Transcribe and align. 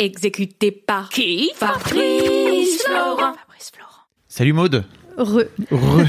Exécuté 0.00 0.70
par 0.70 1.08
qui? 1.08 1.50
Fabrice 1.56 2.84
Florent. 2.84 3.34
Fabrice 3.34 3.72
Florent. 3.74 4.04
Salut 4.28 4.52
Maude. 4.52 4.84
Re. 5.18 5.42
Re. 5.70 6.04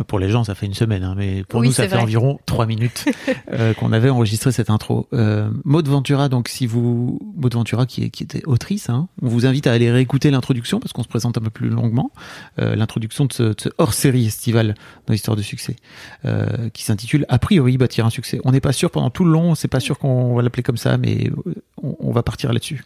pour 0.06 0.18
les 0.18 0.28
gens, 0.30 0.44
ça 0.44 0.54
fait 0.54 0.66
une 0.66 0.74
semaine, 0.74 1.02
hein, 1.02 1.14
mais 1.16 1.42
pour 1.44 1.60
Oui, 1.60 1.68
nous, 1.68 1.72
ça 1.72 1.84
fait 1.84 1.94
vrai. 1.94 2.02
environ 2.02 2.38
trois 2.46 2.66
minutes 2.66 3.04
euh, 3.52 3.74
qu'on 3.78 3.92
avait 3.92 4.10
enregistré 4.10 4.52
cette 4.52 4.70
intro. 4.70 5.08
Euh, 5.12 5.50
Ventura, 5.64 6.28
donc 6.28 6.48
si 6.48 6.66
vous, 6.66 7.18
Maude 7.36 7.54
Ventura 7.54 7.86
qui, 7.86 8.04
est, 8.04 8.10
qui 8.10 8.22
était 8.22 8.42
autrice, 8.46 8.88
hein, 8.90 9.08
on 9.22 9.28
vous 9.28 9.46
invite 9.46 9.66
à 9.66 9.72
aller 9.72 9.90
réécouter 9.90 10.30
l'introduction 10.30 10.80
parce 10.80 10.92
qu'on 10.92 11.02
se 11.02 11.08
présente 11.08 11.38
un 11.38 11.40
peu 11.40 11.50
plus 11.50 11.68
longuement. 11.68 12.10
Euh, 12.58 12.76
l'introduction 12.76 13.24
de 13.24 13.32
ce, 13.32 13.54
ce 13.58 13.68
hors-série 13.78 14.26
estival 14.26 14.74
dans 15.06 15.12
l'histoire 15.12 15.36
de 15.36 15.42
succès, 15.42 15.76
euh, 16.24 16.68
qui 16.70 16.84
s'intitule 16.84 17.24
A 17.28 17.38
priori 17.38 17.78
bâtir 17.78 18.06
un 18.06 18.10
succès. 18.10 18.40
On 18.44 18.52
n'est 18.52 18.60
pas 18.60 18.72
sûr 18.72 18.90
pendant 18.90 19.10
tout 19.10 19.24
le 19.24 19.30
long, 19.32 19.54
c'est 19.54 19.68
pas 19.68 19.80
sûr 19.80 19.98
qu'on 19.98 20.34
va 20.34 20.42
l'appeler 20.42 20.62
comme 20.62 20.76
ça, 20.76 20.98
mais 20.98 21.30
euh, 21.46 21.54
on, 21.82 21.96
on 22.00 22.12
va 22.12 22.22
partir 22.22 22.52
là-dessus. 22.52 22.84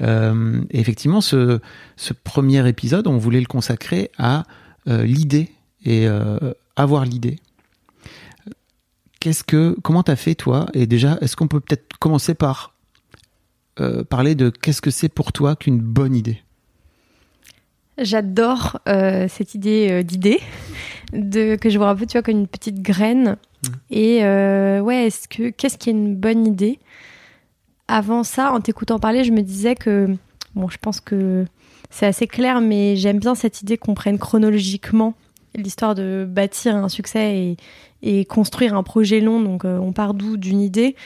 Euh, 0.00 0.62
et 0.70 0.80
effectivement, 0.80 1.20
ce, 1.20 1.60
ce 1.96 2.12
premier 2.12 2.68
épisode, 2.68 3.06
on 3.06 3.18
voulait 3.18 3.40
le 3.40 3.46
consacrer 3.46 4.10
à 4.18 4.44
euh, 4.88 5.04
l'idée 5.04 5.50
et 5.84 6.06
euh, 6.06 6.38
avoir 6.76 7.04
l'idée. 7.04 7.38
Qu'est-ce 9.20 9.44
que, 9.44 9.76
comment 9.82 10.02
t'as 10.02 10.16
fait 10.16 10.34
toi? 10.34 10.66
Et 10.74 10.86
déjà, 10.86 11.18
est-ce 11.20 11.36
qu'on 11.36 11.48
peut 11.48 11.60
peut-être 11.60 11.96
commencer 11.98 12.34
par 12.34 12.74
parler 14.10 14.34
de 14.34 14.50
qu'est-ce 14.50 14.82
que 14.82 14.90
c'est 14.90 15.08
pour 15.08 15.32
toi 15.32 15.56
qu'une 15.56 15.80
bonne 15.80 16.14
idée? 16.14 16.42
J'adore 17.98 18.80
euh, 18.88 19.26
cette 19.28 19.54
idée 19.54 19.88
euh, 19.90 20.02
d'idée, 20.02 20.40
de 21.12 21.56
que 21.56 21.68
je 21.68 21.76
vois 21.76 21.90
un 21.90 21.94
peu, 21.94 22.06
tu 22.06 22.12
vois, 22.12 22.22
comme 22.22 22.38
une 22.38 22.46
petite 22.46 22.80
graine. 22.80 23.36
Et 23.90 24.24
euh, 24.24 24.80
ouais, 24.80 25.06
est-ce 25.06 25.28
que 25.28 25.50
qu'est-ce 25.50 25.76
qui 25.76 25.90
est 25.90 25.92
une 25.92 26.16
bonne 26.16 26.46
idée? 26.46 26.78
Avant 27.88 28.22
ça, 28.22 28.52
en 28.52 28.60
t'écoutant 28.60 28.98
parler, 28.98 29.24
je 29.24 29.32
me 29.32 29.42
disais 29.42 29.74
que 29.74 30.08
bon, 30.54 30.68
je 30.68 30.78
pense 30.78 31.00
que 31.00 31.44
c'est 31.90 32.06
assez 32.06 32.26
clair, 32.26 32.60
mais 32.60 32.96
j'aime 32.96 33.18
bien 33.18 33.34
cette 33.34 33.62
idée 33.62 33.76
qu'on 33.76 33.94
prenne 33.94 34.18
chronologiquement 34.18 35.14
l'histoire 35.54 35.94
de 35.94 36.26
bâtir 36.28 36.74
un 36.76 36.88
succès 36.88 37.36
et, 37.36 37.56
et 38.02 38.24
construire 38.24 38.74
un 38.74 38.82
projet 38.82 39.20
long. 39.20 39.40
Donc, 39.40 39.64
euh, 39.64 39.78
on 39.78 39.92
part 39.92 40.14
d'où? 40.14 40.36
D'une 40.36 40.60
idée. 40.60 40.96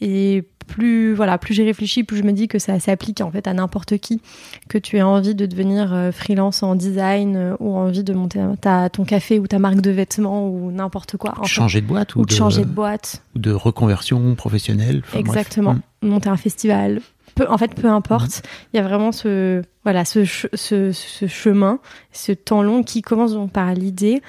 Et 0.00 0.44
plus 0.66 1.14
voilà, 1.14 1.38
plus 1.38 1.54
j'ai 1.54 1.64
réfléchi, 1.64 2.04
plus 2.04 2.16
je 2.16 2.22
me 2.22 2.32
dis 2.32 2.48
que 2.48 2.58
ça 2.58 2.78
s'applique 2.80 3.20
en 3.20 3.30
fait 3.30 3.46
à 3.46 3.54
n'importe 3.54 3.98
qui, 3.98 4.20
que 4.68 4.78
tu 4.78 4.96
aies 4.96 5.02
envie 5.02 5.34
de 5.34 5.46
devenir 5.46 5.92
euh, 5.92 6.10
freelance 6.10 6.62
en 6.62 6.74
design 6.74 7.36
euh, 7.36 7.56
ou 7.60 7.76
envie 7.76 8.02
de 8.02 8.12
monter 8.12 8.40
ta, 8.60 8.88
ton 8.88 9.04
café 9.04 9.38
ou 9.38 9.46
ta 9.46 9.58
marque 9.58 9.80
de 9.80 9.90
vêtements 9.90 10.48
ou 10.48 10.70
n'importe 10.72 11.16
quoi. 11.16 11.34
Fait. 11.42 11.48
Changer 11.48 11.80
de 11.80 11.86
boîte 11.86 12.16
ou, 12.16 12.20
ou 12.20 12.26
de 12.26 12.32
changer 12.32 12.62
de 12.62 12.70
boîte. 12.70 13.22
ou 13.34 13.38
de 13.38 13.52
reconversion 13.52 14.34
professionnelle 14.34 15.02
enfin. 15.06 15.18
Exactement. 15.18 15.74
Mm. 15.74 15.82
Monter 16.04 16.28
un 16.28 16.36
festival. 16.36 17.00
Peu, 17.34 17.48
en 17.48 17.58
fait, 17.58 17.74
peu 17.74 17.88
importe. 17.88 18.42
Il 18.72 18.76
y 18.76 18.80
a 18.80 18.82
vraiment 18.82 19.10
ce, 19.10 19.62
voilà, 19.82 20.04
ce, 20.04 20.24
ce, 20.24 20.92
ce 20.92 21.26
chemin, 21.26 21.80
ce 22.12 22.32
temps 22.32 22.62
long 22.62 22.82
qui 22.82 23.02
commence 23.02 23.32
donc 23.32 23.50
par 23.50 23.74
l'idée. 23.74 24.22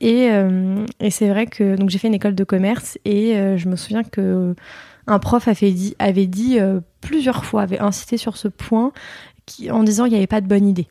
Et, 0.00 0.30
euh, 0.30 0.84
et 0.98 1.10
c'est 1.10 1.28
vrai 1.28 1.46
que 1.46 1.76
donc 1.76 1.90
j'ai 1.90 1.98
fait 1.98 2.08
une 2.08 2.14
école 2.14 2.34
de 2.34 2.44
commerce 2.44 2.98
et 3.04 3.36
euh, 3.36 3.58
je 3.58 3.68
me 3.68 3.76
souviens 3.76 4.02
que 4.02 4.54
un 5.06 5.18
prof 5.18 5.46
avait 5.46 5.72
dit, 5.72 5.94
avait 5.98 6.26
dit 6.26 6.58
euh, 6.58 6.80
plusieurs 7.00 7.44
fois, 7.44 7.62
avait 7.62 7.80
insisté 7.80 8.16
sur 8.16 8.36
ce 8.36 8.48
point 8.48 8.92
qui, 9.44 9.70
en 9.70 9.82
disant 9.82 10.04
qu'il 10.04 10.12
n'y 10.12 10.18
avait 10.18 10.26
pas 10.26 10.40
de 10.40 10.46
bonne 10.46 10.66
idée. 10.66 10.88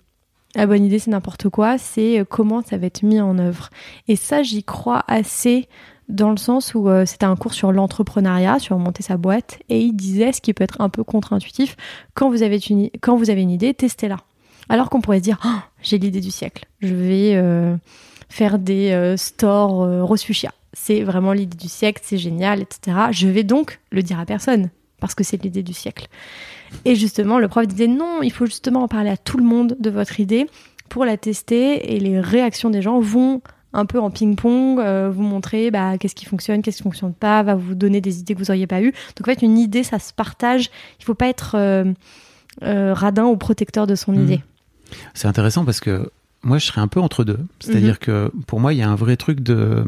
La 0.55 0.65
bonne 0.65 0.83
idée, 0.83 0.99
c'est 0.99 1.11
n'importe 1.11 1.47
quoi, 1.49 1.77
c'est 1.77 2.23
comment 2.27 2.63
ça 2.63 2.77
va 2.77 2.87
être 2.87 3.03
mis 3.03 3.21
en 3.21 3.37
œuvre. 3.37 3.69
Et 4.07 4.15
ça, 4.15 4.41
j'y 4.41 4.63
crois 4.63 5.03
assez 5.07 5.67
dans 6.09 6.31
le 6.31 6.38
sens 6.38 6.73
où 6.73 6.89
euh, 6.89 7.05
c'était 7.05 7.25
un 7.25 7.35
cours 7.35 7.53
sur 7.53 7.71
l'entrepreneuriat, 7.71 8.59
sur 8.59 8.77
monter 8.77 9.03
sa 9.03 9.15
boîte, 9.15 9.59
et 9.69 9.79
il 9.79 9.93
disait, 9.93 10.33
ce 10.33 10.41
qui 10.41 10.53
peut 10.53 10.63
être 10.63 10.81
un 10.81 10.89
peu 10.89 11.03
contre-intuitif, 11.03 11.77
quand 12.16 12.29
vous 12.29 12.41
avez 12.41 12.59
une, 12.69 12.89
quand 12.99 13.21
idée, 13.23 13.73
testez-la. 13.73 14.17
Alors 14.67 14.89
qu'on 14.89 15.01
pourrait 15.01 15.19
se 15.19 15.23
dire, 15.23 15.39
Ah, 15.43 15.63
j'ai 15.81 15.97
l'idée 15.99 16.19
du 16.19 16.31
siècle, 16.31 16.66
je 16.81 16.93
vais 16.93 17.35
euh, 17.35 17.75
faire 18.27 18.59
des 18.59 18.91
euh, 18.91 19.17
stores 19.17 20.06
Rose 20.06 20.23
Fuchsia. 20.23 20.51
C'est 20.73 21.01
vraiment 21.01 21.34
l'idée 21.34 21.57
du 21.57 21.69
siècle, 21.69 22.01
c'est 22.03 22.17
génial, 22.17 22.61
etc. 22.61 22.97
Je 23.11 23.28
vais 23.28 23.44
donc 23.44 23.79
le 23.91 24.03
dire 24.03 24.19
à 24.19 24.25
personne, 24.25 24.69
parce 25.00 25.16
que 25.16 25.23
c'est 25.23 25.41
l'idée 25.41 25.63
du 25.63 25.73
siècle. 25.73 26.07
Et 26.85 26.95
justement, 26.95 27.39
le 27.39 27.47
prof 27.47 27.67
disait, 27.67 27.88
non, 27.88 28.22
il 28.22 28.31
faut 28.31 28.45
justement 28.45 28.84
en 28.84 28.88
parler 28.88 29.09
à 29.09 29.17
tout 29.17 29.38
le 29.38 29.44
monde 29.44 29.75
de 29.79 29.89
votre 29.89 30.19
idée 30.19 30.47
pour 30.89 31.05
la 31.05 31.17
tester, 31.17 31.95
et 31.95 32.00
les 32.00 32.19
réactions 32.19 32.72
des 32.72 32.81
gens 32.81 33.00
vont 33.00 33.41
un 33.74 33.85
peu 33.85 34.00
en 34.00 34.09
ping-pong, 34.09 34.80
euh, 34.80 35.09
vous 35.13 35.22
montrer 35.22 35.72
bah, 35.72 35.97
qu'est-ce 35.97 36.16
qui 36.16 36.25
fonctionne, 36.25 36.62
qu'est-ce 36.62 36.78
qui 36.78 36.84
fonctionne 36.84 37.13
pas, 37.13 37.44
va 37.44 37.56
vous 37.56 37.75
donner 37.75 38.02
des 38.02 38.19
idées 38.19 38.34
que 38.34 38.40
vous 38.40 38.46
n'auriez 38.46 38.68
pas 38.68 38.81
eues. 38.81 38.91
Donc 39.16 39.28
en 39.28 39.31
fait, 39.31 39.41
une 39.44 39.57
idée, 39.57 39.84
ça 39.84 40.00
se 40.00 40.13
partage. 40.13 40.69
Il 41.00 41.06
faut 41.06 41.13
pas 41.16 41.28
être 41.28 41.56
euh, 41.56 41.85
euh, 42.63 42.94
radin 42.94 43.25
ou 43.25 43.38
protecteur 43.38 43.88
de 43.88 43.96
son 43.96 44.12
Mhm. 44.13 44.24
idée. 44.24 44.44
C'est 45.13 45.28
intéressant 45.28 45.66
parce 45.66 45.79
que 45.79 46.09
moi, 46.41 46.58
je 46.58 46.66
serais 46.66 46.81
un 46.81 46.88
peu 46.88 47.00
entre 47.00 47.24
deux. 47.24 47.40
C'est-à-dire 47.59 47.94
Mhm. 47.94 47.97
que 48.00 48.31
pour 48.47 48.59
moi, 48.59 48.74
il 48.74 48.79
y 48.79 48.81
a 48.81 48.90
un 48.90 48.96
vrai 48.96 49.18
truc 49.18 49.41
de. 49.41 49.85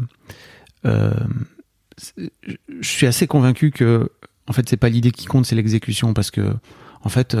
je 0.84 2.88
suis 2.88 3.06
assez 3.06 3.26
convaincu 3.26 3.70
que, 3.70 4.10
en 4.46 4.52
fait, 4.52 4.68
c'est 4.68 4.76
pas 4.76 4.88
l'idée 4.88 5.10
qui 5.12 5.26
compte, 5.26 5.46
c'est 5.46 5.54
l'exécution. 5.56 6.14
Parce 6.14 6.30
que, 6.30 6.54
en 7.02 7.08
fait, 7.08 7.36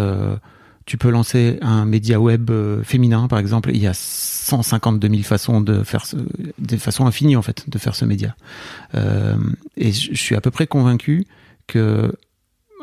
tu 0.86 0.98
peux 0.98 1.10
lancer 1.10 1.58
un 1.62 1.84
média 1.84 2.20
web 2.20 2.50
euh, 2.50 2.82
féminin, 2.82 3.28
par 3.28 3.38
exemple, 3.38 3.70
il 3.72 3.80
y 3.80 3.86
a 3.86 3.94
152 3.94 5.08
000 5.08 5.22
façons 5.22 5.60
de 5.60 5.82
faire, 5.82 6.06
ce, 6.06 6.16
des 6.58 6.78
façons 6.78 7.06
infinies, 7.06 7.36
en 7.36 7.42
fait, 7.42 7.68
de 7.68 7.78
faire 7.78 7.94
ce 7.94 8.04
média. 8.04 8.34
Euh, 8.94 9.36
et 9.76 9.92
je 9.92 10.14
suis 10.14 10.34
à 10.34 10.40
peu 10.40 10.50
près 10.50 10.66
convaincu 10.66 11.26
que 11.66 12.12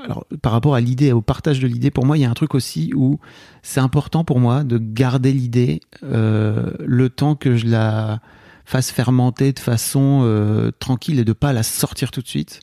alors, 0.04 0.26
par 0.42 0.52
rapport 0.52 0.76
à 0.76 0.82
l'idée, 0.82 1.12
au 1.12 1.22
partage 1.22 1.60
de 1.60 1.68
l'idée, 1.68 1.92
pour 1.92 2.06
moi, 2.06 2.18
il 2.18 2.22
y 2.22 2.26
a 2.26 2.30
un 2.30 2.34
truc 2.34 2.56
aussi 2.56 2.92
où 2.96 3.20
c'est 3.62 3.80
important 3.80 4.24
pour 4.24 4.40
moi 4.40 4.64
de 4.64 4.78
garder 4.78 5.34
l'idée 5.34 5.82
euh, 6.04 6.72
le 6.80 7.10
temps 7.10 7.36
que 7.36 7.58
je 7.58 7.68
la 7.68 8.22
fasse 8.66 8.92
fermenter 8.92 9.52
de 9.52 9.60
façon 9.60 10.22
euh, 10.24 10.72
tranquille 10.80 11.20
et 11.20 11.26
de 11.26 11.34
pas 11.34 11.54
la 11.54 11.64
sortir 11.64 12.12
tout 12.12 12.22
de 12.22 12.28
suite. 12.28 12.62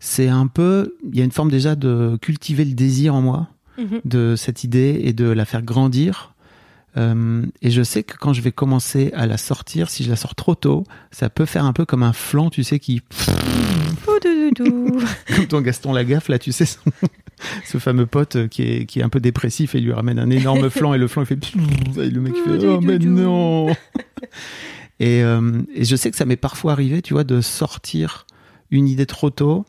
C'est 0.00 0.28
un 0.28 0.46
peu, 0.46 0.96
il 1.04 1.16
y 1.16 1.22
a 1.22 1.24
une 1.24 1.32
forme 1.32 1.50
déjà 1.50 1.76
de 1.76 2.18
cultiver 2.20 2.64
le 2.64 2.74
désir 2.74 3.14
en 3.14 3.22
moi 3.22 3.48
de 4.04 4.34
cette 4.36 4.64
idée 4.64 5.00
et 5.04 5.12
de 5.12 5.26
la 5.26 5.44
faire 5.44 5.62
grandir. 5.62 6.32
Euh, 6.96 7.44
et 7.60 7.70
je 7.70 7.82
sais 7.82 8.02
que 8.04 8.16
quand 8.16 8.32
je 8.32 8.40
vais 8.40 8.52
commencer 8.52 9.12
à 9.14 9.26
la 9.26 9.36
sortir, 9.36 9.90
si 9.90 10.02
je 10.02 10.08
la 10.08 10.16
sors 10.16 10.34
trop 10.34 10.54
tôt, 10.54 10.84
ça 11.10 11.28
peut 11.28 11.44
faire 11.44 11.66
un 11.66 11.74
peu 11.74 11.84
comme 11.84 12.02
un 12.02 12.14
flanc, 12.14 12.48
tu 12.48 12.64
sais, 12.64 12.78
qui 12.78 13.02
comme 15.36 15.46
ton 15.46 15.60
Gaston 15.60 15.92
Lagaffe, 15.92 16.28
là, 16.28 16.38
tu 16.38 16.52
sais, 16.52 16.64
son- 16.64 16.80
ce 17.66 17.76
fameux 17.78 18.06
pote 18.06 18.48
qui 18.48 18.62
est, 18.62 18.86
qui 18.86 19.00
est 19.00 19.02
un 19.02 19.08
peu 19.10 19.20
dépressif 19.20 19.74
et 19.74 19.78
il 19.78 19.84
lui 19.84 19.92
ramène 19.92 20.18
un 20.18 20.30
énorme 20.30 20.70
flanc 20.70 20.94
et 20.94 20.98
le 20.98 21.06
flanc 21.08 21.22
il 21.22 21.26
fait. 21.26 21.38
Et 22.00 22.10
le 22.10 22.20
mec 22.20 22.34
il 22.36 22.42
fait 22.58 22.66
Oh, 22.66 22.80
mais 22.80 22.98
non 22.98 23.68
et, 25.00 25.22
euh, 25.22 25.60
et 25.74 25.84
je 25.84 25.96
sais 25.96 26.10
que 26.10 26.16
ça 26.16 26.24
m'est 26.24 26.36
parfois 26.36 26.72
arrivé, 26.72 27.02
tu 27.02 27.12
vois, 27.12 27.24
de 27.24 27.40
sortir 27.42 28.26
une 28.70 28.88
idée 28.88 29.06
trop 29.06 29.28
tôt, 29.30 29.66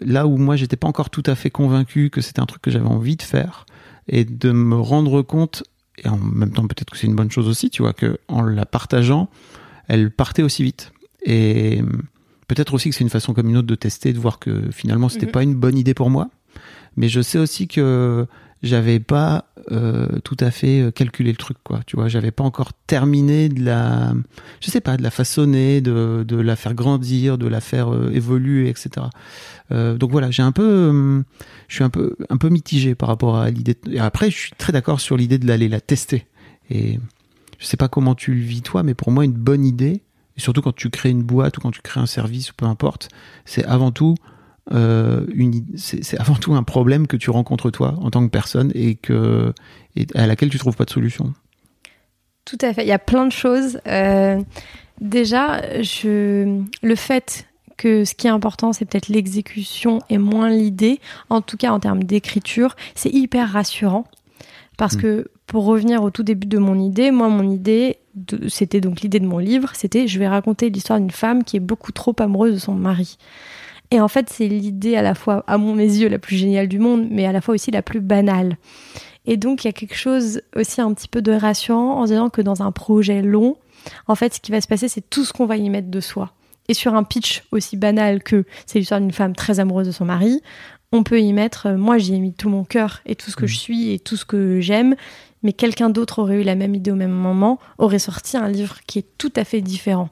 là 0.00 0.26
où 0.26 0.36
moi 0.36 0.56
j'étais 0.56 0.76
pas 0.76 0.88
encore 0.88 1.10
tout 1.10 1.22
à 1.26 1.34
fait 1.34 1.50
convaincu 1.50 2.10
que 2.10 2.20
c'était 2.20 2.40
un 2.40 2.46
truc 2.46 2.62
que 2.62 2.70
j'avais 2.70 2.86
envie 2.86 3.16
de 3.16 3.22
faire 3.22 3.66
et 4.08 4.24
de 4.24 4.52
me 4.52 4.76
rendre 4.76 5.22
compte, 5.22 5.62
et 6.02 6.08
en 6.08 6.16
même 6.16 6.52
temps 6.52 6.66
peut-être 6.66 6.90
que 6.90 6.96
c'est 6.98 7.06
une 7.06 7.14
bonne 7.16 7.30
chose 7.30 7.48
aussi, 7.48 7.70
tu 7.70 7.82
vois, 7.82 7.92
que 7.92 8.18
en 8.28 8.42
la 8.42 8.66
partageant, 8.66 9.28
elle 9.88 10.10
partait 10.10 10.42
aussi 10.42 10.62
vite. 10.62 10.92
Et 11.24 11.82
peut-être 12.48 12.74
aussi 12.74 12.88
que 12.90 12.94
c'est 12.96 13.04
une 13.04 13.10
façon 13.10 13.34
comme 13.34 13.48
une 13.50 13.56
autre 13.58 13.66
de 13.68 13.74
tester, 13.74 14.12
de 14.12 14.18
voir 14.18 14.38
que 14.38 14.70
finalement 14.70 15.08
c'était 15.08 15.26
Mhm. 15.26 15.32
pas 15.32 15.42
une 15.42 15.54
bonne 15.54 15.76
idée 15.78 15.94
pour 15.94 16.10
moi. 16.10 16.30
Mais 16.96 17.08
je 17.08 17.20
sais 17.20 17.38
aussi 17.38 17.68
que 17.68 18.26
j'avais 18.62 19.00
pas 19.00 19.46
euh, 19.72 20.06
tout 20.22 20.36
à 20.40 20.50
fait 20.50 20.80
euh, 20.80 20.90
calculé 20.90 21.30
le 21.30 21.36
truc, 21.36 21.56
quoi. 21.64 21.80
Tu 21.86 21.96
vois, 21.96 22.08
j'avais 22.08 22.30
pas 22.30 22.44
encore 22.44 22.72
terminé 22.86 23.48
de 23.48 23.64
la, 23.64 24.12
je 24.60 24.70
sais 24.70 24.80
pas, 24.80 24.96
de 24.96 25.02
la 25.02 25.10
façonner, 25.10 25.80
de, 25.80 26.24
de 26.26 26.36
la 26.36 26.56
faire 26.56 26.74
grandir, 26.74 27.38
de 27.38 27.46
la 27.46 27.60
faire 27.60 27.92
euh, 27.92 28.10
évoluer, 28.12 28.68
etc. 28.68 29.06
Euh, 29.72 29.96
donc 29.96 30.10
voilà, 30.10 30.30
j'ai 30.30 30.42
un 30.42 30.52
peu, 30.52 30.68
euh, 30.68 31.22
je 31.68 31.74
suis 31.74 31.84
un 31.84 31.90
peu, 31.90 32.16
un 32.28 32.36
peu 32.36 32.48
mitigé 32.48 32.94
par 32.94 33.08
rapport 33.08 33.38
à 33.38 33.50
l'idée. 33.50 33.76
Et 33.90 34.00
après, 34.00 34.30
je 34.30 34.36
suis 34.36 34.52
très 34.52 34.72
d'accord 34.72 35.00
sur 35.00 35.16
l'idée 35.16 35.38
de 35.38 35.46
l'aller 35.46 35.68
la 35.68 35.80
tester. 35.80 36.26
Et 36.68 36.98
je 37.58 37.66
sais 37.66 37.76
pas 37.76 37.88
comment 37.88 38.14
tu 38.14 38.34
le 38.34 38.40
vis 38.40 38.62
toi, 38.62 38.82
mais 38.82 38.94
pour 38.94 39.10
moi, 39.10 39.24
une 39.24 39.32
bonne 39.32 39.64
idée, 39.64 40.02
et 40.36 40.40
surtout 40.40 40.62
quand 40.62 40.74
tu 40.74 40.90
crées 40.90 41.10
une 41.10 41.22
boîte 41.22 41.58
ou 41.58 41.60
quand 41.60 41.70
tu 41.70 41.80
crées 41.80 42.00
un 42.00 42.06
service 42.06 42.50
ou 42.50 42.54
peu 42.56 42.66
importe, 42.66 43.08
c'est 43.44 43.64
avant 43.64 43.90
tout 43.90 44.16
euh, 44.72 45.26
c'est 45.76 46.18
avant 46.18 46.34
tout 46.34 46.54
un 46.54 46.62
problème 46.62 47.06
que 47.06 47.16
tu 47.16 47.30
rencontres 47.30 47.70
toi 47.70 47.94
en 48.00 48.10
tant 48.10 48.24
que 48.24 48.30
personne 48.30 48.70
et 48.74 48.94
que 48.94 49.52
et 49.96 50.06
à 50.14 50.26
laquelle 50.26 50.50
tu 50.50 50.58
trouves 50.58 50.76
pas 50.76 50.84
de 50.84 50.90
solution. 50.90 51.32
Tout 52.44 52.58
à 52.60 52.72
fait. 52.72 52.82
Il 52.82 52.88
y 52.88 52.92
a 52.92 52.98
plein 52.98 53.26
de 53.26 53.32
choses. 53.32 53.80
Euh, 53.86 54.40
déjà, 55.00 55.82
je... 55.82 56.62
le 56.82 56.94
fait 56.94 57.46
que 57.76 58.04
ce 58.04 58.14
qui 58.14 58.26
est 58.26 58.30
important, 58.30 58.72
c'est 58.72 58.84
peut-être 58.84 59.08
l'exécution 59.08 60.00
et 60.10 60.18
moins 60.18 60.50
l'idée, 60.50 61.00
en 61.30 61.40
tout 61.40 61.56
cas 61.56 61.70
en 61.70 61.80
termes 61.80 62.04
d'écriture, 62.04 62.76
c'est 62.94 63.10
hyper 63.10 63.52
rassurant. 63.52 64.04
Parce 64.76 64.96
Mm. 64.96 65.00
que 65.00 65.30
pour 65.46 65.64
revenir 65.64 66.02
au 66.02 66.10
tout 66.10 66.22
début 66.22 66.46
de 66.46 66.58
mon 66.58 66.78
idée, 66.78 67.10
moi, 67.10 67.28
mon 67.28 67.50
idée, 67.50 67.98
c'était 68.48 68.80
donc 68.80 69.00
l'idée 69.00 69.20
de 69.20 69.26
mon 69.26 69.38
livre, 69.38 69.70
c'était 69.74 70.06
je 70.06 70.18
vais 70.18 70.28
raconter 70.28 70.70
l'histoire 70.70 70.98
d'une 70.98 71.10
femme 71.10 71.44
qui 71.44 71.56
est 71.56 71.60
beaucoup 71.60 71.92
trop 71.92 72.14
amoureuse 72.18 72.54
de 72.54 72.58
son 72.58 72.74
mari. 72.74 73.18
Et 73.90 74.00
en 74.00 74.08
fait, 74.08 74.30
c'est 74.30 74.46
l'idée 74.46 74.96
à 74.96 75.02
la 75.02 75.14
fois, 75.14 75.44
à 75.46 75.58
mon 75.58 75.74
mes 75.74 75.84
yeux, 75.84 76.08
la 76.08 76.18
plus 76.18 76.36
géniale 76.36 76.68
du 76.68 76.78
monde, 76.78 77.08
mais 77.10 77.26
à 77.26 77.32
la 77.32 77.40
fois 77.40 77.54
aussi 77.54 77.70
la 77.70 77.82
plus 77.82 78.00
banale. 78.00 78.56
Et 79.26 79.36
donc, 79.36 79.64
il 79.64 79.68
y 79.68 79.70
a 79.70 79.72
quelque 79.72 79.96
chose 79.96 80.42
aussi 80.56 80.80
un 80.80 80.92
petit 80.94 81.08
peu 81.08 81.22
de 81.22 81.32
rassurant 81.32 82.00
en 82.00 82.04
disant 82.04 82.30
que 82.30 82.40
dans 82.40 82.62
un 82.62 82.72
projet 82.72 83.22
long, 83.22 83.56
en 84.06 84.14
fait, 84.14 84.34
ce 84.34 84.40
qui 84.40 84.52
va 84.52 84.60
se 84.60 84.68
passer, 84.68 84.88
c'est 84.88 85.08
tout 85.08 85.24
ce 85.24 85.32
qu'on 85.32 85.46
va 85.46 85.56
y 85.56 85.68
mettre 85.70 85.90
de 85.90 86.00
soi. 86.00 86.32
Et 86.68 86.74
sur 86.74 86.94
un 86.94 87.02
pitch 87.02 87.42
aussi 87.50 87.76
banal 87.76 88.22
que 88.22 88.44
c'est 88.66 88.78
l'histoire 88.78 89.00
d'une 89.00 89.12
femme 89.12 89.34
très 89.34 89.58
amoureuse 89.58 89.88
de 89.88 89.92
son 89.92 90.04
mari, 90.04 90.40
on 90.92 91.02
peut 91.02 91.20
y 91.20 91.32
mettre, 91.32 91.66
euh, 91.66 91.76
moi 91.76 91.98
j'y 91.98 92.14
ai 92.14 92.18
mis 92.18 92.32
tout 92.32 92.48
mon 92.48 92.64
cœur 92.64 93.00
et 93.06 93.14
tout 93.14 93.30
ce 93.30 93.36
que 93.36 93.46
je 93.46 93.56
suis 93.56 93.92
et 93.92 93.98
tout 93.98 94.16
ce 94.16 94.24
que 94.24 94.60
j'aime, 94.60 94.96
mais 95.42 95.52
quelqu'un 95.52 95.90
d'autre 95.90 96.20
aurait 96.20 96.40
eu 96.40 96.42
la 96.42 96.54
même 96.54 96.74
idée 96.74 96.90
au 96.90 96.96
même 96.96 97.12
moment, 97.12 97.58
aurait 97.78 97.98
sorti 97.98 98.36
un 98.36 98.48
livre 98.48 98.78
qui 98.86 98.98
est 98.98 99.06
tout 99.18 99.32
à 99.36 99.44
fait 99.44 99.60
différent. 99.60 100.10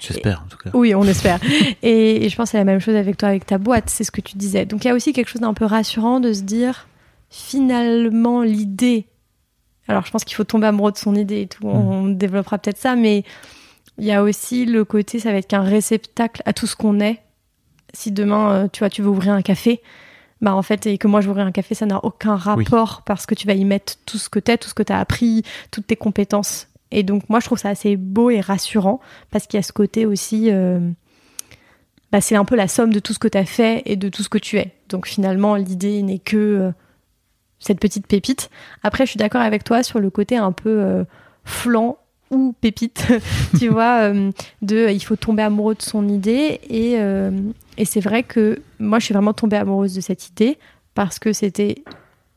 J'espère, 0.00 0.42
en 0.44 0.48
tout 0.48 0.56
cas. 0.58 0.70
Oui, 0.72 0.94
on 0.94 1.04
espère. 1.04 1.38
et, 1.82 2.28
je 2.28 2.36
pense 2.36 2.48
que 2.48 2.50
c'est 2.52 2.58
la 2.58 2.64
même 2.64 2.80
chose 2.80 2.96
avec 2.96 3.16
toi, 3.16 3.28
avec 3.28 3.46
ta 3.46 3.58
boîte, 3.58 3.90
c'est 3.90 4.04
ce 4.04 4.10
que 4.10 4.20
tu 4.20 4.36
disais. 4.36 4.66
Donc 4.66 4.84
il 4.84 4.88
y 4.88 4.90
a 4.90 4.94
aussi 4.94 5.12
quelque 5.12 5.28
chose 5.28 5.42
d'un 5.42 5.54
peu 5.54 5.64
rassurant 5.64 6.20
de 6.20 6.32
se 6.32 6.42
dire, 6.42 6.88
finalement, 7.28 8.42
l'idée. 8.42 9.06
Alors 9.88 10.06
je 10.06 10.10
pense 10.10 10.24
qu'il 10.24 10.36
faut 10.36 10.44
tomber 10.44 10.68
amoureux 10.68 10.92
de 10.92 10.98
son 10.98 11.14
idée 11.14 11.42
et 11.42 11.46
tout, 11.46 11.66
on 11.66 12.04
mm. 12.04 12.16
développera 12.16 12.58
peut-être 12.58 12.78
ça, 12.78 12.96
mais 12.96 13.24
il 13.98 14.04
y 14.04 14.12
a 14.12 14.22
aussi 14.22 14.64
le 14.64 14.84
côté, 14.84 15.18
ça 15.18 15.32
va 15.32 15.38
être 15.38 15.48
qu'un 15.48 15.62
réceptacle 15.62 16.42
à 16.46 16.52
tout 16.52 16.66
ce 16.66 16.76
qu'on 16.76 17.00
est. 17.00 17.20
Si 17.92 18.12
demain, 18.12 18.52
euh, 18.52 18.68
tu 18.72 18.80
vois, 18.80 18.90
tu 18.90 19.02
veux 19.02 19.08
ouvrir 19.08 19.32
un 19.32 19.42
café, 19.42 19.82
bah 20.40 20.54
en 20.54 20.62
fait, 20.62 20.86
et 20.86 20.96
que 20.96 21.06
moi 21.06 21.20
ouvrir 21.20 21.44
un 21.44 21.52
café, 21.52 21.74
ça 21.74 21.86
n'a 21.86 22.02
aucun 22.04 22.36
rapport 22.36 23.02
parce 23.02 23.26
que 23.26 23.34
tu 23.34 23.46
vas 23.46 23.52
y 23.52 23.64
mettre 23.64 23.94
tout 24.06 24.16
ce 24.16 24.30
que 24.30 24.38
tu 24.38 24.52
es, 24.52 24.58
tout 24.58 24.68
ce 24.68 24.74
que 24.74 24.82
tu 24.82 24.92
as 24.92 24.98
appris, 24.98 25.42
toutes 25.70 25.88
tes 25.88 25.96
compétences. 25.96 26.69
Et 26.90 27.02
donc, 27.02 27.28
moi, 27.28 27.40
je 27.40 27.46
trouve 27.46 27.58
ça 27.58 27.68
assez 27.68 27.96
beau 27.96 28.30
et 28.30 28.40
rassurant 28.40 29.00
parce 29.30 29.46
qu'il 29.46 29.58
y 29.58 29.60
a 29.60 29.62
ce 29.62 29.72
côté 29.72 30.06
aussi. 30.06 30.50
Euh, 30.50 30.80
bah, 32.12 32.20
c'est 32.20 32.34
un 32.34 32.44
peu 32.44 32.56
la 32.56 32.66
somme 32.66 32.92
de 32.92 32.98
tout 32.98 33.12
ce 33.12 33.18
que 33.18 33.28
tu 33.28 33.38
as 33.38 33.44
fait 33.44 33.82
et 33.86 33.96
de 33.96 34.08
tout 34.08 34.22
ce 34.22 34.28
que 34.28 34.38
tu 34.38 34.58
es. 34.58 34.74
Donc, 34.88 35.06
finalement, 35.06 35.54
l'idée 35.54 36.02
n'est 36.02 36.18
que 36.18 36.36
euh, 36.36 36.70
cette 37.58 37.78
petite 37.78 38.06
pépite. 38.06 38.50
Après, 38.82 39.06
je 39.06 39.10
suis 39.10 39.18
d'accord 39.18 39.42
avec 39.42 39.64
toi 39.64 39.82
sur 39.82 40.00
le 40.00 40.10
côté 40.10 40.36
un 40.36 40.52
peu 40.52 41.04
flan 41.44 41.98
ou 42.30 42.54
pépite, 42.60 43.06
tu 43.58 43.68
vois, 43.68 44.02
euh, 44.02 44.30
de 44.62 44.88
il 44.90 45.00
faut 45.00 45.16
tomber 45.16 45.42
amoureux 45.42 45.74
de 45.74 45.82
son 45.82 46.08
idée. 46.08 46.60
Et, 46.68 46.94
euh, 46.98 47.30
et 47.76 47.84
c'est 47.84 48.00
vrai 48.00 48.22
que 48.22 48.62
moi, 48.78 48.98
je 48.98 49.06
suis 49.06 49.14
vraiment 49.14 49.32
tombée 49.32 49.56
amoureuse 49.56 49.94
de 49.94 50.00
cette 50.00 50.28
idée 50.28 50.58
parce 50.94 51.18
que 51.18 51.32
c'était 51.32 51.82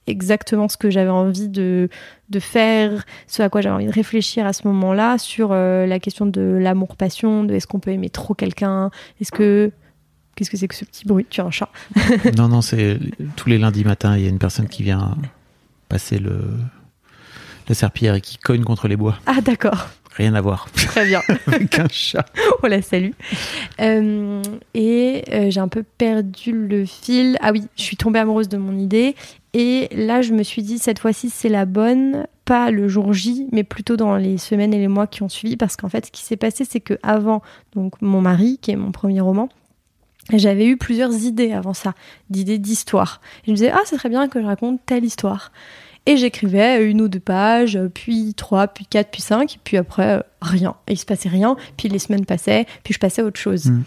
exactement 0.07 0.67
ce 0.67 0.77
que 0.77 0.89
j'avais 0.89 1.09
envie 1.09 1.50
de, 1.50 1.89
de 2.29 2.39
faire, 2.39 3.05
ce 3.27 3.41
à 3.41 3.50
quoi 3.50 3.61
j'avais 3.61 3.75
envie 3.75 3.85
de 3.85 3.91
réfléchir 3.91 4.45
à 4.45 4.53
ce 4.53 4.67
moment-là 4.67 5.17
sur 5.17 5.50
euh, 5.51 5.85
la 5.85 6.00
question 6.00 6.25
de 6.25 6.41
l'amour-passion, 6.41 7.44
de 7.44 7.53
est-ce 7.53 7.67
qu'on 7.67 7.79
peut 7.79 7.91
aimer 7.91 8.09
trop 8.09 8.33
quelqu'un, 8.33 8.91
est-ce 9.21 9.31
que... 9.31 9.71
Qu'est-ce 10.35 10.50
que 10.50 10.57
c'est 10.57 10.67
que 10.67 10.73
ce 10.73 10.83
petit 10.83 11.05
bruit 11.05 11.27
Tu 11.29 11.41
as 11.41 11.45
un 11.45 11.51
chat 11.51 11.69
Non, 12.38 12.47
non, 12.47 12.61
c'est 12.61 13.00
tous 13.35 13.50
les 13.50 13.59
lundis 13.59 13.83
matins, 13.83 14.17
il 14.17 14.23
y 14.23 14.25
a 14.25 14.29
une 14.29 14.39
personne 14.39 14.67
qui 14.67 14.81
vient 14.81 15.15
passer 15.89 16.17
le, 16.17 16.39
la 17.67 17.75
serpillière 17.75 18.15
et 18.15 18.21
qui 18.21 18.38
cogne 18.38 18.63
contre 18.63 18.88
les 18.88 18.95
bois. 18.95 19.19
Ah 19.27 19.41
d'accord. 19.41 19.89
Rien 20.15 20.36
à 20.36 20.42
voir. 20.42 20.69
Très 20.74 21.06
bien. 21.06 21.21
Avec 21.48 21.80
un 21.80 21.88
chat. 21.89 22.25
On 22.62 22.68
la 22.68 22.81
salue. 22.81 23.12
Euh, 23.81 24.42
et 24.74 25.24
euh, 25.31 25.50
j'ai 25.50 25.60
un 25.60 25.68
peu 25.68 25.83
perdu 25.83 26.68
le 26.68 26.86
fil. 26.86 27.38
Ah 27.42 27.51
oui, 27.51 27.63
je 27.75 27.81
suis 27.81 27.98
tombée 27.98 28.19
amoureuse 28.19 28.48
de 28.48 28.57
mon 28.57 28.77
idée. 28.77 29.15
Et 29.54 29.89
là, 29.92 30.21
je 30.21 30.33
me 30.33 30.44
suis 30.44 30.62
dit, 30.62 30.77
cette 30.77 31.00
fois-ci, 31.00 31.30
c'est 31.30 31.50
la 31.50 31.65
bonne. 31.65 32.27
Pas 32.45 32.71
le 32.71 32.88
jour 32.88 33.13
J, 33.13 33.48
mais 33.51 33.63
plutôt 33.63 33.95
dans 33.95 34.15
les 34.18 34.38
semaines 34.38 34.74
et 34.74 34.80
les 34.80 34.88
mois 34.88 35.07
qui 35.07 35.24
ont 35.24 35.30
suivi. 35.30 35.57
Parce 35.57 35.77
qu'en 35.77 35.89
fait, 35.89 36.07
ce 36.07 36.12
qui 36.12 36.21
s'est 36.24 36.38
passé, 36.38 36.65
c'est 36.69 36.81
que 36.81 37.00
avant, 37.01 37.42
donc 37.74 38.01
mon 38.01 38.21
mari, 38.21 38.60
qui 38.62 38.71
est 38.71 38.75
mon 38.75 38.92
premier 38.92 39.21
roman, 39.21 39.50
j'avais 40.31 40.65
eu 40.65 40.77
plusieurs 40.77 41.13
idées 41.24 41.51
avant 41.51 41.74
ça, 41.74 41.94
d'idées 42.30 42.57
d'histoire. 42.57 43.19
Je 43.45 43.51
me 43.51 43.56
disais, 43.56 43.71
ah, 43.71 43.81
c'est 43.86 43.98
très 43.98 44.10
bien 44.10 44.27
que 44.27 44.42
je 44.42 44.45
raconte 44.45 44.80
telle 44.86 45.04
histoire. 45.04 45.51
Et 46.05 46.17
j'écrivais 46.17 46.83
une 46.83 47.01
ou 47.01 47.07
deux 47.07 47.19
pages, 47.19 47.79
puis 47.94 48.33
trois, 48.33 48.67
puis 48.67 48.85
quatre, 48.85 49.09
puis 49.09 49.21
cinq, 49.21 49.59
puis 49.63 49.77
après, 49.77 50.21
rien. 50.41 50.75
Et 50.88 50.94
il 50.94 50.97
se 50.97 51.05
passait 51.05 51.29
rien, 51.29 51.55
puis 51.77 51.88
les 51.88 52.00
semaines 52.00 52.25
passaient, 52.25 52.65
puis 52.83 52.94
je 52.94 53.00
passais 53.00 53.21
à 53.21 53.25
autre 53.25 53.39
chose. 53.39 53.67
Mm. 53.67 53.83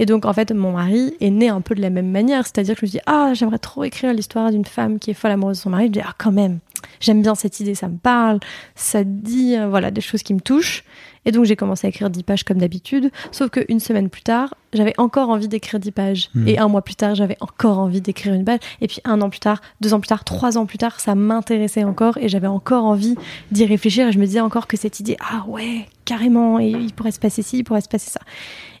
Et 0.00 0.06
donc, 0.06 0.24
en 0.24 0.32
fait, 0.32 0.50
mon 0.50 0.72
mari 0.72 1.14
est 1.20 1.30
né 1.30 1.48
un 1.48 1.60
peu 1.60 1.76
de 1.76 1.80
la 1.80 1.90
même 1.90 2.10
manière. 2.10 2.44
C'est-à-dire 2.44 2.74
que 2.74 2.80
je 2.80 2.86
me 2.86 2.90
dis, 2.90 3.00
ah, 3.06 3.34
j'aimerais 3.34 3.58
trop 3.58 3.84
écrire 3.84 4.12
l'histoire 4.12 4.50
d'une 4.50 4.64
femme 4.64 4.98
qui 4.98 5.12
est 5.12 5.14
folle 5.14 5.30
amoureuse 5.30 5.58
de 5.58 5.62
son 5.62 5.70
mari. 5.70 5.86
Je 5.86 5.92
dis, 5.92 6.00
ah, 6.00 6.14
quand 6.18 6.32
même, 6.32 6.58
j'aime 7.00 7.22
bien 7.22 7.34
cette 7.34 7.60
idée, 7.60 7.74
ça 7.74 7.88
me 7.88 7.98
parle, 7.98 8.40
ça 8.74 9.04
dit, 9.04 9.56
euh, 9.56 9.68
voilà, 9.68 9.90
des 9.90 10.00
choses 10.00 10.22
qui 10.22 10.34
me 10.34 10.40
touchent. 10.40 10.84
Et 11.26 11.32
donc 11.32 11.44
j'ai 11.44 11.56
commencé 11.56 11.86
à 11.86 11.90
écrire 11.90 12.08
10 12.08 12.22
pages 12.22 12.44
comme 12.44 12.58
d'habitude, 12.58 13.10
sauf 13.30 13.50
qu'une 13.50 13.80
semaine 13.80 14.08
plus 14.08 14.22
tard, 14.22 14.54
j'avais 14.72 14.94
encore 14.96 15.28
envie 15.28 15.48
d'écrire 15.48 15.78
10 15.78 15.92
pages. 15.92 16.30
Hmm. 16.34 16.48
Et 16.48 16.58
un 16.58 16.68
mois 16.68 16.82
plus 16.82 16.94
tard, 16.94 17.14
j'avais 17.14 17.36
encore 17.40 17.78
envie 17.78 18.00
d'écrire 18.00 18.32
une 18.32 18.44
page. 18.44 18.60
Et 18.80 18.86
puis 18.86 19.00
un 19.04 19.20
an 19.20 19.28
plus 19.28 19.40
tard, 19.40 19.60
deux 19.80 19.92
ans 19.92 20.00
plus 20.00 20.08
tard, 20.08 20.24
trois 20.24 20.56
ans 20.56 20.64
plus 20.64 20.78
tard, 20.78 20.98
ça 20.98 21.14
m'intéressait 21.14 21.84
encore 21.84 22.16
et 22.18 22.28
j'avais 22.28 22.46
encore 22.46 22.84
envie 22.84 23.16
d'y 23.52 23.66
réfléchir. 23.66 24.08
Et 24.08 24.12
je 24.12 24.18
me 24.18 24.24
disais 24.24 24.40
encore 24.40 24.66
que 24.66 24.76
cette 24.76 24.98
idée, 25.00 25.16
ah 25.20 25.44
ouais, 25.46 25.86
carrément, 26.06 26.58
et 26.58 26.70
il 26.70 26.92
pourrait 26.94 27.12
se 27.12 27.20
passer 27.20 27.42
ci, 27.42 27.58
il 27.58 27.64
pourrait 27.64 27.82
se 27.82 27.88
passer 27.88 28.10
ça. 28.10 28.20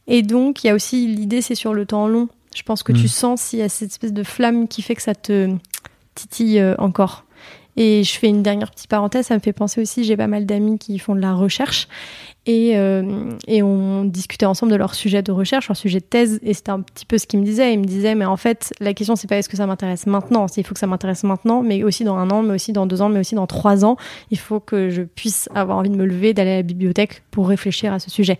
Et 0.06 0.22
donc 0.22 0.64
il 0.64 0.68
y 0.68 0.70
a 0.70 0.74
aussi 0.74 1.06
l'idée, 1.06 1.42
c'est 1.42 1.54
sur 1.54 1.74
le 1.74 1.84
temps 1.84 2.08
long. 2.08 2.28
Je 2.56 2.62
pense 2.62 2.82
que 2.82 2.92
tu 2.92 3.04
hmm. 3.04 3.08
sens 3.08 3.40
s'il 3.42 3.58
y 3.58 3.62
a 3.62 3.68
cette 3.68 3.90
espèce 3.90 4.12
de 4.12 4.22
flamme 4.22 4.66
qui 4.66 4.82
fait 4.82 4.94
que 4.94 5.02
ça 5.02 5.14
te 5.14 5.54
titille 6.14 6.58
euh, 6.58 6.74
encore. 6.78 7.24
Et 7.82 8.04
je 8.04 8.18
fais 8.18 8.28
une 8.28 8.42
dernière 8.42 8.70
petite 8.70 8.88
parenthèse, 8.88 9.28
ça 9.28 9.34
me 9.34 9.40
fait 9.40 9.54
penser 9.54 9.80
aussi, 9.80 10.04
j'ai 10.04 10.14
pas 10.14 10.26
mal 10.26 10.44
d'amis 10.44 10.78
qui 10.78 10.98
font 10.98 11.14
de 11.14 11.20
la 11.20 11.32
recherche 11.32 11.88
et, 12.44 12.76
euh, 12.76 13.32
et, 13.48 13.62
on 13.62 14.04
discutait 14.04 14.44
ensemble 14.44 14.70
de 14.70 14.76
leur 14.76 14.94
sujet 14.94 15.22
de 15.22 15.32
recherche, 15.32 15.68
leur 15.68 15.76
sujet 15.78 16.00
de 16.00 16.04
thèse, 16.04 16.40
et 16.42 16.52
c'était 16.52 16.72
un 16.72 16.82
petit 16.82 17.06
peu 17.06 17.16
ce 17.16 17.26
qu'ils 17.26 17.40
me 17.40 17.44
disaient. 17.44 17.72
Ils 17.72 17.78
me 17.78 17.86
disaient, 17.86 18.14
mais 18.14 18.26
en 18.26 18.36
fait, 18.36 18.74
la 18.80 18.92
question, 18.92 19.16
c'est 19.16 19.28
pas 19.28 19.36
est-ce 19.38 19.48
que 19.48 19.56
ça 19.56 19.66
m'intéresse 19.66 20.06
maintenant, 20.06 20.44
il 20.54 20.66
faut 20.66 20.74
que 20.74 20.80
ça 20.80 20.86
m'intéresse 20.86 21.24
maintenant, 21.24 21.62
mais 21.62 21.82
aussi 21.82 22.04
dans 22.04 22.16
un 22.16 22.28
an, 22.30 22.42
mais 22.42 22.54
aussi 22.54 22.72
dans 22.72 22.84
deux 22.84 23.00
ans, 23.00 23.08
mais 23.08 23.20
aussi 23.20 23.34
dans 23.34 23.46
trois 23.46 23.86
ans. 23.86 23.96
Il 24.30 24.38
faut 24.38 24.60
que 24.60 24.90
je 24.90 25.00
puisse 25.02 25.48
avoir 25.54 25.78
envie 25.78 25.88
de 25.88 25.96
me 25.96 26.04
lever, 26.04 26.34
d'aller 26.34 26.50
à 26.50 26.56
la 26.56 26.62
bibliothèque 26.62 27.22
pour 27.30 27.48
réfléchir 27.48 27.94
à 27.94 27.98
ce 27.98 28.10
sujet. 28.10 28.38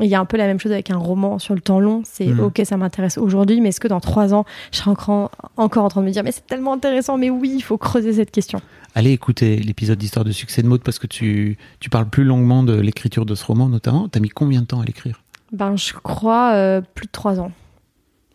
Il 0.00 0.06
y 0.06 0.14
a 0.14 0.20
un 0.20 0.24
peu 0.24 0.36
la 0.36 0.46
même 0.46 0.60
chose 0.60 0.72
avec 0.72 0.90
un 0.90 0.96
roman 0.96 1.38
sur 1.38 1.54
le 1.54 1.60
temps 1.60 1.80
long. 1.80 2.02
C'est 2.04 2.26
mm. 2.26 2.40
ok, 2.40 2.60
ça 2.64 2.76
m'intéresse 2.76 3.18
aujourd'hui, 3.18 3.60
mais 3.60 3.70
est-ce 3.70 3.80
que 3.80 3.88
dans 3.88 4.00
trois 4.00 4.34
ans, 4.34 4.44
je 4.72 4.78
serai 4.78 4.90
encore, 4.90 5.30
encore 5.56 5.84
en 5.84 5.88
train 5.88 6.00
de 6.02 6.06
me 6.06 6.12
dire, 6.12 6.22
mais 6.22 6.32
c'est 6.32 6.46
tellement 6.46 6.74
intéressant, 6.74 7.18
mais 7.18 7.30
oui, 7.30 7.52
il 7.54 7.62
faut 7.62 7.78
creuser 7.78 8.12
cette 8.12 8.30
question 8.30 8.60
allez 8.94 9.12
écouter 9.12 9.56
l'épisode 9.56 9.98
d'Histoire 9.98 10.24
de 10.24 10.32
succès 10.32 10.62
de 10.62 10.66
mode 10.66 10.82
parce 10.82 10.98
que 10.98 11.06
tu, 11.06 11.56
tu 11.78 11.88
parles 11.88 12.08
plus 12.08 12.24
longuement 12.24 12.64
de 12.64 12.74
l'écriture 12.74 13.26
de 13.26 13.34
ce 13.34 13.44
roman 13.44 13.68
notamment. 13.68 14.08
T'as 14.08 14.20
mis 14.20 14.28
combien 14.28 14.62
de 14.62 14.66
temps 14.66 14.80
à 14.80 14.84
l'écrire? 14.84 15.22
Ben 15.52 15.76
je 15.76 15.92
crois 15.94 16.52
euh, 16.54 16.80
plus 16.94 17.06
de 17.06 17.12
trois 17.12 17.40
ans. 17.40 17.52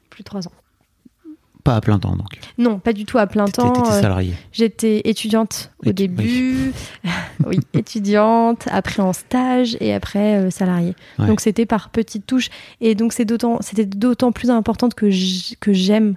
Plus 0.10 0.24
de 0.24 0.26
trois 0.26 0.48
ans. 0.48 0.52
Pas 1.64 1.76
à 1.76 1.82
plein 1.82 1.98
temps 2.00 2.16
donc. 2.16 2.40
Non, 2.58 2.80
pas 2.80 2.94
du 2.94 3.06
tout 3.06 3.18
à 3.18 3.28
plein 3.28 3.46
temps. 3.46 3.72
T'étais 3.72 3.88
euh, 3.88 4.02
salariée. 4.02 4.34
J'étais 4.52 5.02
étudiante 5.06 5.72
au 5.86 5.92
début. 5.92 6.74
Oui. 7.46 7.60
étudiante, 7.74 8.68
après 8.72 9.02
en 9.02 9.12
stage 9.12 9.76
et 9.82 9.94
après 9.94 10.36
euh, 10.36 10.50
salariée. 10.50 10.96
Donc 11.18 11.42
c'était 11.42 11.66
par 11.66 11.90
petites 11.90 12.26
touches 12.26 12.50
et 12.80 12.96
donc 12.96 13.12
c'est 13.12 13.26
d'autant 13.26 13.58
c'était 13.60 13.86
d'autant 13.86 14.32
plus 14.32 14.50
importante 14.50 14.94
que 14.94 15.10
j'aime 15.10 16.16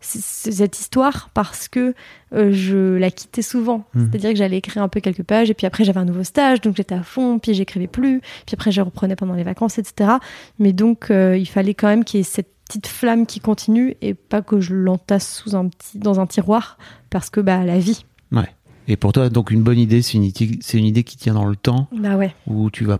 cette 0.00 0.78
histoire 0.78 1.30
parce 1.34 1.68
que 1.68 1.94
euh, 2.34 2.50
je 2.52 2.96
la 2.96 3.10
quittais 3.10 3.42
souvent. 3.42 3.84
Hmm. 3.94 4.06
C'est-à-dire 4.10 4.30
que 4.30 4.36
j'allais 4.36 4.58
écrire 4.58 4.82
un 4.82 4.88
peu 4.88 5.00
quelques 5.00 5.22
pages 5.22 5.50
et 5.50 5.54
puis 5.54 5.66
après 5.66 5.84
j'avais 5.84 6.00
un 6.00 6.04
nouveau 6.04 6.24
stage, 6.24 6.60
donc 6.60 6.76
j'étais 6.76 6.94
à 6.94 7.02
fond, 7.02 7.38
puis 7.38 7.54
j'écrivais 7.54 7.86
plus, 7.86 8.20
puis 8.46 8.54
après 8.54 8.70
je 8.70 8.80
reprenais 8.80 9.16
pendant 9.16 9.34
les 9.34 9.42
vacances, 9.42 9.78
etc. 9.78 10.10
Mais 10.58 10.72
donc 10.72 11.10
euh, 11.10 11.36
il 11.36 11.46
fallait 11.46 11.74
quand 11.74 11.88
même 11.88 12.04
qu'il 12.04 12.18
y 12.18 12.20
ait 12.20 12.24
cette 12.24 12.55
petite 12.66 12.86
flamme 12.86 13.26
qui 13.26 13.40
continue 13.40 13.96
et 14.02 14.14
pas 14.14 14.42
que 14.42 14.60
je 14.60 14.74
l'entasse 14.74 15.36
sous 15.36 15.54
un 15.54 15.68
petit, 15.68 15.98
dans 15.98 16.20
un 16.20 16.26
tiroir 16.26 16.78
parce 17.10 17.30
que 17.30 17.40
bah 17.40 17.64
la 17.64 17.78
vie. 17.78 18.04
Ouais. 18.32 18.48
Et 18.88 18.96
pour 18.96 19.12
toi, 19.12 19.28
donc 19.28 19.50
une 19.50 19.62
bonne 19.62 19.78
idée, 19.78 20.00
c'est 20.02 20.14
une, 20.14 20.24
idée, 20.24 20.58
c'est 20.60 20.78
une 20.78 20.84
idée 20.84 21.02
qui 21.02 21.16
tient 21.16 21.34
dans 21.34 21.46
le 21.46 21.56
temps, 21.56 21.88
bah 21.92 22.16
ouais. 22.16 22.34
où 22.46 22.70
tu 22.70 22.84
vas, 22.84 22.98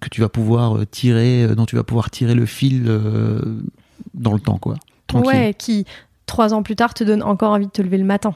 que 0.00 0.08
tu 0.08 0.20
vas 0.20 0.28
pouvoir 0.28 0.76
euh, 0.76 0.86
tirer, 0.86 1.54
dont 1.54 1.66
tu 1.66 1.76
vas 1.76 1.84
pouvoir 1.84 2.10
tirer 2.10 2.34
le 2.34 2.46
fil 2.46 2.84
dans 4.14 4.32
le 4.32 4.40
temps, 4.40 4.58
quoi. 4.58 4.76
Tranquille. 5.06 5.28
Ouais, 5.28 5.54
qui 5.54 5.86
trois 6.26 6.54
ans 6.54 6.62
plus 6.62 6.76
tard 6.76 6.94
te 6.94 7.04
donne 7.04 7.22
encore 7.22 7.52
envie 7.52 7.66
de 7.66 7.70
te 7.70 7.82
lever 7.82 7.98
le 7.98 8.04
matin. 8.04 8.34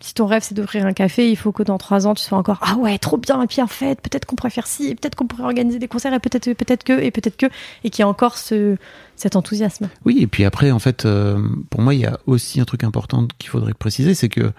Si 0.00 0.14
ton 0.14 0.26
rêve 0.26 0.42
c'est 0.42 0.54
d'ouvrir 0.54 0.86
un 0.86 0.92
café, 0.92 1.30
il 1.30 1.36
faut 1.36 1.52
que 1.52 1.62
dans 1.62 1.78
trois 1.78 2.06
ans 2.06 2.14
tu 2.14 2.22
sois 2.22 2.38
encore 2.38 2.58
ah 2.62 2.76
ouais 2.76 2.98
trop 2.98 3.16
bien 3.16 3.42
et 3.42 3.46
puis 3.46 3.62
en 3.62 3.66
fait 3.66 4.00
peut-être 4.00 4.24
qu'on 4.24 4.36
pourrait 4.36 4.50
faire 4.50 4.66
ci, 4.66 4.94
peut-être 4.94 5.14
qu'on 5.14 5.26
pourrait 5.26 5.44
organiser 5.44 5.78
des 5.78 5.88
concerts 5.88 6.12
et 6.14 6.20
peut-être 6.20 6.52
peut-être 6.52 6.84
que 6.84 7.00
et 7.00 7.10
peut-être 7.10 7.36
que 7.36 7.46
et 7.84 7.90
qu'il 7.90 8.02
y 8.02 8.04
a 8.04 8.08
encore 8.08 8.36
ce 8.36 8.76
cet 9.16 9.36
enthousiasme. 9.36 9.88
Oui 10.04 10.18
et 10.20 10.26
puis 10.26 10.44
après 10.44 10.70
en 10.70 10.78
fait 10.78 11.04
euh, 11.04 11.40
pour 11.70 11.80
moi 11.80 11.94
il 11.94 12.00
y 12.00 12.06
a 12.06 12.18
aussi 12.26 12.60
un 12.60 12.64
truc 12.64 12.84
important 12.84 13.26
qu'il 13.38 13.50
faudrait 13.50 13.74
préciser 13.74 14.14
c'est 14.14 14.28
que 14.28 14.52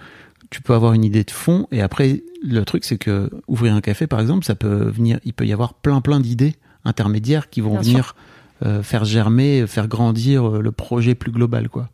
tu 0.49 0.61
peux 0.61 0.73
avoir 0.73 0.93
une 0.93 1.03
idée 1.03 1.23
de 1.23 1.31
fond 1.31 1.67
et 1.71 1.81
après 1.81 2.23
le 2.43 2.63
truc 2.63 2.85
c'est 2.85 2.97
que 2.97 3.29
ouvrir 3.47 3.73
un 3.73 3.81
café 3.81 4.07
par 4.07 4.19
exemple 4.19 4.45
ça 4.45 4.55
peut 4.55 4.89
venir 4.89 5.19
il 5.25 5.33
peut 5.33 5.45
y 5.45 5.53
avoir 5.53 5.73
plein 5.73 6.01
plein 6.01 6.19
d'idées 6.19 6.55
intermédiaires 6.85 7.49
qui 7.49 7.61
vont 7.61 7.77
venir 7.77 8.15
euh, 8.65 8.81
faire 8.81 9.05
germer 9.05 9.67
faire 9.67 9.87
grandir 9.87 10.47
euh, 10.47 10.61
le 10.61 10.71
projet 10.71 11.13
plus 11.13 11.31
global 11.31 11.69
quoi. 11.69 11.89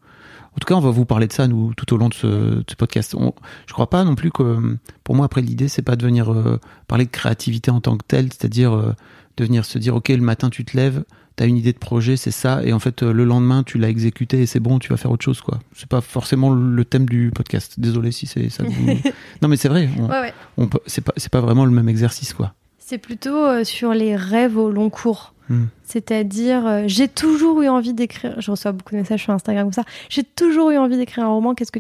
En 0.56 0.60
tout 0.60 0.68
cas, 0.68 0.76
on 0.76 0.82
va 0.82 0.92
vous 0.92 1.06
parler 1.06 1.28
de 1.28 1.34
ça 1.34 1.48
nous 1.48 1.74
tout 1.74 1.94
au 1.94 1.98
long 1.98 2.10
de 2.10 2.14
ce, 2.14 2.76
podcast. 2.78 3.16
On, 3.16 3.34
je 3.68 3.74
crois 3.74 3.90
pas 3.90 4.04
non 4.04 4.16
plus 4.16 4.32
que, 4.32 4.78
pour 5.04 5.16
moi, 5.16 5.26
après 5.26 5.42
l'idée, 5.42 5.68
c'est 5.68 5.82
pas 5.82 5.96
de 5.96 6.06
venir 6.06 6.32
euh, 6.32 6.60
parler 6.88 7.06
de 7.06 7.12
créativité 7.12 7.72
en 7.72 7.82
tant 7.82 7.98
que 7.98 8.06
telle, 8.08 8.26
c'est-à-dire 8.26 8.74
euh, 8.74 8.94
de 9.38 9.46
venir 9.46 9.66
se 9.66 9.80
dire, 9.80 9.96
ok, 9.96 10.10
le 10.10 10.18
matin 10.18 10.50
tu 10.50 10.64
te 10.64 10.78
lèves, 10.78 11.04
t'as 11.36 11.48
une 11.48 11.58
idée 11.58 11.74
de 11.74 11.80
projet, 11.80 12.18
c'est 12.18 12.32
ça, 12.32 12.64
et 12.64 12.72
en 12.72 12.80
fait, 12.80 13.02
le 13.02 13.26
lendemain, 13.26 13.64
tu 13.64 13.80
l'as 13.80 13.90
exécuté 13.90 14.42
et 14.42 14.46
c'est 14.46 14.60
bon, 14.60 14.78
tu 14.78 14.90
vas 14.90 14.98
faire 14.98 15.12
autre 15.12 15.26
chose, 15.26 15.42
quoi. 15.42 15.60
C'est 15.74 15.90
pas 15.90 16.02
forcément 16.02 16.52
le 16.52 16.86
thème 16.86 17.08
du 17.08 17.32
podcast. 17.34 17.80
Désolé 17.80 18.12
si 18.12 18.28
c'est 18.28 18.50
ça. 18.50 18.64
non, 19.42 19.48
mais 19.48 19.58
c'est 19.58 19.70
vrai. 19.70 19.90
On, 19.98 20.08
Ouais, 20.08 20.22
ouais. 20.22 20.34
on 20.58 20.68
peut, 20.68 20.80
c'est 20.86 21.04
pas, 21.04 21.14
c'est 21.18 21.32
pas 21.32 21.42
vraiment 21.42 21.66
le 21.66 21.72
même 21.72 21.90
exercice, 21.90 22.34
quoi. 22.34 22.54
C'est 22.86 22.98
plutôt 22.98 23.38
euh, 23.38 23.64
sur 23.64 23.94
les 23.94 24.18
rêves 24.18 24.58
au 24.58 24.70
long 24.70 24.90
cours. 24.90 25.34
Hmm. 25.48 25.68
C'est-à-dire, 25.84 26.68
euh, 26.68 26.84
j'ai 26.86 27.08
toujours 27.08 27.62
eu 27.62 27.70
envie 27.70 27.94
d'écrire. 27.94 28.42
Je 28.42 28.52
reçois 28.52 28.74
beaucoup 28.74 28.92
de 28.92 29.00
messages 29.00 29.24
sur 29.24 29.32
Instagram 29.32 29.68
comme 29.68 29.72
ça. 29.74 29.86
J'ai 30.10 30.24
toujours 30.24 30.70
eu 30.70 30.78
envie 30.78 30.98
d'écrire 30.98 31.24
un 31.24 31.30
roman. 31.30 31.56
Qu'est-ce 31.56 31.72
que 31.72 31.80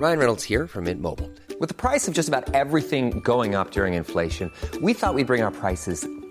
Ryan 0.00 0.18
Reynolds 0.18 0.42
here 0.48 0.66
from 0.66 0.84
Mint 0.84 1.00
Mobile. 1.00 1.30
With 1.60 1.68
the 1.68 1.74
price 1.74 2.08
of 2.08 2.14
just 2.14 2.28
about 2.28 2.54
everything 2.54 3.20
going 3.22 3.54
up 3.54 3.72
during 3.72 3.94
inflation, 3.94 4.50
we 4.80 4.94
thought 4.94 5.14
we'd 5.14 5.26
bring 5.26 5.42
our 5.42 5.52
prices 5.52 6.06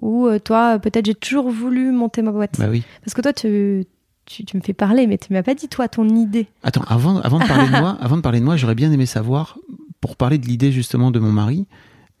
Ou 0.00 0.26
euh, 0.26 0.38
toi, 0.38 0.74
euh, 0.74 0.78
peut-être 0.78 1.06
j'ai 1.06 1.14
toujours 1.14 1.50
voulu 1.50 1.92
monter 1.92 2.22
ma 2.22 2.32
boîte. 2.32 2.58
Bah 2.58 2.66
oui. 2.70 2.82
Parce 3.04 3.14
que 3.14 3.20
toi, 3.20 3.32
tu, 3.32 3.84
tu, 4.26 4.44
tu 4.44 4.56
me 4.56 4.62
fais 4.62 4.72
parler, 4.72 5.06
mais 5.06 5.18
tu 5.18 5.32
m'as 5.32 5.42
pas 5.42 5.54
dit 5.54 5.68
toi 5.68 5.88
ton 5.88 6.08
idée. 6.08 6.46
Attends, 6.62 6.84
avant, 6.88 7.20
avant 7.20 7.38
de 7.38 7.46
parler 7.46 7.66
de 7.66 7.80
moi, 7.80 7.96
avant 8.00 8.16
de 8.16 8.22
parler 8.22 8.40
de 8.40 8.44
moi, 8.44 8.56
j'aurais 8.56 8.74
bien 8.74 8.90
aimé 8.92 9.06
savoir, 9.06 9.58
pour 10.00 10.16
parler 10.16 10.38
de 10.38 10.46
l'idée 10.46 10.72
justement 10.72 11.10
de 11.10 11.18
mon 11.18 11.32
mari, 11.32 11.66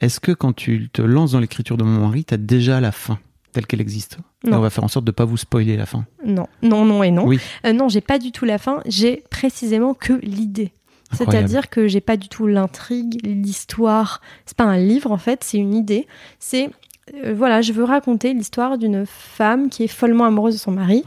est-ce 0.00 0.20
que 0.20 0.32
quand 0.32 0.52
tu 0.52 0.88
te 0.92 1.02
lances 1.02 1.32
dans 1.32 1.40
l'écriture 1.40 1.76
de 1.76 1.84
mon 1.84 2.06
mari, 2.06 2.24
tu 2.24 2.34
as 2.34 2.38
déjà 2.38 2.80
la 2.80 2.92
fin 2.92 3.18
telle 3.52 3.66
qu'elle 3.66 3.80
existe? 3.80 4.18
Non. 4.44 4.58
on 4.58 4.60
va 4.60 4.70
faire 4.70 4.84
en 4.84 4.88
sorte 4.88 5.04
de 5.04 5.10
pas 5.10 5.24
vous 5.24 5.36
spoiler 5.36 5.76
la 5.76 5.86
fin. 5.86 6.04
Non, 6.24 6.46
non, 6.62 6.84
non 6.84 7.02
et 7.02 7.10
non. 7.10 7.24
Oui. 7.26 7.40
Euh, 7.64 7.72
non, 7.72 7.88
j'ai 7.88 8.00
pas 8.00 8.18
du 8.18 8.32
tout 8.32 8.44
la 8.44 8.58
fin. 8.58 8.80
J'ai 8.86 9.24
précisément 9.30 9.94
que 9.94 10.12
l'idée. 10.22 10.72
C'est-à-dire 11.12 11.70
que 11.70 11.86
j'ai 11.86 12.00
pas 12.00 12.16
du 12.16 12.28
tout 12.28 12.46
l'intrigue, 12.46 13.20
l'histoire. 13.24 14.20
C'est 14.46 14.56
pas 14.56 14.64
un 14.64 14.78
livre 14.78 15.12
en 15.12 15.18
fait, 15.18 15.44
c'est 15.44 15.58
une 15.58 15.74
idée. 15.74 16.06
C'est 16.38 16.70
euh, 17.12 17.34
voilà, 17.36 17.60
je 17.60 17.72
veux 17.72 17.84
raconter 17.84 18.32
l'histoire 18.32 18.78
d'une 18.78 19.04
femme 19.06 19.68
qui 19.68 19.84
est 19.84 19.88
follement 19.88 20.24
amoureuse 20.24 20.54
de 20.54 20.58
son 20.58 20.70
mari. 20.70 21.04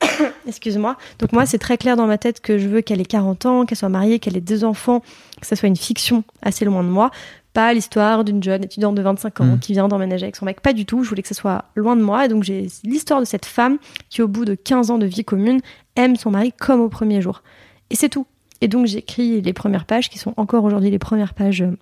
Excuse-moi. 0.46 0.96
Donc 1.18 1.32
moi, 1.32 1.44
c'est 1.46 1.58
très 1.58 1.76
clair 1.76 1.96
dans 1.96 2.06
ma 2.06 2.18
tête 2.18 2.40
que 2.40 2.58
je 2.58 2.68
veux 2.68 2.80
qu'elle 2.82 3.00
ait 3.00 3.04
40 3.04 3.46
ans, 3.46 3.66
qu'elle 3.66 3.78
soit 3.78 3.88
mariée, 3.88 4.18
qu'elle 4.18 4.36
ait 4.36 4.40
deux 4.40 4.64
enfants, 4.64 5.00
que 5.40 5.46
ça 5.46 5.56
soit 5.56 5.68
une 5.68 5.76
fiction 5.76 6.22
assez 6.42 6.64
loin 6.64 6.82
de 6.84 6.88
moi. 6.88 7.10
Pas 7.52 7.72
l'histoire 7.72 8.24
d'une 8.24 8.42
jeune 8.42 8.62
étudiante 8.62 8.94
de 8.94 9.02
25 9.02 9.40
ans 9.40 9.44
Mm. 9.44 9.58
qui 9.58 9.72
vient 9.72 9.88
d'emménager 9.88 10.24
avec 10.24 10.36
son 10.36 10.44
mec. 10.44 10.60
Pas 10.60 10.72
du 10.72 10.86
tout. 10.86 11.02
Je 11.02 11.08
voulais 11.08 11.22
que 11.22 11.28
ça 11.28 11.34
soit 11.34 11.64
loin 11.74 11.96
de 11.96 12.02
moi. 12.02 12.24
Et 12.24 12.28
donc 12.28 12.44
j'ai 12.44 12.68
l'histoire 12.84 13.20
de 13.20 13.24
cette 13.24 13.46
femme 13.46 13.78
qui, 14.10 14.22
au 14.22 14.28
bout 14.28 14.44
de 14.44 14.54
15 14.54 14.90
ans 14.90 14.98
de 14.98 15.06
vie 15.06 15.24
commune, 15.24 15.60
aime 15.96 16.14
son 16.16 16.30
mari 16.30 16.52
comme 16.52 16.80
au 16.80 16.88
premier 16.88 17.20
jour. 17.20 17.42
Et 17.90 17.96
c'est 17.96 18.08
tout. 18.08 18.26
Et 18.60 18.68
donc 18.68 18.86
j'écris 18.86 19.40
les 19.40 19.52
premières 19.52 19.84
pages 19.84 20.10
qui 20.10 20.18
sont 20.18 20.34
encore 20.36 20.64
aujourd'hui 20.64 20.90
les 20.90 20.98
premières 20.98 21.34
pages 21.34 21.62
euh, 21.62 21.76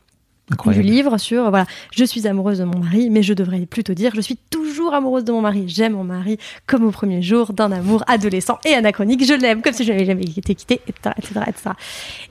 Incroyable. 0.50 0.84
du 0.84 0.90
livre 0.92 1.18
sur 1.18 1.50
voilà, 1.50 1.66
je 1.92 2.04
suis 2.04 2.26
amoureuse 2.28 2.58
de 2.58 2.64
mon 2.64 2.78
mari, 2.78 3.10
mais 3.10 3.22
je 3.22 3.34
devrais 3.34 3.66
plutôt 3.66 3.94
dire 3.94 4.12
je 4.14 4.20
suis 4.20 4.36
toujours 4.36 4.94
amoureuse 4.94 5.24
de 5.24 5.32
mon 5.32 5.40
mari. 5.40 5.64
J'aime 5.66 5.94
mon 5.94 6.04
mari 6.04 6.38
comme 6.66 6.84
au 6.84 6.90
premier 6.92 7.20
jour 7.20 7.52
d'un 7.52 7.72
amour 7.72 8.04
adolescent 8.06 8.58
et 8.64 8.72
anachronique. 8.74 9.24
Je 9.26 9.34
l'aime 9.34 9.60
comme 9.62 9.72
si 9.72 9.84
je 9.84 9.92
n'avais 9.92 10.04
jamais 10.04 10.22
été 10.22 10.54
quittée, 10.54 10.80
etc., 10.86 11.14
etc., 11.18 11.40
etc. 11.48 11.70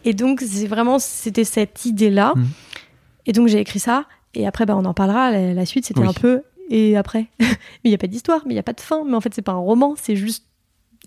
Et 0.05 0.13
donc 0.13 0.41
c'est 0.41 0.67
vraiment 0.67 0.97
c'était 0.99 1.43
cette 1.43 1.85
idée 1.85 2.09
là. 2.09 2.33
Mhm. 2.35 2.47
Et 3.25 3.31
donc 3.33 3.47
j'ai 3.47 3.59
écrit 3.59 3.79
ça. 3.79 4.05
Et 4.33 4.47
après 4.47 4.65
bah 4.65 4.75
on 4.77 4.85
en 4.85 4.93
parlera. 4.93 5.31
La, 5.31 5.53
la 5.53 5.65
suite 5.65 5.85
c'était 5.85 5.99
Oui. 6.01 6.07
un 6.07 6.13
peu 6.13 6.41
et 6.69 6.95
après? 6.95 7.27
mais 7.39 7.47
il 7.85 7.91
y 7.91 7.95
a 7.95 7.97
pas 7.97 8.07
d'histoire, 8.07 8.43
mais 8.45 8.53
il 8.53 8.57
y 8.57 8.59
a 8.59 8.63
pas 8.63 8.73
de 8.73 8.81
fin. 8.81 9.03
Mais 9.05 9.15
en 9.15 9.21
fait 9.21 9.33
c'est 9.33 9.41
pas 9.41 9.51
un 9.51 9.57
roman, 9.57 9.95
c'est 10.01 10.15
juste 10.15 10.45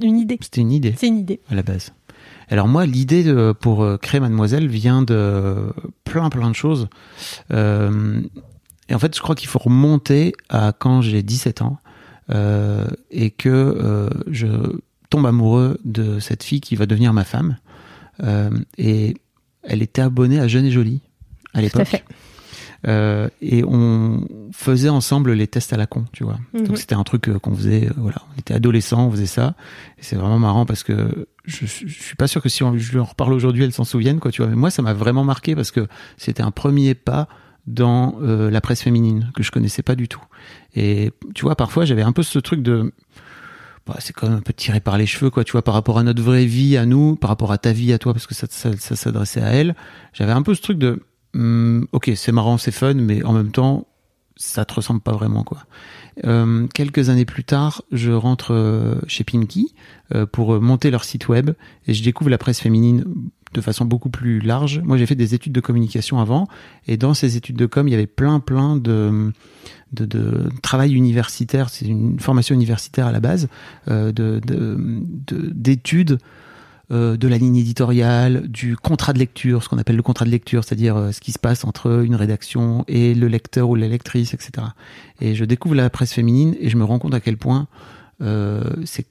une 0.02 0.18
idée. 0.18 0.38
C'était 0.42 0.60
une 0.60 0.72
idée 0.72 0.94
C'est 0.96 1.08
une 1.08 1.18
idée. 1.18 1.40
à 1.50 1.54
la 1.54 1.62
base. 1.62 1.92
Alors 2.48 2.68
moi, 2.68 2.86
l'idée 2.86 3.24
de- 3.24 3.52
pour 3.58 3.82
euh, 3.82 3.96
créer 3.96 4.20
Mademoiselle 4.20 4.66
vient 4.68 5.02
de 5.02 5.72
plein 6.04 6.28
plein 6.30 6.50
de 6.50 6.54
choses. 6.56 6.88
Euh, 7.52 8.20
et 8.88 8.94
en 8.94 8.98
fait, 8.98 9.14
je 9.14 9.20
crois 9.20 9.34
qu'il 9.34 9.48
faut 9.48 9.58
remonter 9.58 10.32
à 10.48 10.72
quand 10.76 11.02
j'ai 11.02 11.22
17 11.22 11.60
ans 11.62 11.78
euh, 12.30 12.86
et 13.10 13.30
que 13.30 13.48
euh, 13.48 14.08
je 14.30 14.46
tombe 15.10 15.26
amoureux 15.26 15.78
de 15.84 16.18
cette 16.20 16.42
fille 16.42 16.60
qui 16.60 16.74
va 16.76 16.86
devenir 16.86 17.12
ma 17.12 17.24
femme. 17.24 17.56
Et 18.78 19.14
elle 19.62 19.82
était 19.82 20.02
abonnée 20.02 20.40
à 20.40 20.48
Jeune 20.48 20.64
et 20.64 20.70
Jolie 20.70 21.00
à 21.54 21.58
Tout 21.58 21.58
à 21.58 21.60
l'époque. 21.62 22.04
Euh, 22.86 23.28
et 23.42 23.64
on 23.64 24.26
faisait 24.52 24.88
ensemble 24.88 25.32
les 25.32 25.48
tests 25.48 25.72
à 25.72 25.76
la 25.76 25.86
con, 25.86 26.04
tu 26.12 26.24
vois. 26.24 26.38
Mhm. 26.54 26.68
Donc 26.68 26.78
c'était 26.78 26.94
un 26.94 27.02
truc 27.02 27.28
euh, 27.28 27.38
qu'on 27.38 27.54
faisait, 27.54 27.88
euh, 27.88 27.92
voilà, 27.96 28.22
on 28.34 28.38
était 28.38 28.54
adolescents, 28.54 29.06
on 29.06 29.10
faisait 29.10 29.26
ça. 29.26 29.54
Et 29.98 30.02
c'est 30.02 30.16
vraiment 30.16 30.38
marrant 30.38 30.64
parce 30.64 30.84
que 30.84 31.26
je, 31.44 31.66
je 31.66 32.02
suis 32.02 32.16
pas 32.16 32.28
sûr 32.28 32.40
que 32.40 32.48
si 32.48 32.62
on, 32.62 32.78
je 32.78 32.92
lui 32.92 33.00
en 33.00 33.04
reparle 33.04 33.32
aujourd'hui, 33.32 33.64
elle 33.64 33.72
s'en 33.72 33.84
souvienne, 33.84 34.20
quoi, 34.20 34.30
tu 34.30 34.42
vois. 34.42 34.50
Mais 34.50 34.56
moi, 34.56 34.70
ça 34.70 34.82
m'a 34.82 34.92
vraiment 34.92 35.24
marqué 35.24 35.56
parce 35.56 35.70
que 35.70 35.88
c'était 36.16 36.42
un 36.42 36.52
premier 36.52 36.94
pas 36.94 37.28
dans 37.66 38.16
euh, 38.22 38.50
la 38.50 38.60
presse 38.60 38.82
féminine 38.82 39.30
que 39.34 39.42
je 39.42 39.50
connaissais 39.50 39.82
pas 39.82 39.94
du 39.94 40.08
tout. 40.08 40.22
Et 40.74 41.12
tu 41.34 41.42
vois, 41.42 41.56
parfois, 41.56 41.84
j'avais 41.84 42.02
un 42.02 42.12
peu 42.12 42.22
ce 42.22 42.38
truc 42.38 42.62
de 42.62 42.92
bah, 43.86 43.96
c'est 44.00 44.12
quand 44.12 44.28
même 44.28 44.38
un 44.38 44.42
peu 44.42 44.52
tiré 44.52 44.80
par 44.80 44.98
les 44.98 45.06
cheveux, 45.06 45.30
quoi, 45.30 45.44
tu 45.44 45.52
vois, 45.52 45.62
par 45.62 45.74
rapport 45.74 45.98
à 45.98 46.02
notre 46.02 46.22
vraie 46.22 46.44
vie, 46.44 46.76
à 46.76 46.86
nous, 46.86 47.16
par 47.16 47.28
rapport 47.28 47.52
à 47.52 47.58
ta 47.58 47.72
vie, 47.72 47.92
à 47.92 47.98
toi, 47.98 48.12
parce 48.12 48.26
que 48.26 48.34
ça, 48.34 48.46
ça, 48.50 48.70
ça 48.76 48.96
s'adressait 48.96 49.42
à 49.42 49.48
elle. 49.48 49.74
J'avais 50.12 50.32
un 50.32 50.42
peu 50.42 50.54
ce 50.54 50.62
truc 50.62 50.78
de, 50.78 51.02
hum, 51.34 51.86
ok, 51.92 52.10
c'est 52.16 52.32
marrant, 52.32 52.58
c'est 52.58 52.72
fun, 52.72 52.94
mais 52.94 53.22
en 53.24 53.32
même 53.32 53.50
temps, 53.50 53.86
ça 54.36 54.64
te 54.64 54.74
ressemble 54.74 55.00
pas 55.00 55.12
vraiment, 55.12 55.42
quoi. 55.42 55.64
Euh, 56.24 56.66
quelques 56.74 57.10
années 57.10 57.24
plus 57.24 57.44
tard, 57.44 57.82
je 57.92 58.10
rentre 58.10 58.52
euh, 58.52 58.96
chez 59.06 59.22
Pinky 59.24 59.74
euh, 60.14 60.26
pour 60.26 60.54
euh, 60.54 60.60
monter 60.60 60.90
leur 60.90 61.04
site 61.04 61.28
web 61.28 61.50
et 61.86 61.94
je 61.94 62.02
découvre 62.02 62.30
la 62.30 62.38
presse 62.38 62.60
féminine 62.60 63.04
de 63.54 63.60
façon 63.60 63.84
beaucoup 63.84 64.10
plus 64.10 64.40
large. 64.40 64.80
Moi, 64.84 64.96
j'ai 64.96 65.06
fait 65.06 65.14
des 65.14 65.34
études 65.34 65.52
de 65.52 65.60
communication 65.60 66.18
avant 66.18 66.48
et 66.88 66.96
dans 66.96 67.14
ces 67.14 67.36
études 67.36 67.56
de 67.56 67.66
com, 67.66 67.86
il 67.86 67.92
y 67.92 67.94
avait 67.94 68.08
plein, 68.08 68.40
plein 68.40 68.76
de, 68.76 69.32
de, 69.92 70.06
de 70.06 70.50
travail 70.60 70.92
universitaire. 70.92 71.68
C'est 71.68 71.86
une 71.86 72.18
formation 72.18 72.54
universitaire 72.54 73.06
à 73.06 73.12
la 73.12 73.20
base, 73.20 73.48
de- 73.86 74.40
d'études 75.52 76.18
euh, 76.90 77.16
de 77.16 77.28
la 77.28 77.38
ligne 77.38 77.56
éditoriale, 77.56 78.48
du 78.48 78.76
contrat 78.76 79.12
de 79.12 79.18
lecture, 79.18 79.62
ce 79.62 79.68
qu'on 79.68 79.78
appelle 79.78 79.96
le 79.96 80.02
contrat 80.02 80.24
de 80.24 80.30
lecture, 80.30 80.64
c'est-à-dire 80.64 80.96
euh, 80.96 81.12
ce 81.12 81.20
qui 81.20 81.32
se 81.32 81.38
passe 81.38 81.64
entre 81.64 82.02
une 82.04 82.14
rédaction 82.14 82.84
et 82.88 83.14
le 83.14 83.28
lecteur 83.28 83.68
ou 83.68 83.74
la 83.74 83.88
lectrice, 83.88 84.34
etc. 84.34 84.68
Et 85.20 85.34
je 85.34 85.44
découvre 85.44 85.74
la 85.74 85.90
presse 85.90 86.12
féminine 86.12 86.56
et 86.60 86.68
je 86.68 86.76
me 86.76 86.84
rends 86.84 86.98
compte 86.98 87.14
à 87.14 87.20
quel 87.20 87.36
point 87.36 87.68
euh, 88.22 88.64
c'est 88.84 89.06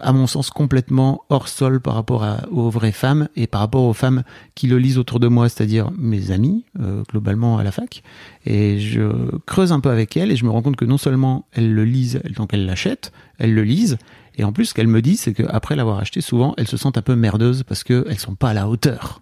à 0.00 0.12
mon 0.12 0.26
sens 0.26 0.50
complètement 0.50 1.24
hors 1.28 1.48
sol 1.48 1.80
par 1.80 1.94
rapport 1.94 2.24
aux 2.50 2.70
vraies 2.70 2.92
femmes 2.92 3.28
et 3.36 3.46
par 3.46 3.60
rapport 3.60 3.84
aux 3.84 3.92
femmes 3.92 4.22
qui 4.54 4.66
le 4.66 4.78
lisent 4.78 4.98
autour 4.98 5.20
de 5.20 5.28
moi, 5.28 5.48
c'est-à-dire 5.48 5.90
mes 5.96 6.30
amis, 6.30 6.64
euh, 6.80 7.02
globalement 7.10 7.58
à 7.58 7.64
la 7.64 7.72
fac. 7.72 8.02
Et 8.46 8.78
je 8.78 9.10
creuse 9.46 9.72
un 9.72 9.80
peu 9.80 9.90
avec 9.90 10.16
elles 10.16 10.30
et 10.30 10.36
je 10.36 10.44
me 10.44 10.50
rends 10.50 10.62
compte 10.62 10.76
que 10.76 10.84
non 10.84 10.98
seulement 10.98 11.46
elles 11.52 11.72
le 11.72 11.84
lisent, 11.84 12.20
donc 12.36 12.54
elles 12.54 12.66
l'achètent, 12.66 13.12
elles 13.38 13.54
le 13.54 13.64
lisent, 13.64 13.98
et 14.38 14.44
en 14.44 14.52
plus 14.52 14.66
ce 14.66 14.74
qu'elles 14.74 14.86
me 14.86 15.02
disent, 15.02 15.20
c'est 15.20 15.34
qu'après 15.34 15.76
l'avoir 15.76 15.98
acheté, 15.98 16.20
souvent 16.20 16.54
elles 16.56 16.68
se 16.68 16.76
sentent 16.76 16.96
un 16.96 17.02
peu 17.02 17.16
merdeuses 17.16 17.64
parce 17.64 17.84
qu'elles 17.84 18.18
sont 18.18 18.34
pas 18.34 18.50
à 18.50 18.54
la 18.54 18.68
hauteur. 18.68 19.20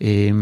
Et 0.00 0.32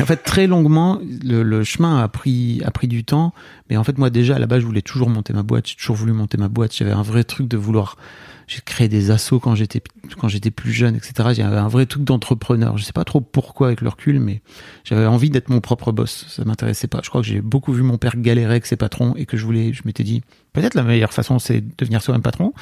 en 0.00 0.06
fait, 0.06 0.16
très 0.18 0.46
longuement, 0.46 1.00
le, 1.24 1.42
le 1.42 1.64
chemin 1.64 2.02
a 2.02 2.08
pris, 2.08 2.62
a 2.64 2.70
pris 2.70 2.88
du 2.88 3.04
temps. 3.04 3.32
Mais 3.70 3.76
en 3.76 3.84
fait, 3.84 3.98
moi, 3.98 4.10
déjà, 4.10 4.36
à 4.36 4.38
la 4.38 4.46
base, 4.46 4.60
je 4.60 4.66
voulais 4.66 4.82
toujours 4.82 5.08
monter 5.08 5.32
ma 5.32 5.42
boîte. 5.42 5.68
J'ai 5.68 5.76
toujours 5.76 5.96
voulu 5.96 6.12
monter 6.12 6.36
ma 6.36 6.48
boîte. 6.48 6.74
J'avais 6.74 6.92
un 6.92 7.02
vrai 7.02 7.24
truc 7.24 7.48
de 7.48 7.56
vouloir. 7.56 7.96
J'ai 8.48 8.60
créé 8.64 8.88
des 8.88 9.10
assos 9.10 9.38
quand 9.38 9.54
j'étais, 9.54 9.82
quand 10.18 10.26
j'étais 10.26 10.50
plus 10.50 10.72
jeune, 10.72 10.96
etc. 10.96 11.30
J'avais 11.34 11.56
un 11.56 11.68
vrai 11.68 11.86
truc 11.86 12.02
d'entrepreneur. 12.02 12.76
Je 12.78 12.84
sais 12.84 12.92
pas 12.92 13.04
trop 13.04 13.20
pourquoi 13.20 13.68
avec 13.68 13.80
le 13.80 13.88
recul, 13.88 14.18
mais 14.18 14.42
j'avais 14.84 15.06
envie 15.06 15.30
d'être 15.30 15.50
mon 15.50 15.60
propre 15.60 15.92
boss. 15.92 16.26
Ça 16.28 16.44
m'intéressait 16.44 16.88
pas. 16.88 17.00
Je 17.04 17.10
crois 17.10 17.20
que 17.20 17.26
j'ai 17.26 17.40
beaucoup 17.40 17.72
vu 17.72 17.82
mon 17.82 17.98
père 17.98 18.16
galérer 18.16 18.50
avec 18.50 18.66
ses 18.66 18.76
patrons 18.76 19.14
et 19.16 19.26
que 19.26 19.36
je 19.36 19.44
voulais, 19.44 19.72
je 19.72 19.82
m'étais 19.84 20.02
dit, 20.02 20.22
peut-être 20.52 20.74
la 20.74 20.82
meilleure 20.82 21.12
façon, 21.12 21.38
c'est 21.38 21.60
de 21.60 21.72
devenir 21.78 22.02
soi-même 22.02 22.22
patron. 22.22 22.52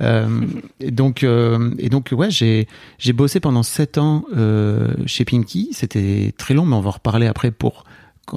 Euh, 0.00 0.46
et 0.78 0.90
donc, 0.90 1.24
euh, 1.24 1.74
et 1.78 1.88
donc, 1.88 2.10
ouais, 2.12 2.30
j'ai, 2.30 2.68
j'ai 2.98 3.12
bossé 3.12 3.40
pendant 3.40 3.62
sept 3.62 3.98
ans 3.98 4.26
euh, 4.36 4.94
chez 5.06 5.24
Pinky. 5.24 5.70
C'était 5.72 6.32
très 6.36 6.54
long, 6.54 6.66
mais 6.66 6.76
on 6.76 6.80
va 6.80 6.88
en 6.88 6.92
reparler 6.92 7.26
après 7.26 7.50
pour 7.50 7.84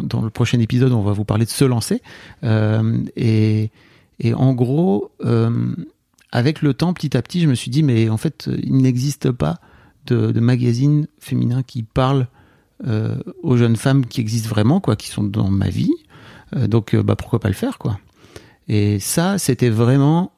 dans 0.02 0.22
le 0.22 0.30
prochain 0.30 0.60
épisode, 0.60 0.92
on 0.92 1.02
va 1.02 1.12
vous 1.12 1.26
parler 1.26 1.46
de 1.46 1.50
se 1.50 1.66
lancer. 1.66 2.02
Euh, 2.44 2.98
et, 3.16 3.70
et 4.20 4.34
en 4.34 4.54
gros, 4.54 5.12
euh, 5.26 5.76
avec 6.34 6.64
le 6.64 6.74
temps, 6.74 6.94
petit 6.94 7.16
à 7.16 7.22
petit, 7.22 7.42
je 7.42 7.48
me 7.48 7.54
suis 7.54 7.70
dit, 7.70 7.84
mais 7.84 8.10
en 8.10 8.18
fait, 8.18 8.50
il 8.64 8.76
n'existe 8.78 9.32
pas 9.32 9.60
de, 10.08 10.38
magazine 10.40 11.08
féminin 11.20 11.62
qui 11.62 11.84
parle 11.84 12.28
euh, 12.88 13.16
aux 13.44 13.56
jeunes 13.56 13.76
femmes 13.76 14.08
qui 14.08 14.20
existent 14.20 14.50
vraiment, 14.50 14.82
quoi, 14.82 14.96
qui 14.96 15.10
sont 15.10 15.24
dans 15.24 15.52
ma 15.52 15.70
vie. 15.70 15.94
Euh, 16.56 16.68
donc, 16.68 16.96
euh, 16.96 17.04
bah, 17.04 17.16
pourquoi 17.16 17.40
pas 17.40 17.50
le 17.50 17.54
faire, 17.54 17.78
quoi. 17.78 18.00
Et 18.68 19.00
ça, 19.00 19.38
c'était 19.38 19.70
vraiment 19.70 20.34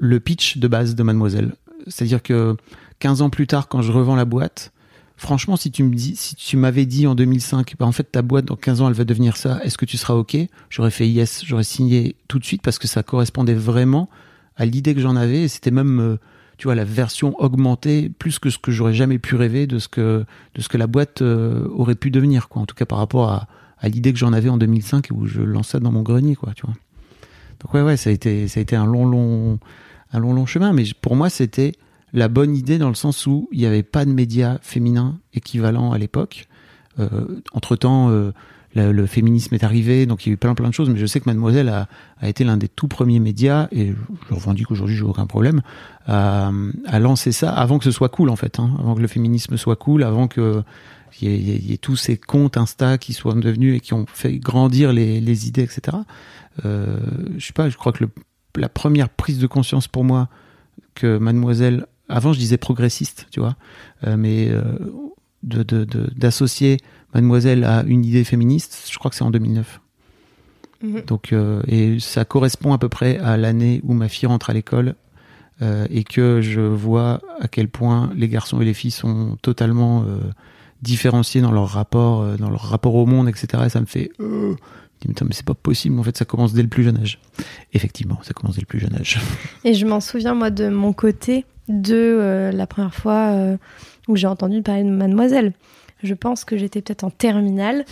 le 0.00 0.20
pitch 0.20 0.56
de 0.56 0.68
base 0.68 0.94
de 0.94 1.02
Mademoiselle. 1.02 1.52
C'est-à-dire 1.86 2.22
que 2.22 2.56
15 3.00 3.20
ans 3.20 3.30
plus 3.30 3.46
tard, 3.46 3.68
quand 3.68 3.82
je 3.82 3.92
revends 3.92 4.16
la 4.16 4.24
boîte, 4.24 4.72
franchement, 5.18 5.56
si 5.56 5.70
tu 5.70 5.82
me 5.82 5.94
dis, 5.94 6.16
si 6.16 6.34
tu 6.34 6.56
m'avais 6.56 6.86
dit 6.86 7.06
en 7.06 7.14
2005, 7.14 7.74
bah, 7.78 7.84
en 7.84 7.92
fait, 7.92 8.04
ta 8.04 8.22
boîte 8.22 8.46
dans 8.46 8.56
15 8.56 8.80
ans, 8.80 8.88
elle 8.88 8.94
va 8.94 9.04
devenir 9.04 9.36
ça, 9.36 9.60
est-ce 9.64 9.76
que 9.76 9.84
tu 9.84 9.98
seras 9.98 10.14
OK? 10.14 10.34
J'aurais 10.70 10.90
fait 10.90 11.06
yes, 11.06 11.42
j'aurais 11.44 11.62
signé 11.62 12.16
tout 12.26 12.38
de 12.38 12.44
suite 12.46 12.62
parce 12.62 12.78
que 12.78 12.88
ça 12.88 13.02
correspondait 13.02 13.52
vraiment 13.52 14.08
à 14.56 14.64
l'idée 14.64 14.94
que 14.94 15.00
j'en 15.00 15.16
avais 15.16 15.48
c'était 15.48 15.70
même, 15.70 16.00
euh, 16.00 16.16
tu 16.58 16.68
vois, 16.68 16.74
la 16.74 16.84
version 16.84 17.34
augmentée 17.40 18.08
plus 18.08 18.38
que 18.38 18.50
ce 18.50 18.58
que 18.58 18.70
j'aurais 18.70 18.94
jamais 18.94 19.18
pu 19.18 19.34
rêver 19.36 19.66
de 19.66 19.78
ce 19.78 19.88
que, 19.88 20.24
de 20.54 20.60
ce 20.60 20.68
que 20.68 20.76
la 20.76 20.86
boîte 20.86 21.22
euh, 21.22 21.68
aurait 21.70 21.94
pu 21.94 22.10
devenir, 22.10 22.48
quoi. 22.48 22.62
En 22.62 22.66
tout 22.66 22.74
cas, 22.74 22.86
par 22.86 22.98
rapport 22.98 23.30
à, 23.30 23.48
l'idée 23.82 24.14
que 24.14 24.18
j'en 24.18 24.32
avais 24.32 24.48
en 24.48 24.56
2005 24.56 25.08
où 25.12 25.26
je 25.26 25.42
lançais 25.42 25.78
dans 25.78 25.92
mon 25.92 26.02
grenier, 26.02 26.36
quoi, 26.36 26.54
tu 26.54 26.64
vois. 26.64 26.74
Donc 27.60 27.74
ouais, 27.74 27.82
ouais, 27.82 27.96
ça 27.96 28.10
a 28.10 28.12
été, 28.12 28.48
ça 28.48 28.60
a 28.60 28.62
été 28.62 28.76
un 28.76 28.86
long, 28.86 29.06
long, 29.06 29.58
un 30.12 30.18
long, 30.18 30.32
long 30.32 30.46
chemin. 30.46 30.72
Mais 30.72 30.84
pour 31.02 31.16
moi, 31.16 31.28
c'était 31.28 31.72
la 32.14 32.28
bonne 32.28 32.56
idée 32.56 32.78
dans 32.78 32.88
le 32.88 32.94
sens 32.94 33.26
où 33.26 33.48
il 33.52 33.58
n'y 33.58 33.66
avait 33.66 33.82
pas 33.82 34.06
de 34.06 34.10
médias 34.10 34.58
féminins 34.62 35.18
équivalents 35.34 35.92
à 35.92 35.98
l'époque. 35.98 36.46
Euh, 36.98 37.42
entre 37.52 37.76
temps, 37.76 38.10
le, 38.74 38.92
le, 38.92 39.06
féminisme 39.06 39.54
est 39.54 39.64
arrivé, 39.64 40.06
donc 40.06 40.24
il 40.24 40.28
y 40.28 40.32
a 40.32 40.34
eu 40.34 40.36
plein, 40.36 40.54
plein 40.54 40.68
de 40.68 40.74
choses. 40.74 40.90
Mais 40.90 40.98
je 40.98 41.06
sais 41.06 41.20
que 41.20 41.28
Mademoiselle 41.28 41.68
a, 41.68 41.88
a 42.20 42.28
été 42.28 42.44
l'un 42.44 42.56
des 42.56 42.68
tout 42.68 42.88
premiers 42.88 43.20
médias, 43.20 43.68
et 43.72 43.94
je 44.28 44.34
revendique 44.34 44.70
aujourd'hui, 44.70 44.96
j'ai 44.96 45.04
aucun 45.04 45.26
problème, 45.26 45.62
à, 46.06 46.50
à, 46.86 46.98
lancer 46.98 47.32
ça 47.32 47.52
avant 47.52 47.78
que 47.78 47.84
ce 47.84 47.90
soit 47.90 48.08
cool, 48.08 48.30
en 48.30 48.36
fait, 48.36 48.58
hein, 48.58 48.74
avant 48.78 48.94
que 48.94 49.00
le 49.00 49.08
féminisme 49.08 49.56
soit 49.56 49.76
cool, 49.76 50.02
avant 50.02 50.28
que 50.28 50.62
il 51.20 51.28
y, 51.28 51.32
ait, 51.32 51.58
y, 51.58 51.72
ait 51.72 51.78
tous 51.78 51.96
ces 51.96 52.16
comptes 52.16 52.56
Insta 52.56 52.98
qui 52.98 53.12
soient 53.12 53.34
devenus 53.34 53.76
et 53.76 53.80
qui 53.80 53.94
ont 53.94 54.06
fait 54.12 54.38
grandir 54.38 54.92
les, 54.92 55.20
les 55.20 55.46
idées, 55.46 55.62
etc. 55.62 55.98
Euh, 56.64 56.98
je 57.36 57.46
sais 57.46 57.52
pas, 57.52 57.68
je 57.68 57.76
crois 57.76 57.92
que 57.92 58.04
le, 58.04 58.10
la 58.56 58.68
première 58.68 59.08
prise 59.08 59.38
de 59.38 59.46
conscience 59.46 59.88
pour 59.88 60.04
moi 60.04 60.28
que 60.94 61.18
Mademoiselle, 61.18 61.86
avant 62.08 62.32
je 62.32 62.38
disais 62.38 62.56
progressiste, 62.56 63.26
tu 63.30 63.40
vois, 63.40 63.56
euh, 64.06 64.16
mais 64.16 64.48
euh, 64.50 64.62
d'associer 65.44 66.76
de, 66.76 66.82
de, 66.82 66.88
Mademoiselle 67.14 67.64
à 67.64 67.84
une 67.86 68.04
idée 68.04 68.24
féministe, 68.24 68.88
je 68.90 68.98
crois 68.98 69.10
que 69.10 69.16
c'est 69.16 69.22
en 69.22 69.30
2009. 69.30 69.80
Mmh. 70.82 71.00
Donc, 71.06 71.32
euh, 71.32 71.62
et 71.68 72.00
ça 72.00 72.24
correspond 72.24 72.72
à 72.72 72.78
peu 72.78 72.88
près 72.88 73.18
à 73.18 73.36
l'année 73.36 73.80
où 73.84 73.94
ma 73.94 74.08
fille 74.08 74.26
rentre 74.26 74.50
à 74.50 74.52
l'école 74.52 74.96
euh, 75.62 75.86
et 75.90 76.02
que 76.02 76.40
je 76.40 76.60
vois 76.60 77.20
à 77.40 77.46
quel 77.46 77.68
point 77.68 78.10
les 78.16 78.28
garçons 78.28 78.60
et 78.60 78.64
les 78.64 78.74
filles 78.74 78.90
sont 78.90 79.38
totalement 79.40 80.02
euh, 80.02 80.18
différenciés 80.82 81.40
dans 81.40 81.52
leur 81.52 81.68
rapport, 81.68 82.36
dans 82.36 82.50
leur 82.50 82.62
rapport 82.62 82.96
au 82.96 83.06
monde, 83.06 83.28
etc. 83.28 83.62
Et 83.66 83.68
ça 83.68 83.80
me 83.80 83.86
fait, 83.86 84.10
euh, 84.18 84.56
mais 85.06 85.14
c'est 85.30 85.44
pas 85.44 85.54
possible. 85.54 85.98
En 85.98 86.02
fait, 86.02 86.16
ça 86.16 86.24
commence 86.24 86.52
dès 86.52 86.62
le 86.62 86.68
plus 86.68 86.82
jeune 86.82 86.96
âge. 86.96 87.20
Effectivement, 87.72 88.18
ça 88.22 88.32
commence 88.32 88.56
dès 88.56 88.62
le 88.62 88.66
plus 88.66 88.80
jeune 88.80 88.94
âge. 88.94 89.20
Et 89.64 89.74
je 89.74 89.86
m'en 89.86 90.00
souviens 90.00 90.34
moi 90.34 90.50
de 90.50 90.68
mon 90.68 90.92
côté 90.92 91.44
de 91.68 91.94
euh, 91.94 92.52
la 92.52 92.66
première 92.66 92.94
fois 92.94 93.30
euh, 93.32 93.56
où 94.08 94.16
j'ai 94.16 94.26
entendu 94.26 94.62
parler 94.62 94.84
de 94.84 94.90
Mademoiselle. 94.90 95.52
Je 96.02 96.14
pense 96.14 96.44
que 96.44 96.58
j'étais 96.58 96.82
peut-être 96.82 97.04
en 97.04 97.10
terminale 97.10 97.84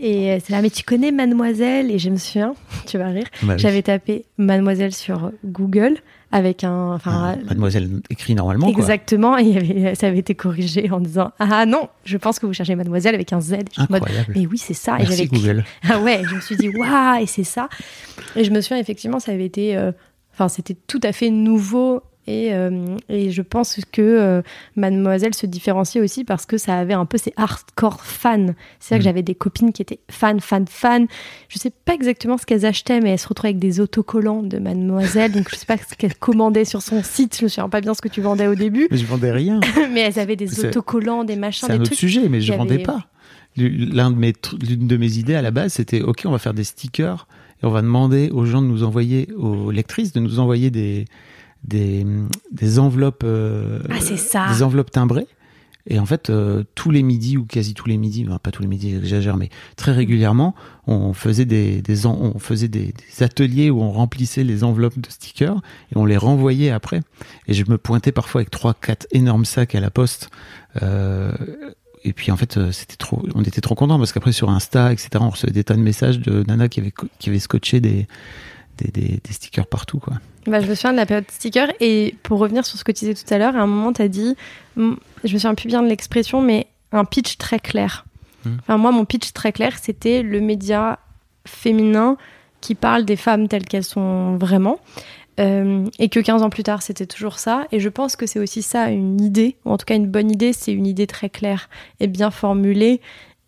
et 0.00 0.38
c'est 0.44 0.52
là, 0.52 0.62
mais 0.62 0.70
tu 0.70 0.84
connais 0.84 1.10
Mademoiselle? 1.10 1.90
Et 1.90 1.98
je 1.98 2.08
me 2.08 2.16
souviens, 2.16 2.54
tu 2.86 2.98
vas 2.98 3.08
rire, 3.08 3.26
bah 3.42 3.54
oui. 3.54 3.58
j'avais 3.58 3.82
tapé 3.82 4.24
Mademoiselle 4.38 4.94
sur 4.94 5.32
Google 5.44 5.98
avec 6.30 6.64
un. 6.64 6.94
Enfin, 6.94 7.34
ah, 7.34 7.44
Mademoiselle 7.46 8.00
écrit 8.10 8.34
normalement. 8.34 8.68
Exactement, 8.68 9.30
quoi. 9.30 9.42
et 9.42 9.46
y 9.46 9.56
avait, 9.56 9.94
ça 9.94 10.06
avait 10.06 10.18
été 10.18 10.34
corrigé 10.34 10.90
en 10.90 11.00
disant 11.00 11.32
Ah 11.38 11.66
non, 11.66 11.88
je 12.04 12.16
pense 12.16 12.38
que 12.38 12.46
vous 12.46 12.52
cherchez 12.52 12.74
Mademoiselle 12.74 13.14
avec 13.14 13.32
un 13.32 13.40
Z. 13.40 13.54
Incroyable. 13.76 14.28
Mode, 14.28 14.36
mais 14.36 14.46
oui, 14.46 14.58
c'est 14.58 14.74
ça. 14.74 14.96
Merci 14.98 15.22
et 15.22 15.26
Google. 15.26 15.64
Ah 15.88 16.00
ouais, 16.00 16.22
je 16.28 16.34
me 16.34 16.40
suis 16.40 16.56
dit 16.56 16.68
Waouh, 16.68 17.22
et 17.22 17.26
c'est 17.26 17.44
ça. 17.44 17.68
Et 18.36 18.44
je 18.44 18.50
me 18.50 18.60
souviens 18.60 18.78
effectivement, 18.78 19.20
ça 19.20 19.32
avait 19.32 19.46
été. 19.46 19.76
Enfin, 20.32 20.44
euh, 20.46 20.48
c'était 20.48 20.76
tout 20.86 21.00
à 21.02 21.12
fait 21.12 21.30
nouveau 21.30 22.02
et, 22.28 22.52
euh, 22.52 22.98
et, 23.08 23.30
je 23.30 23.40
pense 23.40 23.80
que 23.90 24.02
euh, 24.02 24.42
Mademoiselle 24.76 25.32
se 25.32 25.46
différenciait 25.46 26.02
aussi 26.02 26.24
parce 26.24 26.44
que 26.44 26.58
ça 26.58 26.78
avait 26.78 26.92
un 26.92 27.06
peu 27.06 27.16
ces 27.16 27.32
hardcore 27.38 28.02
fans. 28.02 28.48
C'est-à-dire 28.78 28.96
mmh. 28.96 28.98
que 28.98 29.04
j'avais 29.04 29.22
des 29.22 29.34
copines 29.34 29.72
qui 29.72 29.80
étaient 29.80 30.00
fans, 30.10 30.38
fans, 30.38 30.66
fans. 30.68 31.06
Je 31.48 31.58
sais 31.58 31.70
pas 31.70 31.94
exactement 31.94 32.36
ce 32.36 32.44
qu'elles 32.44 32.66
achetaient, 32.66 33.00
mais 33.00 33.12
elles 33.12 33.18
se 33.18 33.28
retrouvaient 33.28 33.48
avec 33.48 33.58
des 33.58 33.80
autocollants 33.80 34.42
de 34.42 34.58
Mademoiselle. 34.58 35.32
donc 35.32 35.48
je 35.50 35.56
sais 35.56 35.64
pas 35.64 35.78
ce 35.78 35.94
qu'elles 35.94 36.16
commandaient 36.16 36.66
sur 36.66 36.82
son 36.82 37.02
site. 37.02 37.38
Je 37.38 37.44
me 37.44 37.48
souviens 37.48 37.70
pas 37.70 37.80
bien 37.80 37.94
ce 37.94 38.02
que 38.02 38.08
tu 38.08 38.20
vendais 38.20 38.46
au 38.46 38.54
début. 38.54 38.88
Mais 38.90 38.98
je 38.98 39.06
vendais 39.06 39.32
rien. 39.32 39.60
mais 39.94 40.00
elles 40.00 40.18
avaient 40.18 40.36
des 40.36 40.62
autocollants, 40.62 41.24
des 41.24 41.36
machins, 41.36 41.66
des 41.66 41.76
trucs. 41.76 41.86
C'est 41.86 41.92
un 41.92 41.92
autre 41.92 41.98
sujet, 41.98 42.28
mais 42.28 42.42
je 42.42 42.52
vendais 42.52 42.74
avait... 42.74 42.82
pas. 42.82 43.06
L'un 43.56 44.10
de 44.10 44.16
mes, 44.16 44.34
l'une 44.68 44.86
de 44.86 44.96
mes 44.98 45.16
idées 45.16 45.34
à 45.34 45.40
la 45.40 45.50
base, 45.50 45.72
c'était 45.72 46.02
OK, 46.02 46.24
on 46.26 46.30
va 46.30 46.38
faire 46.38 46.54
des 46.54 46.64
stickers 46.64 47.26
et 47.62 47.66
on 47.66 47.70
va 47.70 47.80
demander 47.80 48.28
aux 48.30 48.44
gens 48.44 48.60
de 48.60 48.66
nous 48.66 48.84
envoyer, 48.84 49.32
aux 49.32 49.70
lectrices, 49.70 50.12
de 50.12 50.20
nous 50.20 50.40
envoyer 50.40 50.70
des 50.70 51.06
des, 51.64 52.06
des 52.52 52.78
enveloppes 52.78 53.24
euh, 53.24 53.80
ah, 53.90 54.48
des 54.52 54.62
enveloppes 54.62 54.90
timbrées. 54.90 55.26
Et 55.90 55.98
en 55.98 56.04
fait 56.04 56.28
euh, 56.28 56.64
tous 56.74 56.90
les 56.90 57.02
midis 57.02 57.38
ou 57.38 57.44
quasi 57.46 57.72
tous 57.72 57.88
les 57.88 57.96
midis 57.96 58.26
pas 58.42 58.50
tous 58.50 58.60
les 58.60 58.68
midis 58.68 58.90
j'exagère 58.90 59.38
mais 59.38 59.48
très 59.76 59.92
régulièrement 59.92 60.54
on 60.86 61.14
faisait 61.14 61.46
des, 61.46 61.80
des 61.80 62.04
on 62.04 62.38
faisait 62.38 62.68
des, 62.68 62.92
des, 62.92 63.22
ateliers 63.22 63.70
où 63.70 63.80
on 63.80 63.90
remplissait 63.90 64.44
les 64.44 64.64
enveloppes 64.64 64.98
de 64.98 65.10
stickers 65.10 65.60
et 65.90 65.96
on 65.96 66.04
les 66.04 66.18
renvoyait 66.18 66.70
après. 66.70 67.00
Et 67.46 67.54
je 67.54 67.64
me 67.68 67.78
pointais 67.78 68.12
parfois 68.12 68.40
avec 68.40 68.50
trois 68.50 68.74
quatre 68.74 69.06
énormes 69.12 69.46
sacs 69.46 69.74
à 69.74 69.80
la 69.80 69.90
poste. 69.90 70.28
Euh, 70.82 71.32
et 72.04 72.12
puis 72.12 72.30
en 72.30 72.36
fait 72.36 72.70
c'était 72.70 72.96
trop 72.96 73.26
on 73.34 73.42
était 73.42 73.60
trop 73.60 73.74
contents 73.74 73.98
parce 73.98 74.12
qu'après 74.12 74.32
sur 74.32 74.50
Insta 74.50 74.92
etc 74.92 75.10
on 75.20 75.30
recevait 75.30 75.52
des 75.52 75.64
tas 75.64 75.74
de 75.74 75.80
messages 75.80 76.20
de 76.20 76.44
nana 76.46 76.68
qui 76.68 76.80
avaient 76.80 76.92
qui 77.18 77.30
avaient 77.30 77.40
scotché 77.40 77.80
des 77.80 78.06
des, 78.78 78.90
des, 78.90 79.20
des 79.22 79.32
stickers 79.32 79.66
partout 79.66 79.98
quoi 79.98 80.14
bah, 80.48 80.60
je 80.60 80.66
me 80.66 80.74
souviens 80.74 80.92
de 80.92 80.96
la 80.96 81.06
période 81.06 81.30
sticker 81.30 81.70
et 81.80 82.14
pour 82.22 82.38
revenir 82.38 82.64
sur 82.64 82.78
ce 82.78 82.84
que 82.84 82.92
tu 82.92 83.04
disais 83.04 83.14
tout 83.14 83.34
à 83.34 83.38
l'heure, 83.38 83.54
à 83.54 83.60
un 83.60 83.66
moment 83.66 83.92
tu 83.92 84.02
as 84.02 84.08
dit, 84.08 84.34
je 84.76 84.82
me 84.82 84.96
souviens 85.24 85.54
plus 85.54 85.68
bien 85.68 85.82
de 85.82 85.88
l'expression, 85.88 86.40
mais 86.40 86.66
un 86.92 87.04
pitch 87.04 87.36
très 87.36 87.60
clair. 87.60 88.06
Mmh. 88.44 88.50
Enfin, 88.60 88.78
moi, 88.78 88.90
mon 88.90 89.04
pitch 89.04 89.32
très 89.32 89.52
clair, 89.52 89.78
c'était 89.80 90.22
le 90.22 90.40
média 90.40 90.98
féminin 91.44 92.16
qui 92.60 92.74
parle 92.74 93.04
des 93.04 93.16
femmes 93.16 93.48
telles 93.48 93.66
qu'elles 93.66 93.84
sont 93.84 94.36
vraiment. 94.36 94.78
Euh, 95.38 95.86
et 96.00 96.08
que 96.08 96.18
15 96.18 96.42
ans 96.42 96.50
plus 96.50 96.64
tard, 96.64 96.82
c'était 96.82 97.06
toujours 97.06 97.38
ça. 97.38 97.66
Et 97.70 97.78
je 97.78 97.88
pense 97.88 98.16
que 98.16 98.26
c'est 98.26 98.40
aussi 98.40 98.62
ça, 98.62 98.90
une 98.90 99.20
idée, 99.20 99.56
ou 99.64 99.70
en 99.70 99.76
tout 99.76 99.84
cas 99.84 99.94
une 99.94 100.08
bonne 100.08 100.30
idée, 100.30 100.52
c'est 100.52 100.72
une 100.72 100.86
idée 100.86 101.06
très 101.06 101.30
claire 101.30 101.68
et 102.00 102.08
bien 102.08 102.30
formulée 102.30 103.00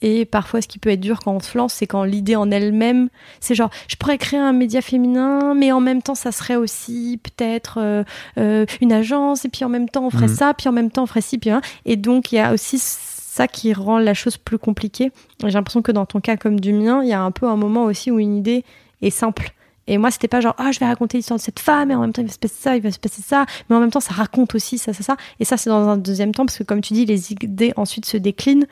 et 0.03 0.25
parfois, 0.25 0.63
ce 0.63 0.69
qui 0.69 0.79
peut 0.79 0.91
être 0.91 1.01
dur 1.01 1.21
quand 1.21 1.33
on 1.33 1.41
se 1.41 1.57
lance, 1.59 1.75
c'est 1.75 1.87
quand 1.87 2.05
l'idée 2.05 2.37
en 2.37 2.51
elle-même, 2.51 3.11
c'est 3.41 3.55
genre, 3.55 3.71
je 3.87 3.97
pourrais 3.97 4.19
créer 4.19 4.41
un 4.41 4.53
média 4.53 4.81
féminin, 4.81 5.55
mais 5.55 5.73
en 5.73 5.81
même 5.81 6.01
temps, 6.03 6.15
ça 6.15 6.33
serait 6.33 6.57
aussi 6.57 7.21
peut-être 7.23 7.79
euh, 7.79 8.05
euh, 8.39 8.65
une 8.81 8.93
agence, 8.93 9.45
et 9.45 9.49
puis 9.49 9.65
en 9.65 9.69
même 9.69 9.89
temps, 9.89 10.05
on 10.05 10.11
ferait 10.11 10.27
mmh. 10.27 10.37
ça, 10.37 10.55
puis 10.55 10.69
en 10.69 10.73
même 10.73 10.91
temps, 10.91 11.03
on 11.03 11.07
ferait 11.07 11.21
ci, 11.21 11.39
puis 11.39 11.51
hein. 11.51 11.61
Et 11.85 11.97
donc, 11.97 12.33
il 12.33 12.37
y 12.37 12.39
a 12.39 12.53
aussi 12.53 12.79
ça 12.79 13.47
qui 13.47 13.73
rend 13.73 13.99
la 13.99 14.15
chose 14.15 14.39
plus 14.39 14.59
compliquée. 14.59 15.13
J'ai 15.43 15.51
l'impression 15.51 15.83
que 15.83 15.93
dans 15.93 16.07
ton 16.07 16.21
cas 16.21 16.37
comme 16.37 16.59
du 16.59 16.73
mien, 16.73 17.03
il 17.03 17.09
y 17.09 17.13
a 17.13 17.23
un 17.23 17.31
peu 17.31 17.47
un 17.47 17.57
moment 17.57 17.85
aussi 17.85 18.11
où 18.11 18.19
une 18.19 18.37
idée 18.37 18.65
est 19.03 19.11
simple. 19.11 19.53
Et 19.87 19.99
moi, 19.99 20.11
c'était 20.11 20.29
pas 20.29 20.41
genre, 20.41 20.55
ah, 20.59 20.71
je 20.73 20.79
vais 20.79 20.87
raconter 20.87 21.19
l'histoire 21.19 21.39
de 21.39 21.43
cette 21.43 21.59
femme, 21.59 21.91
et 21.91 21.95
en 21.95 22.01
même 22.01 22.13
temps, 22.13 22.23
il 22.23 22.29
va 22.29 22.33
se 22.33 22.39
passer 22.39 22.55
ça, 22.59 22.77
il 22.77 22.83
va 22.83 22.91
se 22.91 22.99
passer 22.99 23.23
ça, 23.23 23.45
mais 23.69 23.77
en 23.77 23.81
même 23.81 23.91
temps, 23.91 24.01
ça 24.01 24.15
raconte 24.15 24.55
aussi 24.55 24.79
ça, 24.79 24.93
ça, 24.93 25.03
ça. 25.03 25.17
Et 25.41 25.45
ça, 25.45 25.57
c'est 25.57 25.69
dans 25.69 25.89
un 25.89 25.97
deuxième 25.97 26.33
temps, 26.33 26.47
parce 26.47 26.59
que 26.59 26.63
comme 26.63 26.81
tu 26.81 26.95
dis, 26.95 27.07
les 27.07 27.33
idées 27.33 27.73
ensuite 27.77 28.07
se 28.07 28.17
déclinent. 28.17 28.67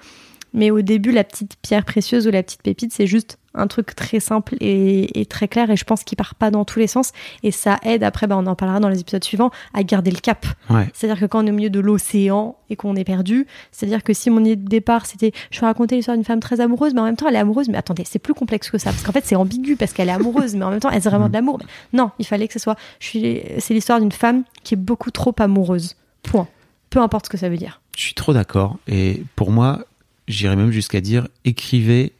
Mais 0.54 0.70
au 0.70 0.82
début, 0.82 1.12
la 1.12 1.24
petite 1.24 1.56
pierre 1.62 1.84
précieuse 1.84 2.26
ou 2.26 2.30
la 2.30 2.42
petite 2.42 2.62
pépite, 2.62 2.92
c'est 2.92 3.06
juste 3.06 3.38
un 3.54 3.66
truc 3.66 3.94
très 3.96 4.20
simple 4.20 4.56
et, 4.60 5.20
et 5.20 5.26
très 5.26 5.48
clair. 5.48 5.70
Et 5.70 5.76
je 5.76 5.84
pense 5.84 6.04
qu'il 6.04 6.16
part 6.16 6.34
pas 6.34 6.50
dans 6.50 6.64
tous 6.64 6.78
les 6.78 6.86
sens. 6.86 7.12
Et 7.42 7.50
ça 7.50 7.78
aide, 7.82 8.04
après, 8.04 8.26
bah, 8.26 8.36
on 8.38 8.46
en 8.46 8.54
parlera 8.54 8.80
dans 8.80 8.88
les 8.88 9.00
épisodes 9.00 9.24
suivants, 9.24 9.50
à 9.74 9.82
garder 9.82 10.10
le 10.10 10.20
cap. 10.20 10.46
Ouais. 10.70 10.88
C'est-à-dire 10.94 11.20
que 11.20 11.26
quand 11.26 11.42
on 11.42 11.46
est 11.46 11.50
au 11.50 11.54
milieu 11.54 11.70
de 11.70 11.80
l'océan 11.80 12.56
et 12.70 12.76
qu'on 12.76 12.94
est 12.96 13.04
perdu, 13.04 13.46
c'est-à-dire 13.72 14.02
que 14.02 14.12
si 14.12 14.30
mon 14.30 14.44
idée 14.44 14.56
de 14.56 14.68
départ, 14.68 15.06
c'était 15.06 15.32
je 15.50 15.60
vais 15.60 15.66
raconter 15.66 15.96
l'histoire 15.96 16.16
d'une 16.16 16.24
femme 16.24 16.40
très 16.40 16.60
amoureuse, 16.60 16.94
mais 16.94 17.00
en 17.00 17.04
même 17.04 17.16
temps, 17.16 17.28
elle 17.28 17.36
est 17.36 17.40
amoureuse. 17.40 17.68
Mais 17.68 17.78
attendez, 17.78 18.04
c'est 18.06 18.18
plus 18.18 18.34
complexe 18.34 18.70
que 18.70 18.78
ça. 18.78 18.90
Parce 18.90 19.02
qu'en 19.02 19.12
fait, 19.12 19.24
c'est 19.24 19.36
ambigu 19.36 19.76
parce 19.76 19.92
qu'elle 19.92 20.08
est 20.08 20.12
amoureuse, 20.12 20.54
mais 20.54 20.64
en 20.64 20.70
même 20.70 20.80
temps, 20.80 20.90
elle 20.90 21.06
a 21.06 21.10
vraiment 21.10 21.28
de 21.28 21.34
l'amour. 21.34 21.58
Non, 21.92 22.10
il 22.18 22.26
fallait 22.26 22.46
que 22.46 22.54
ce 22.54 22.58
soit. 22.58 22.76
C'est 23.00 23.70
l'histoire 23.70 24.00
d'une 24.00 24.12
femme 24.12 24.44
qui 24.62 24.74
est 24.74 24.78
beaucoup 24.78 25.10
trop 25.10 25.34
amoureuse. 25.38 25.96
Point. 26.22 26.48
Peu 26.90 27.00
importe 27.00 27.26
ce 27.26 27.30
que 27.30 27.36
ça 27.36 27.48
veut 27.48 27.56
dire. 27.56 27.80
Je 27.96 28.02
suis 28.02 28.14
trop 28.14 28.32
d'accord. 28.32 28.78
Et 28.86 29.22
pour 29.36 29.50
moi, 29.50 29.84
j'irais 30.28 30.56
même 30.56 30.70
jusqu'à 30.70 31.00
dire 31.00 31.26
écrivez 31.44 32.12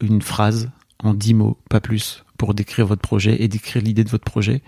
une 0.00 0.20
phrase 0.22 0.70
en 1.02 1.14
dix 1.14 1.34
mots, 1.34 1.56
pas 1.70 1.80
plus, 1.80 2.24
pour 2.36 2.52
décrire 2.54 2.86
votre 2.86 3.00
projet 3.00 3.42
et 3.42 3.48
décrire 3.48 3.82
l'idée 3.82 4.04
de 4.04 4.10
votre 4.10 4.24
projet. 4.24 4.60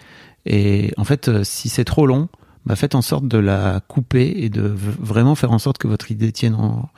Et 0.47 0.93
en 0.97 1.05
fait, 1.05 1.45
si 1.45 1.69
c'est 1.69 1.85
trop 1.85 2.07
long, 2.07 2.29
bah 2.65 2.77
faites 2.77 2.95
en 2.95 3.03
sorte 3.03 3.27
de 3.27 3.39
la 3.39 3.81
couper 3.89 4.33
et 4.37 4.49
de 4.49 4.63
vraiment 4.63 5.35
faire 5.35 5.53
en 5.53 5.59
sorte 5.59 5.79
que 5.79 5.89
votre 5.89 6.11
idée 6.11 6.33
tienne 6.33 6.55
en, 6.55 6.89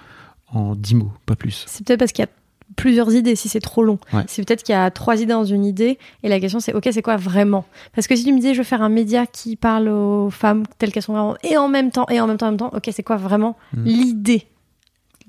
en 0.52 0.74
dix 0.74 0.94
mots, 0.94 1.12
pas 1.26 1.36
plus. 1.36 1.64
C'est 1.66 1.86
peut-être 1.86 1.98
parce 1.98 2.12
qu'il 2.12 2.22
y 2.22 2.28
a 2.28 2.30
plusieurs 2.76 3.14
idées 3.14 3.36
si 3.36 3.48
c'est 3.48 3.60
trop 3.60 3.82
long. 3.82 3.98
Ouais. 4.12 4.24
C'est 4.26 4.44
peut-être 4.44 4.62
qu'il 4.62 4.74
y 4.74 4.78
a 4.78 4.90
trois 4.90 5.16
idées 5.16 5.32
dans 5.32 5.44
une 5.44 5.64
idée 5.64 5.98
et 6.22 6.28
la 6.28 6.40
question 6.40 6.60
c'est 6.60 6.74
ok 6.74 6.88
c'est 6.92 7.02
quoi 7.02 7.16
vraiment? 7.16 7.64
Parce 7.94 8.06
que 8.06 8.16
si 8.16 8.24
tu 8.24 8.32
me 8.32 8.38
disais 8.38 8.54
je 8.54 8.58
veux 8.58 8.64
faire 8.64 8.82
un 8.82 8.88
média 8.88 9.26
qui 9.26 9.56
parle 9.56 9.88
aux 9.88 10.30
femmes 10.30 10.64
telles 10.78 10.92
qu'elles 10.92 11.02
sont 11.02 11.12
vraiment 11.12 11.36
et 11.42 11.56
en 11.56 11.68
même 11.68 11.90
temps 11.90 12.06
et 12.08 12.20
en 12.20 12.26
même 12.26 12.36
temps 12.36 12.46
en 12.46 12.50
même 12.50 12.58
temps 12.58 12.72
ok 12.74 12.90
c'est 12.92 13.02
quoi 13.02 13.16
vraiment 13.16 13.56
mmh. 13.74 13.84
l'idée? 13.84 14.46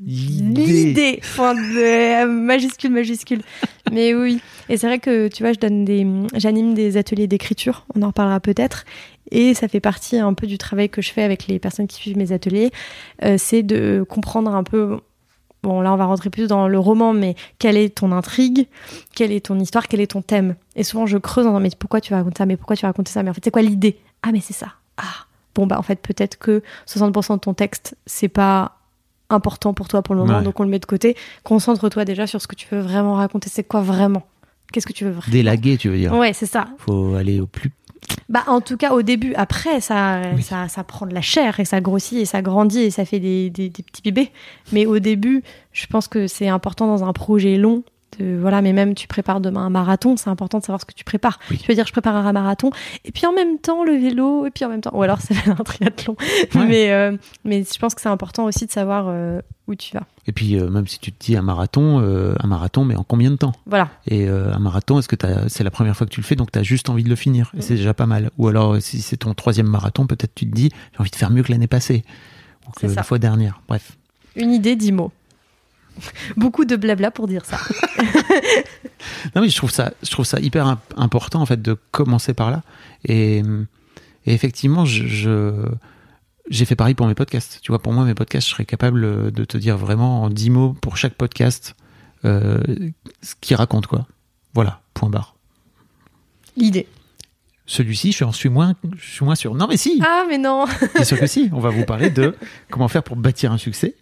L'idée, 0.06 1.20
enfin, 1.24 1.54
de- 1.56 2.24
euh, 2.24 2.26
majuscule, 2.28 2.92
majuscule. 2.92 3.42
Mais 3.92 4.14
oui, 4.14 4.40
et 4.70 4.78
c'est 4.78 4.88
vrai 4.88 5.00
que 5.00 5.28
tu 5.28 5.44
vois, 5.44 5.54
je 5.54 5.60
donne 5.60 5.86
des, 5.86 6.06
j'anime 6.36 6.74
des 6.74 6.98
ateliers 6.98 7.28
d'écriture. 7.28 7.86
On 7.96 8.02
en 8.02 8.08
reparlera 8.08 8.40
peut-être. 8.40 8.86
Et 9.32 9.54
ça 9.54 9.68
fait 9.68 9.80
partie 9.80 10.18
un 10.18 10.34
peu 10.34 10.48
du 10.48 10.58
travail 10.58 10.90
que 10.90 11.02
je 11.02 11.12
fais 11.12 11.24
avec 11.24 11.48
les 11.48 11.60
personnes 11.60 11.88
qui 11.88 11.96
suivent 11.98 12.18
mes 12.18 12.32
ateliers. 12.32 12.72
Euh, 13.24 13.36
c'est 13.40 13.64
de 13.64 14.06
comprendre 14.08 14.54
un 14.54 14.64
peu. 14.64 15.00
Bon, 15.64 15.82
là, 15.82 15.92
on 15.94 15.98
va 15.98 16.06
rentrer 16.06 16.30
plus 16.30 16.48
dans 16.48 16.68
le 16.68 16.78
roman, 16.78 17.12
mais 17.14 17.34
quelle 17.58 17.76
est 17.76 17.96
ton 17.96 18.12
intrigue? 18.12 18.68
Quelle 19.16 19.32
est 19.32 19.46
ton 19.48 19.60
histoire? 19.60 19.88
Quel 19.88 20.00
est 20.00 20.12
ton 20.12 20.22
thème? 20.22 20.56
Et 20.76 20.84
souvent, 20.84 21.08
je 21.08 21.18
creuse 21.18 21.46
en 21.48 21.52
disant, 21.52 21.60
mais 21.60 21.70
pourquoi 21.78 22.02
tu 22.02 22.14
racontes 22.14 22.38
ça? 22.38 22.46
Mais 22.46 22.56
pourquoi 22.56 22.76
tu 22.76 22.86
racontes 22.86 23.08
ça? 23.08 23.24
Mais 23.24 23.32
en 23.32 23.34
fait, 23.34 23.42
c'est 23.44 23.50
quoi 23.52 23.64
l'idée? 23.64 23.98
Ah, 24.22 24.32
mais 24.32 24.42
c'est 24.42 24.54
ça. 24.54 24.74
Ah, 24.98 25.26
bon, 25.56 25.66
bah, 25.66 25.80
en 25.80 25.82
fait, 25.82 26.00
peut-être 26.00 26.38
que 26.38 26.62
60% 26.88 27.36
de 27.36 27.40
ton 27.40 27.56
texte, 27.56 27.96
c'est 28.06 28.28
pas 28.28 28.75
important 29.30 29.74
pour 29.74 29.88
toi 29.88 30.02
pour 30.02 30.16
le 30.16 30.22
moment, 30.22 30.38
Ouais. 30.40 30.44
donc 30.44 30.60
on 30.60 30.64
le 30.64 30.70
met 30.70 30.80
de 30.80 30.86
côté. 30.86 31.16
Concentre-toi 31.44 32.06
déjà 32.06 32.28
sur 32.28 32.42
ce 32.42 32.48
que 32.48 32.56
tu 32.56 32.68
veux 32.72 32.80
vraiment 32.82 33.14
raconter. 33.16 33.50
C'est 33.50 33.64
quoi 33.64 33.82
vraiment? 33.82 34.24
Qu'est-ce 34.72 34.86
que 34.88 34.94
tu 34.94 35.06
veux 35.06 35.12
vraiment? 35.12 35.32
Délaguer, 35.32 35.78
tu 35.78 35.90
veux 35.90 35.98
dire. 35.98 36.14
Ouais, 36.14 36.34
c'est 36.34 36.46
ça. 36.46 36.66
Faut 36.80 37.16
aller 37.16 37.40
au 37.40 37.48
plus. 37.48 37.72
Bah, 38.30 38.44
en 38.48 38.62
tout 38.62 38.78
cas, 38.78 38.92
au 38.94 39.02
début, 39.02 39.34
après, 39.36 39.82
ça, 39.82 40.22
Oui. 40.36 40.44
ça, 40.44 40.68
ça 40.68 40.84
prend 40.84 41.06
de 41.08 41.14
la 41.14 41.22
chair 41.22 41.60
et 41.60 41.66
ça 41.66 41.82
grossit 41.82 42.20
et 42.20 42.26
ça 42.26 42.42
grandit 42.42 42.82
et 42.82 42.92
ça 42.92 43.04
fait 43.06 43.20
des, 43.20 43.50
des, 43.50 43.70
des 43.70 43.84
petits 43.84 44.02
bébés. 44.04 44.32
Mais 44.72 44.86
au 44.86 45.00
début, 45.00 45.44
je 45.72 45.86
pense 45.88 46.08
que 46.08 46.28
c'est 46.28 46.48
important 46.48 46.88
dans 46.88 47.04
un 47.04 47.14
projet 47.14 47.58
long. 47.58 47.84
De, 48.20 48.38
voilà, 48.40 48.62
mais 48.62 48.72
même 48.72 48.96
tu 48.96 49.08
prépares 49.08 49.42
demain 49.42 49.66
un 49.66 49.70
marathon, 49.70 50.16
c'est 50.16 50.30
important 50.30 50.60
de 50.60 50.64
savoir 50.64 50.80
ce 50.80 50.86
que 50.86 50.94
tu 50.94 51.04
prépares. 51.04 51.40
Oui. 51.52 51.58
Tu 51.58 51.68
veux 51.68 51.76
dire, 51.76 51.86
je 51.86 51.92
prépare 51.92 52.16
un 52.16 52.32
marathon 52.32 52.70
et 53.04 53.12
puis 53.12 53.26
en 53.26 53.34
même 53.34 53.60
temps 53.60 53.84
le 53.84 53.94
vélo 53.94 54.46
et 54.46 54.52
puis 54.52 54.64
en 54.64 54.70
même 54.70 54.82
temps, 54.82 54.92
ou 54.94 55.02
alors 55.02 55.20
c'est 55.22 55.50
un 55.50 55.56
triathlon. 55.56 56.16
Ouais. 56.56 56.66
Mais, 56.66 56.92
euh, 56.92 57.18
mais 57.44 57.64
je 57.64 57.80
pense 57.80 57.94
que 57.96 58.02
c'est 58.02 58.10
important 58.10 58.46
aussi 58.46 58.66
de 58.66 58.72
savoir 58.72 59.08
euh, 59.10 59.42
où 59.68 59.76
tu 59.76 59.94
vas. 59.94 60.04
Et 60.28 60.32
puis, 60.32 60.58
euh, 60.58 60.70
même 60.70 60.88
si 60.88 61.00
tu 61.00 61.12
te 61.12 61.24
dis 61.24 61.36
un 61.36 61.42
marathon, 61.42 62.00
un 62.00 62.48
marathon, 62.48 62.86
mais 62.86 62.96
en 62.96 63.04
combien 63.04 63.32
de 63.32 63.36
temps? 63.36 63.54
Voilà. 63.66 63.90
Et 64.08 64.28
un 64.28 64.60
marathon, 64.60 65.00
est-ce 65.00 65.08
que 65.08 65.16
c'est 65.48 65.64
la 65.64 65.72
première 65.72 65.96
fois 65.96 66.08
que 66.08 66.12
tu 66.12 66.22
le 66.22 66.26
fais, 66.26 66.36
donc 66.36 66.52
tu 66.52 66.60
as 66.60 66.64
juste 66.64 66.90
envie 66.90 67.04
de 67.04 67.10
le 67.10 67.16
finir 67.16 67.52
Et 67.58 67.62
c'est 67.62 67.76
déjà 67.76 67.94
pas 67.94 68.06
mal. 68.06 68.32
Ou 68.38 68.48
alors, 68.48 68.82
si 68.82 69.02
c'est 69.02 69.18
ton 69.18 69.34
troisième 69.34 69.68
marathon, 69.68 70.08
peut-être 70.08 70.34
tu 70.34 70.48
te 70.48 70.56
dis, 70.56 70.72
j'ai 70.94 71.00
envie 71.00 71.12
de 71.12 71.16
faire 71.16 71.32
mieux 71.32 71.44
que 71.44 71.52
l'année 71.52 71.68
passée. 71.68 72.04
Ou 72.68 72.72
que 72.72 72.88
la 72.88 73.04
fois 73.04 73.20
dernière. 73.20 73.62
Bref. 73.68 73.98
Une 74.36 74.52
idée, 74.52 74.76
dix 74.76 74.92
mots. 74.92 75.12
Beaucoup 76.38 76.66
de 76.66 76.76
blabla 76.76 77.12
pour 77.12 77.28
dire 77.28 77.46
ça. 77.46 77.58
Non, 79.36 79.42
mais 79.42 79.50
je 79.50 79.56
trouve 79.56 79.72
ça, 79.72 79.94
je 80.04 80.10
trouve 80.10 80.26
ça 80.26 80.40
hyper 80.40 80.66
imp- 80.66 80.94
important, 80.98 81.42
en 81.42 81.46
fait, 81.46 81.62
de 81.62 81.78
commencer 81.92 82.34
par 82.34 82.50
là. 82.52 82.64
Et, 83.04 83.40
et 84.26 84.34
effectivement, 84.34 84.86
je, 84.86 85.06
je- 85.06 85.66
j'ai 86.50 86.66
fait 86.66 86.76
pareil 86.76 86.96
pour 86.96 87.06
mes 87.08 87.14
podcasts. 87.16 87.60
Tu 87.62 87.72
vois, 87.72 87.80
pour 87.82 87.94
moi, 87.94 88.04
mes 88.06 88.14
podcasts, 88.16 88.48
je 88.48 88.52
serais 88.54 88.66
capable 88.66 89.32
de 89.32 89.46
te 89.46 89.58
dire 89.58 89.78
vraiment 89.78 90.24
en 90.24 90.30
10 90.30 90.50
mots 90.50 90.74
pour 90.82 90.98
chaque 90.98 91.14
podcast 91.16 91.76
euh, 92.24 92.60
ce 93.22 93.36
qu'ils 93.42 93.56
racontent, 93.58 93.88
quoi. 93.88 94.08
Voilà, 94.54 94.82
point 94.94 95.10
barre. 95.10 95.36
L'idée. 96.58 96.88
Celui-ci, 97.68 98.12
je 98.12 98.26
suis 98.32 98.50
moins, 98.50 98.74
je 98.98 99.06
suis 99.12 99.26
moins 99.26 99.36
sûr. 99.36 99.54
Non, 99.56 99.68
mais 99.68 99.78
si, 99.78 100.02
Ah, 100.04 100.24
mais 100.30 100.38
non. 100.38 100.66
bien 100.96 101.04
sûr 101.04 101.20
que 101.20 101.28
si. 101.28 101.50
On 101.52 101.60
va 101.60 101.70
vous 101.70 101.86
parler 101.86 102.10
de 102.10 102.36
comment 102.72 102.88
faire 102.88 103.04
pour 103.04 103.18
bâtir 103.18 103.52
un 103.52 103.58
succès 103.58 103.96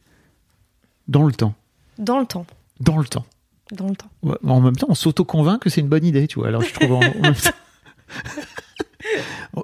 dans 1.07 1.23
le 1.25 1.33
temps. 1.33 1.55
Dans 1.97 2.19
le 2.19 2.25
temps. 2.25 2.45
Dans 2.79 2.97
le 2.97 3.05
temps. 3.05 3.25
Dans 3.71 3.87
le 3.87 3.95
temps. 3.95 4.09
Ouais, 4.23 4.35
En 4.47 4.61
même 4.61 4.75
temps, 4.75 4.87
on 4.89 4.95
s'auto-convainc 4.95 5.59
que 5.61 5.69
c'est 5.69 5.81
une 5.81 5.87
bonne 5.87 6.05
idée, 6.05 6.27
tu 6.27 6.39
vois. 6.39 6.47
Alors, 6.49 6.61
je 6.61 6.73
trouve 6.73 6.93
en, 6.93 6.99
en 6.99 7.19
même 7.21 7.33
temps- 7.35 7.49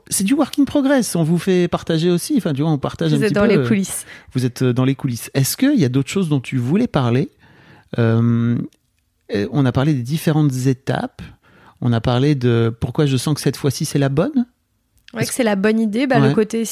C'est 0.09 0.23
du 0.23 0.33
work 0.33 0.59
in 0.59 0.65
progress. 0.65 1.15
On 1.15 1.23
vous 1.23 1.37
fait 1.39 1.67
partager 1.67 2.09
aussi. 2.11 2.35
Enfin, 2.37 2.53
tu 2.53 2.61
vois, 2.61 2.71
on 2.71 2.77
partage 2.77 3.13
un 3.13 3.17
Vous 3.17 3.23
êtes 3.23 3.29
petit 3.29 3.35
dans 3.35 3.41
peu. 3.41 3.47
les 3.47 3.57
euh, 3.57 3.67
coulisses. 3.67 4.05
Vous 4.33 4.45
êtes 4.45 4.61
euh, 4.61 4.73
dans 4.73 4.85
les 4.85 4.95
coulisses. 4.95 5.31
Est-ce 5.33 5.57
qu'il 5.57 5.79
y 5.79 5.85
a 5.85 5.89
d'autres 5.89 6.09
choses 6.09 6.29
dont 6.29 6.39
tu 6.39 6.57
voulais 6.57 6.87
parler? 6.87 7.29
Euh, 7.97 8.57
On 9.51 9.65
a 9.65 9.71
parlé 9.71 9.93
des 9.93 10.03
différentes 10.03 10.53
étapes. 10.67 11.21
On 11.81 11.93
a 11.93 12.01
parlé 12.01 12.35
de 12.35 12.75
pourquoi 12.79 13.05
je 13.05 13.15
sens 13.17 13.33
que 13.35 13.41
cette 13.41 13.55
fois-ci 13.57 13.85
c'est 13.85 13.99
la 13.99 14.09
bonne. 14.09 14.45
Ouais, 15.13 15.25
que 15.25 15.33
c'est 15.33 15.43
la 15.43 15.55
bonne 15.55 15.79
idée. 15.79 16.05
Bah, 16.05 16.19
Ouais. 16.19 16.27
Le 16.29 16.35
côté, 16.35 16.63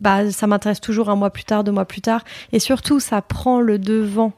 bah, 0.00 0.30
ça 0.30 0.46
m'intéresse 0.46 0.80
toujours 0.80 1.08
un 1.10 1.16
mois 1.16 1.30
plus 1.30 1.44
tard, 1.44 1.64
deux 1.64 1.72
mois 1.72 1.86
plus 1.86 2.02
tard. 2.02 2.22
Et 2.52 2.58
surtout, 2.60 3.00
ça 3.00 3.22
prend 3.22 3.60
le 3.60 3.78
devant. 3.78 4.32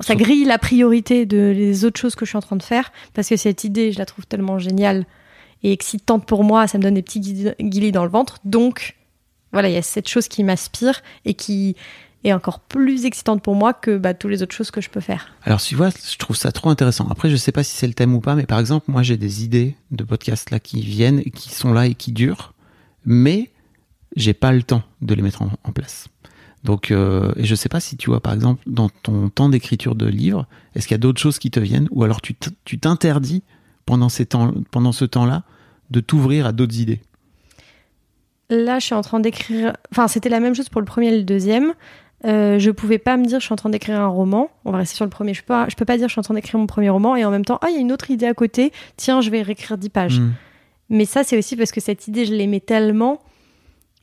Ça 0.00 0.14
grille 0.14 0.44
la 0.44 0.58
priorité 0.58 1.26
de 1.26 1.52
les 1.54 1.84
autres 1.84 2.00
choses 2.00 2.14
que 2.14 2.24
je 2.24 2.30
suis 2.30 2.36
en 2.36 2.42
train 2.42 2.56
de 2.56 2.62
faire. 2.62 2.92
Parce 3.14 3.28
que 3.28 3.36
cette 3.36 3.64
idée, 3.64 3.92
je 3.92 3.98
la 3.98 4.06
trouve 4.06 4.26
tellement 4.26 4.58
géniale 4.58 5.06
et 5.62 5.72
excitante 5.72 6.26
pour 6.26 6.44
moi. 6.44 6.66
Ça 6.66 6.78
me 6.78 6.82
donne 6.82 6.94
des 6.94 7.02
petits 7.02 7.20
guillis 7.20 7.92
dans 7.92 8.04
le 8.04 8.10
ventre. 8.10 8.38
Donc, 8.44 8.96
voilà, 9.52 9.68
il 9.68 9.74
y 9.74 9.78
a 9.78 9.82
cette 9.82 10.08
chose 10.08 10.28
qui 10.28 10.44
m'aspire 10.44 11.02
et 11.24 11.34
qui 11.34 11.74
est 12.24 12.32
encore 12.32 12.60
plus 12.60 13.04
excitante 13.04 13.42
pour 13.42 13.54
moi 13.54 13.72
que 13.72 13.96
bah, 13.96 14.14
toutes 14.14 14.30
les 14.30 14.42
autres 14.42 14.54
choses 14.54 14.70
que 14.70 14.80
je 14.80 14.90
peux 14.90 15.00
faire. 15.00 15.32
Alors, 15.42 15.60
tu 15.60 15.74
vois, 15.74 15.90
je 15.90 16.16
trouve 16.16 16.36
ça 16.36 16.52
trop 16.52 16.70
intéressant. 16.70 17.08
Après, 17.10 17.30
je 17.30 17.36
sais 17.36 17.52
pas 17.52 17.62
si 17.62 17.76
c'est 17.76 17.86
le 17.86 17.94
thème 17.94 18.14
ou 18.14 18.20
pas, 18.20 18.34
mais 18.34 18.46
par 18.46 18.58
exemple, 18.58 18.90
moi, 18.90 19.02
j'ai 19.02 19.16
des 19.16 19.44
idées 19.44 19.76
de 19.90 20.04
podcasts 20.04 20.50
là 20.50 20.60
qui 20.60 20.80
viennent, 20.80 21.20
et 21.20 21.30
qui 21.30 21.50
sont 21.50 21.72
là 21.72 21.86
et 21.86 21.94
qui 21.94 22.12
durent, 22.12 22.54
mais 23.04 23.50
j'ai 24.16 24.34
pas 24.34 24.52
le 24.52 24.62
temps 24.62 24.82
de 25.00 25.14
les 25.14 25.22
mettre 25.22 25.42
en, 25.42 25.50
en 25.64 25.72
place. 25.72 26.08
Donc, 26.64 26.90
euh, 26.90 27.32
et 27.36 27.44
je 27.44 27.54
sais 27.54 27.68
pas 27.68 27.80
si 27.80 27.96
tu 27.96 28.10
vois, 28.10 28.20
par 28.20 28.32
exemple, 28.32 28.62
dans 28.66 28.88
ton 28.88 29.28
temps 29.28 29.48
d'écriture 29.48 29.94
de 29.94 30.06
livre, 30.06 30.46
est-ce 30.74 30.86
qu'il 30.86 30.94
y 30.94 30.96
a 30.96 30.98
d'autres 30.98 31.20
choses 31.20 31.38
qui 31.38 31.50
te 31.50 31.60
viennent, 31.60 31.88
ou 31.90 32.04
alors 32.04 32.20
tu 32.20 32.34
t'interdis 32.78 33.42
pendant 33.86 34.08
ces 34.08 34.26
temps, 34.26 34.52
pendant 34.70 34.92
ce 34.92 35.04
temps-là, 35.04 35.44
de 35.90 36.00
t'ouvrir 36.00 36.46
à 36.46 36.52
d'autres 36.52 36.78
idées? 36.78 37.00
Là, 38.50 38.78
je 38.78 38.86
suis 38.86 38.94
en 38.94 39.02
train 39.02 39.20
d'écrire. 39.20 39.74
Enfin, 39.92 40.08
c'était 40.08 40.28
la 40.28 40.40
même 40.40 40.54
chose 40.54 40.68
pour 40.68 40.80
le 40.80 40.86
premier 40.86 41.08
et 41.08 41.16
le 41.16 41.24
deuxième. 41.24 41.74
Euh, 42.24 42.58
je 42.58 42.70
pouvais 42.70 42.98
pas 42.98 43.16
me 43.16 43.24
dire 43.24 43.38
je 43.38 43.44
suis 43.44 43.52
en 43.52 43.56
train 43.56 43.70
d'écrire 43.70 44.00
un 44.00 44.06
roman. 44.06 44.50
On 44.64 44.72
va 44.72 44.78
rester 44.78 44.96
sur 44.96 45.04
le 45.04 45.10
premier. 45.10 45.34
Je 45.34 45.42
peux 45.42 45.48
pas, 45.48 45.68
je 45.68 45.76
peux 45.76 45.84
pas 45.84 45.96
dire 45.96 46.08
je 46.08 46.12
suis 46.12 46.18
en 46.18 46.22
train 46.22 46.34
d'écrire 46.34 46.58
mon 46.58 46.66
premier 46.66 46.90
roman 46.90 47.14
et 47.14 47.24
en 47.24 47.30
même 47.30 47.44
temps 47.44 47.58
ah 47.62 47.68
il 47.70 47.74
y 47.74 47.78
a 47.78 47.80
une 47.80 47.92
autre 47.92 48.10
idée 48.10 48.26
à 48.26 48.34
côté. 48.34 48.72
Tiens 48.96 49.20
je 49.20 49.30
vais 49.30 49.42
réécrire 49.42 49.78
10 49.78 49.88
pages. 49.90 50.20
Hmm. 50.20 50.32
Mais 50.88 51.04
ça 51.04 51.22
c'est 51.22 51.38
aussi 51.38 51.56
parce 51.56 51.70
que 51.70 51.80
cette 51.80 52.08
idée 52.08 52.24
je 52.24 52.34
l'aimais 52.34 52.60
tellement 52.60 53.20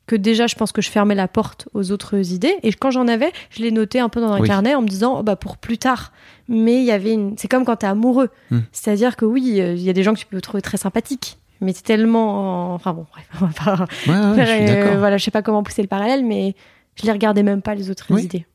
que 0.08 0.16
déjà 0.16 0.46
je 0.48 0.56
pense 0.56 0.72
que 0.72 0.82
je 0.82 0.90
fermais 0.90 1.16
la 1.16 1.28
porte 1.28 1.68
aux 1.74 1.92
autres 1.92 2.32
idées 2.32 2.56
et 2.64 2.72
quand 2.74 2.92
j'en 2.92 3.08
avais 3.08 3.32
je 3.50 3.62
les 3.64 3.72
notais 3.72 4.00
un 4.00 4.10
peu 4.10 4.22
dans 4.22 4.32
un 4.32 4.40
Oui. 4.40 4.48
carnet 4.48 4.76
en 4.76 4.82
me 4.82 4.88
disant 4.88 5.18
oh, 5.20 5.24
bah 5.24 5.36
pour 5.36 5.58
plus 5.58 5.78
tard. 5.78 6.12
Mais 6.48 6.78
il 6.78 6.84
y 6.86 6.92
avait 6.92 7.14
une. 7.14 7.36
C'est 7.38 7.48
comme 7.48 7.66
quand 7.66 7.78
t'es 7.78 7.88
amoureux. 7.88 8.30
Hmm. 8.52 8.60
C'est-à-dire 8.72 9.16
que 9.16 9.26
oui 9.26 9.60
euh, 9.62 9.74
il 9.74 9.82
y 9.82 9.90
a 9.90 9.94
des 9.94 10.04
gens 10.04 10.14
que 10.14 10.20
tu 10.20 10.28
peux 10.28 10.40
trouver 10.42 10.62
très 10.62 10.78
sympathiques. 10.78 11.40
Mais 11.62 11.74
c'est 11.74 11.84
tellement. 11.84 12.74
Enfin 12.76 12.94
bon 12.94 13.06
bref 13.12 13.28
on 13.42 13.46
va 13.48 13.52
pas 13.54 13.86
Ouais, 14.08 14.14
ouais, 14.38 14.46
je 14.46 14.46
faire, 14.46 14.94
euh, 14.94 15.00
voilà, 15.00 15.18
je 15.18 15.24
sais 15.24 15.32
pas 15.32 15.42
comment 15.42 15.64
pousser 15.64 15.82
le 15.82 15.88
parallèle, 15.88 16.24
mais 16.26 16.54
je 16.96 17.04
les 17.06 17.12
regardais 17.12 17.44
même 17.44 17.62
pas 17.62 17.74
les 17.76 17.90
autres 17.90 18.06
Oui. 18.12 18.24
idées. 18.26 18.46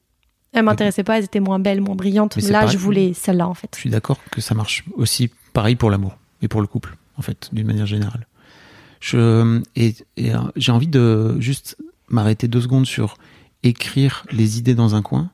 Elles 0.53 0.65
m'intéressaient 0.65 1.05
pas, 1.05 1.19
elles 1.19 1.25
étaient 1.25 1.41
moins 1.41 1.59
belles, 1.61 1.81
moins 1.81 1.95
brillantes. 1.95 2.37
Mais 2.37 2.43
Là, 2.43 2.61
pareil. 2.61 2.73
je 2.73 2.79
voulais 2.79 3.13
celle-là 3.15 3.49
en 3.49 3.55
fait. 3.55 3.71
Je 3.75 3.81
suis 3.81 3.91
d'accord 3.91 4.19
que 4.31 4.41
ça 4.41 4.55
marche 4.55 4.85
aussi 4.97 5.31
pareil 5.53 5.77
pour 5.77 5.91
l'amour 5.91 6.17
et 6.43 6.49
pour 6.49 6.61
le 6.61 6.67
couple, 6.67 6.97
en 7.17 7.23
fait, 7.23 7.49
d'une 7.53 7.67
manière 7.67 7.87
générale. 7.87 8.27
Je, 9.01 9.61
et, 9.77 9.95
et, 10.17 10.35
euh, 10.35 10.39
j'ai 10.57 10.73
envie 10.73 10.89
de 10.89 11.41
juste 11.41 11.77
m'arrêter 12.09 12.49
deux 12.49 12.61
secondes 12.61 12.87
sur 12.87 13.17
écrire 13.63 14.25
les 14.31 14.59
idées 14.59 14.75
dans 14.75 14.95
un 14.95 15.03
coin, 15.03 15.31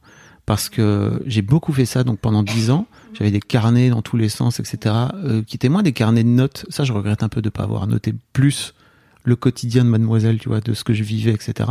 parce 0.47 0.69
que 0.69 1.23
j'ai 1.27 1.43
beaucoup 1.43 1.73
fait 1.73 1.85
ça. 1.85 2.05
Donc 2.05 2.19
pendant 2.21 2.43
dix 2.43 2.71
ans, 2.71 2.87
j'avais 3.13 3.31
des 3.31 3.41
carnets 3.41 3.91
dans 3.91 4.03
tous 4.03 4.17
les 4.17 4.29
sens, 4.29 4.61
etc., 4.61 4.95
euh, 5.15 5.43
qui 5.43 5.57
étaient 5.57 5.69
moins 5.69 5.83
des 5.83 5.93
carnets 5.93 6.25
de 6.25 6.29
notes. 6.29 6.67
Ça, 6.69 6.85
je 6.85 6.93
regrette 6.93 7.23
un 7.23 7.29
peu 7.29 7.43
de 7.43 7.51
pas 7.51 7.65
avoir 7.65 7.87
noté 7.87 8.15
plus 8.33 8.75
le 9.25 9.37
quotidien 9.37 9.85
de 9.85 9.91
Mademoiselle, 9.91 10.39
tu 10.39 10.49
vois, 10.49 10.61
de 10.61 10.73
ce 10.73 10.85
que 10.85 10.95
je 10.95 11.03
vivais, 11.03 11.33
etc. 11.33 11.71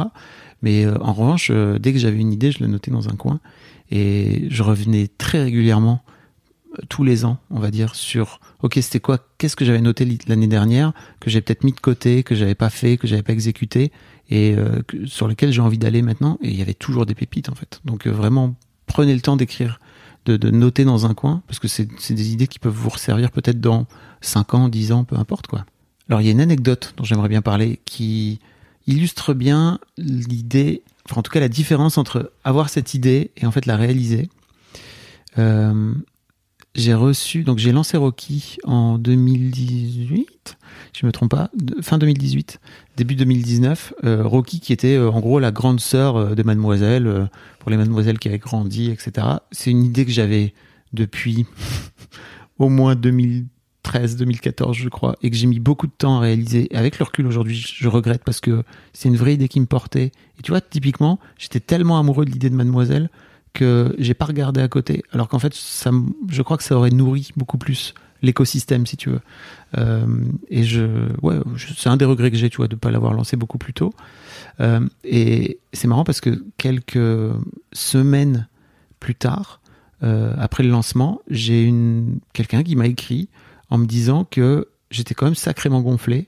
Mais 0.62 0.86
euh, 0.86 0.98
en 1.00 1.14
revanche, 1.14 1.50
euh, 1.52 1.80
dès 1.80 1.94
que 1.94 2.00
j'avais 2.00 2.20
une 2.20 2.34
idée, 2.34 2.52
je 2.52 2.60
le 2.60 2.68
notais 2.68 2.92
dans 2.92 3.08
un 3.10 3.16
coin. 3.16 3.40
Et 3.92 4.48
je 4.50 4.64
revenais 4.64 5.08
très 5.18 5.44
régulièrement, 5.44 6.04
tous 6.90 7.04
les 7.04 7.26
ans, 7.26 7.40
on 7.50 7.60
va 7.60 7.72
dire, 7.72 7.96
sur 7.96 8.40
ok, 8.62 8.74
c'était 8.76 9.00
quoi, 9.00 9.20
qu'est-ce 9.38 9.56
que 9.56 9.66
j'avais 9.66 9.82
noté 9.82 10.08
l'année 10.28 10.48
dernière, 10.48 10.94
que 11.20 11.30
j'avais 11.30 11.42
peut-être 11.42 11.64
mis 11.64 11.72
de 11.72 11.80
côté, 11.80 12.24
que 12.24 12.36
j'avais 12.36 12.56
pas 12.56 12.70
fait, 12.70 12.98
que 12.98 13.08
j'avais 13.08 13.24
pas 13.24 13.34
exécuté, 13.34 13.92
et 14.30 14.56
euh, 14.56 14.82
sur 15.06 15.28
lequel 15.28 15.52
j'ai 15.52 15.62
envie 15.62 15.78
d'aller 15.78 16.02
maintenant. 16.02 16.38
Et 16.42 16.50
il 16.50 16.58
y 16.58 16.62
avait 16.62 16.74
toujours 16.74 17.06
des 17.06 17.16
pépites, 17.16 17.50
en 17.50 17.56
fait. 17.56 17.82
Donc 17.86 18.08
euh, 18.08 18.12
vraiment, 18.12 18.56
prenez 18.88 19.14
le 19.14 19.22
temps 19.22 19.38
d'écrire, 19.38 19.80
de, 20.26 20.50
noter 20.50 20.86
dans 20.86 21.06
un 21.06 21.14
coin, 21.14 21.44
parce 21.48 21.60
que 21.60 21.68
c'est 21.68 21.88
c'est 22.00 22.16
des 22.16 22.32
idées 22.32 22.48
qui 22.48 22.60
peuvent 22.60 22.74
vous 22.74 22.90
resservir 22.90 23.32
peut-être 23.32 23.62
dans 23.62 23.86
5 24.22 24.54
ans, 24.56 24.70
10 24.70 24.92
ans, 24.92 25.04
peu 25.04 25.18
importe 25.18 25.48
quoi. 25.48 25.66
Alors 26.10 26.22
il 26.22 26.26
y 26.26 26.30
a 26.30 26.32
une 26.32 26.42
anecdote 26.42 26.94
dont 26.98 27.04
j'aimerais 27.04 27.30
bien 27.30 27.42
parler 27.42 27.80
qui 27.86 28.40
illustre 28.88 29.34
bien 29.34 29.80
l'idée, 29.98 30.84
enfin 31.06 31.20
en 31.20 31.24
tout 31.24 31.32
cas 31.32 31.40
la 31.40 31.50
différence 31.50 31.98
entre 31.98 32.32
avoir 32.44 32.70
cette 32.70 32.94
idée 32.94 33.32
et 33.38 33.46
en 33.46 33.52
fait 33.52 33.66
la 33.66 33.76
réaliser. 33.76 34.30
Euh, 35.38 35.94
j'ai 36.76 36.94
reçu, 36.94 37.44
donc 37.44 37.58
j'ai 37.58 37.72
lancé 37.72 37.96
Rocky 37.96 38.58
en 38.66 38.98
2018, 38.98 40.58
si 40.94 41.00
je 41.02 41.06
me 41.06 41.12
trompe 41.14 41.32
pas, 41.32 41.50
fin 41.82 41.98
2018, 41.98 42.60
début 42.98 43.16
2019. 43.16 43.94
Euh, 44.04 44.24
Rocky 44.24 44.60
qui 44.60 44.74
était 44.74 44.96
euh, 44.96 45.10
en 45.10 45.22
gros 45.22 45.40
la 45.40 45.52
grande 45.52 45.80
sœur 45.80 46.18
euh, 46.18 46.36
de 46.36 46.44
Mademoiselle, 46.44 47.08
euh, 47.08 47.26
pour 47.60 47.72
les 47.72 47.78
Mademoiselles 47.78 48.20
qui 48.20 48.28
avaient 48.28 48.40
grandi, 48.40 48.92
etc. 48.92 49.26
C'est 49.52 49.72
une 49.72 49.86
idée 49.86 50.06
que 50.06 50.12
j'avais 50.12 50.54
depuis 50.92 51.46
au 52.60 52.68
moins 52.68 52.96
2013, 52.96 54.18
2014, 54.18 54.76
je 54.76 54.90
crois, 54.90 55.16
et 55.22 55.30
que 55.32 55.38
j'ai 55.38 55.48
mis 55.48 55.62
beaucoup 55.62 55.88
de 55.88 55.94
temps 55.98 56.18
à 56.18 56.20
réaliser. 56.20 56.74
Et 56.74 56.78
avec 56.78 57.00
le 57.00 57.06
recul 57.06 57.26
aujourd'hui, 57.26 57.56
je 57.56 57.88
regrette 57.88 58.26
parce 58.26 58.42
que 58.42 58.64
c'est 58.92 59.08
une 59.08 59.18
vraie 59.18 59.36
idée 59.36 59.48
qui 59.48 59.62
me 59.62 59.66
portait. 59.66 60.12
Et 60.38 60.42
tu 60.44 60.52
vois, 60.52 60.60
typiquement, 60.60 61.20
j'étais 61.38 61.62
tellement 61.62 61.98
amoureux 61.98 62.26
de 62.26 62.32
l'idée 62.32 62.50
de 62.50 62.56
Mademoiselle 62.56 63.10
que 63.56 63.96
j'ai 63.98 64.13
pas 64.13 64.26
regardé 64.26 64.62
à 64.62 64.68
côté. 64.68 65.04
Alors 65.12 65.30
qu'en 65.30 65.39
fait, 65.39 65.56
ça, 65.56 65.89
je 66.30 66.41
crois 66.44 66.58
que 66.58 66.63
ça 66.63 66.78
aurait 66.78 66.91
nourri 66.91 67.30
beaucoup 67.36 67.58
plus 67.58 67.96
l'écosystème, 68.22 68.86
si 68.86 68.98
tu 68.98 69.10
veux. 69.10 69.22
Euh, 69.78 70.06
et 70.50 70.63
je, 70.63 70.86
ouais, 71.22 71.38
c'est 71.78 71.89
un 71.89 71.98
des 71.98 72.06
regrets 72.06 72.32
que 72.32 72.38
j'ai, 72.38 72.50
tu 72.50 72.58
vois, 72.58 72.68
de 72.68 72.76
pas 72.76 72.91
l'avoir 72.91 73.13
lancé 73.13 73.38
beaucoup 73.38 73.58
plus 73.58 73.74
tôt. 73.74 73.94
Euh, 74.60 74.86
et 75.04 75.60
c'est 75.74 75.88
marrant 75.88 76.04
parce 76.04 76.22
que 76.22 76.44
quelques 76.58 77.34
semaines 77.72 78.48
plus 79.00 79.15
tard, 79.15 79.62
euh, 80.04 80.34
après 80.38 80.63
le 80.63 80.70
lancement, 80.70 81.22
j'ai 81.30 81.63
une 81.63 82.20
quelqu'un 82.34 82.63
qui 82.63 82.76
m'a 82.76 82.88
écrit 82.88 83.30
en 83.70 83.78
me 83.78 83.86
disant 83.86 84.26
que 84.26 84.68
j'étais 84.91 85.13
quand 85.13 85.26
même 85.26 85.36
sacrément 85.36 85.82
gonflé 85.82 86.28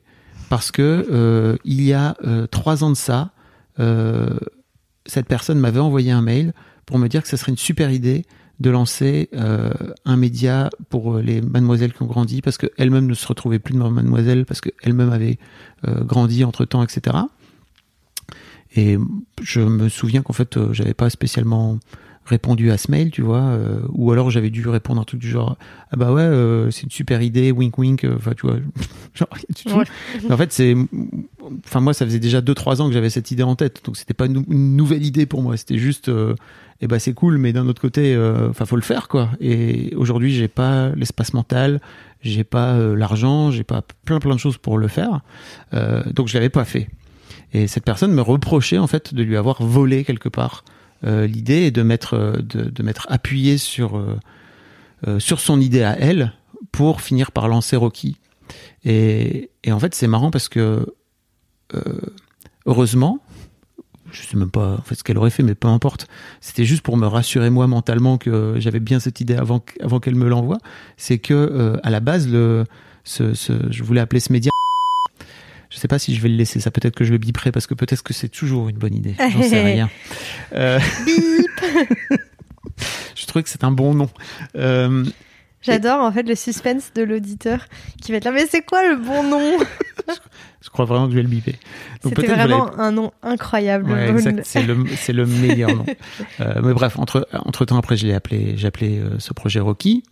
parce 0.49 0.71
que 0.71 1.57
il 1.65 1.81
y 1.81 1.93
a 1.93 2.15
trois 2.51 2.83
ans 2.85 2.89
de 2.89 2.95
ça, 2.95 3.31
cette 3.77 5.27
personne 5.27 5.59
m'avait 5.59 5.81
envoyé 5.81 6.11
un 6.11 6.21
mail 6.21 6.53
pour 6.87 6.97
me 6.97 7.07
dire 7.07 7.21
que 7.21 7.27
ce 7.27 7.37
serait 7.37 7.51
une 7.51 7.57
super 7.57 7.91
idée 7.91 8.25
de 8.59 8.71
lancer 8.71 9.29
euh, 9.33 9.71
un 10.05 10.17
média 10.17 10.71
pour 10.89 11.17
euh, 11.17 11.21
les 11.21 11.41
mademoiselles 11.41 11.93
qui 11.93 12.01
ont 12.01 12.07
grandi 12.07 12.41
parce 12.41 12.57
qu'elles-mêmes 12.57 13.05
ne 13.05 13.13
se 13.13 13.27
retrouvaient 13.27 13.59
plus 13.59 13.75
de 13.75 13.77
mademoiselles 13.77 14.45
parce 14.45 14.61
qu'elles-mêmes 14.61 15.11
avaient 15.11 15.37
euh, 15.87 16.03
grandi 16.03 16.43
entre 16.43 16.65
temps, 16.65 16.81
etc. 16.81 17.17
Et 18.75 18.97
je 19.41 19.61
me 19.61 19.89
souviens 19.89 20.23
qu'en 20.23 20.33
fait, 20.33 20.57
j'avais 20.73 20.93
pas 20.93 21.09
spécialement 21.09 21.77
répondu 22.27 22.71
à 22.71 22.77
ce 22.77 22.91
mail, 22.91 23.09
tu 23.09 23.21
vois, 23.21 23.41
euh, 23.41 23.79
ou 23.89 24.11
alors 24.11 24.29
j'avais 24.29 24.49
dû 24.49 24.67
répondre 24.67 25.01
un 25.01 25.05
truc 25.05 25.19
du 25.19 25.29
genre 25.29 25.57
ah 25.91 25.95
bah 25.95 26.11
ouais, 26.11 26.21
euh, 26.21 26.69
c'est 26.69 26.83
une 26.83 26.91
super 26.91 27.21
idée, 27.21 27.51
wink 27.51 27.77
wink, 27.77 28.03
euh, 28.03 28.15
enfin 28.17 28.33
tu 28.35 28.45
vois, 28.45 28.57
genre 29.13 29.29
tout. 29.55 29.71
Ouais. 29.71 29.85
Mais 30.23 30.33
en 30.33 30.37
fait, 30.37 30.51
c'est, 30.51 30.75
enfin 31.65 31.79
moi, 31.79 31.93
ça 31.93 32.05
faisait 32.05 32.19
déjà 32.19 32.41
2-3 32.41 32.81
ans 32.81 32.87
que 32.87 32.93
j'avais 32.93 33.09
cette 33.09 33.31
idée 33.31 33.43
en 33.43 33.55
tête, 33.55 33.81
donc 33.85 33.95
c'était 33.95 34.13
pas 34.13 34.25
une, 34.25 34.43
une 34.49 34.75
nouvelle 34.75 35.05
idée 35.05 35.25
pour 35.25 35.41
moi, 35.41 35.55
c'était 35.55 35.77
juste, 35.77 36.09
euh, 36.09 36.35
eh 36.81 36.87
ben 36.87 36.99
c'est 36.99 37.13
cool, 37.13 37.37
mais 37.37 37.53
d'un 37.53 37.67
autre 37.67 37.81
côté, 37.81 38.15
enfin 38.49 38.65
faut 38.65 38.75
le 38.75 38.81
faire 38.83 39.07
quoi. 39.07 39.29
Et 39.39 39.93
aujourd'hui, 39.95 40.33
j'ai 40.33 40.47
pas 40.47 40.89
l'espace 40.89 41.33
mental, 41.33 41.81
j'ai 42.21 42.43
pas 42.43 42.77
l'argent, 42.77 43.49
j'ai 43.49 43.63
pas 43.63 43.81
plein 44.05 44.19
plein 44.19 44.35
de 44.35 44.39
choses 44.39 44.57
pour 44.57 44.77
le 44.77 44.87
faire, 44.87 45.21
donc 46.13 46.27
je 46.27 46.35
l'avais 46.35 46.49
pas 46.49 46.65
fait. 46.65 46.87
Et 47.53 47.65
cette 47.65 47.85
personne 47.85 48.11
me 48.11 48.21
reprochait 48.21 48.77
en 48.77 48.85
fait 48.85 49.15
de 49.15 49.23
lui 49.23 49.37
avoir 49.37 49.63
volé 49.63 50.03
quelque 50.03 50.29
part 50.29 50.63
l'idée 51.03 51.63
et 51.63 51.71
de 51.71 51.83
mettre 51.83 52.15
euh, 52.15 52.37
de, 52.37 52.69
de 52.69 52.83
m'être 52.83 53.05
appuyé 53.09 53.57
sur 53.57 53.97
euh, 53.97 54.17
euh, 55.07 55.19
sur 55.19 55.39
son 55.39 55.61
idée 55.61 55.83
à 55.83 55.97
elle 55.99 56.33
pour 56.71 57.01
finir 57.01 57.31
par 57.31 57.47
lancer 57.47 57.75
Rocky. 57.75 58.17
Et, 58.83 59.51
et 59.63 59.71
en 59.71 59.79
fait, 59.79 59.93
c'est 59.93 60.07
marrant 60.07 60.31
parce 60.31 60.49
que 60.49 60.87
euh, 61.75 62.01
heureusement, 62.65 63.19
je 64.11 64.23
sais 64.23 64.37
même 64.37 64.49
pas 64.49 64.77
en 64.77 64.81
fait 64.81 64.95
ce 64.95 65.03
qu'elle 65.03 65.17
aurait 65.17 65.29
fait, 65.29 65.43
mais 65.43 65.55
peu 65.55 65.67
importe. 65.67 66.07
C'était 66.41 66.65
juste 66.65 66.81
pour 66.81 66.97
me 66.97 67.05
rassurer 67.05 67.49
moi 67.49 67.67
mentalement 67.67 68.17
que 68.17 68.55
j'avais 68.57 68.79
bien 68.79 68.99
cette 68.99 69.21
idée 69.21 69.35
avant 69.35 69.63
avant 69.81 69.99
qu'elle 69.99 70.15
me 70.15 70.27
l'envoie. 70.27 70.57
C'est 70.95 71.19
que 71.19 71.33
euh, 71.33 71.77
à 71.83 71.89
la 71.89 71.99
base, 71.99 72.27
le 72.27 72.63
je 73.05 73.83
voulais 73.83 74.01
appeler 74.01 74.19
ce 74.19 74.33
média. 74.33 74.51
Je 75.77 75.81
sais 75.83 75.87
pas 75.87 75.99
si 75.99 76.15
je 76.15 76.21
vais 76.21 76.29
le 76.29 76.37
laisser. 76.37 76.59
Ça 76.59 76.71
peut-être 76.71 76.95
que 76.95 77.03
je 77.03 77.11
le 77.11 77.19
biperai 77.19 77.51
parce 77.51 77.67
que 77.67 77.75
peut-être 77.75 78.01
que 78.01 78.11
c'est 78.11 78.29
toujours 78.29 78.67
une 78.67 78.77
bonne 78.77 78.95
idée. 78.95 79.13
J'en 79.19 79.43
sais 79.43 79.63
rien. 79.73 79.91
Euh, 80.53 80.79
je 83.15 83.25
trouvais 83.27 83.43
que 83.43 83.49
c'est 83.49 83.63
un 83.63 83.69
bon 83.69 83.93
nom. 83.93 84.09
Euh, 84.55 85.05
J'adore 85.61 86.01
en 86.01 86.11
fait 86.11 86.23
le 86.23 86.33
suspense 86.33 86.93
de 86.95 87.03
l'auditeur 87.03 87.67
qui 88.01 88.11
va 88.11 88.17
être 88.17 88.25
là. 88.25 88.31
Mais 88.31 88.47
c'est 88.49 88.63
quoi 88.63 88.89
le 88.89 88.95
bon 88.95 89.21
nom? 89.21 89.59
Je 90.63 90.69
crois 90.71 90.85
vraiment 90.85 91.05
que 91.05 91.11
je 91.11 91.17
vais 91.17 91.23
le 91.23 91.29
biper. 91.29 91.55
C'était 92.03 92.27
vraiment 92.27 92.77
un 92.77 92.91
nom 92.91 93.11
incroyable. 93.21 93.89
Ouais, 93.91 94.11
Vous- 94.11 94.27
exact. 94.27 94.41
C'est 94.43 95.13
le, 95.13 95.25
meilleur 95.25 95.73
nom. 95.73 95.85
Euh, 96.41 96.59
mais 96.61 96.73
bref, 96.73 96.99
entre, 96.99 97.27
entre 97.31 97.63
temps 97.63 97.77
après, 97.77 97.95
appelé, 98.11 98.57
j'ai 98.57 98.67
appelé 98.67 98.99
euh, 98.99 99.17
ce 99.19 99.33
projet 99.33 99.59
Rocky. 99.59 100.03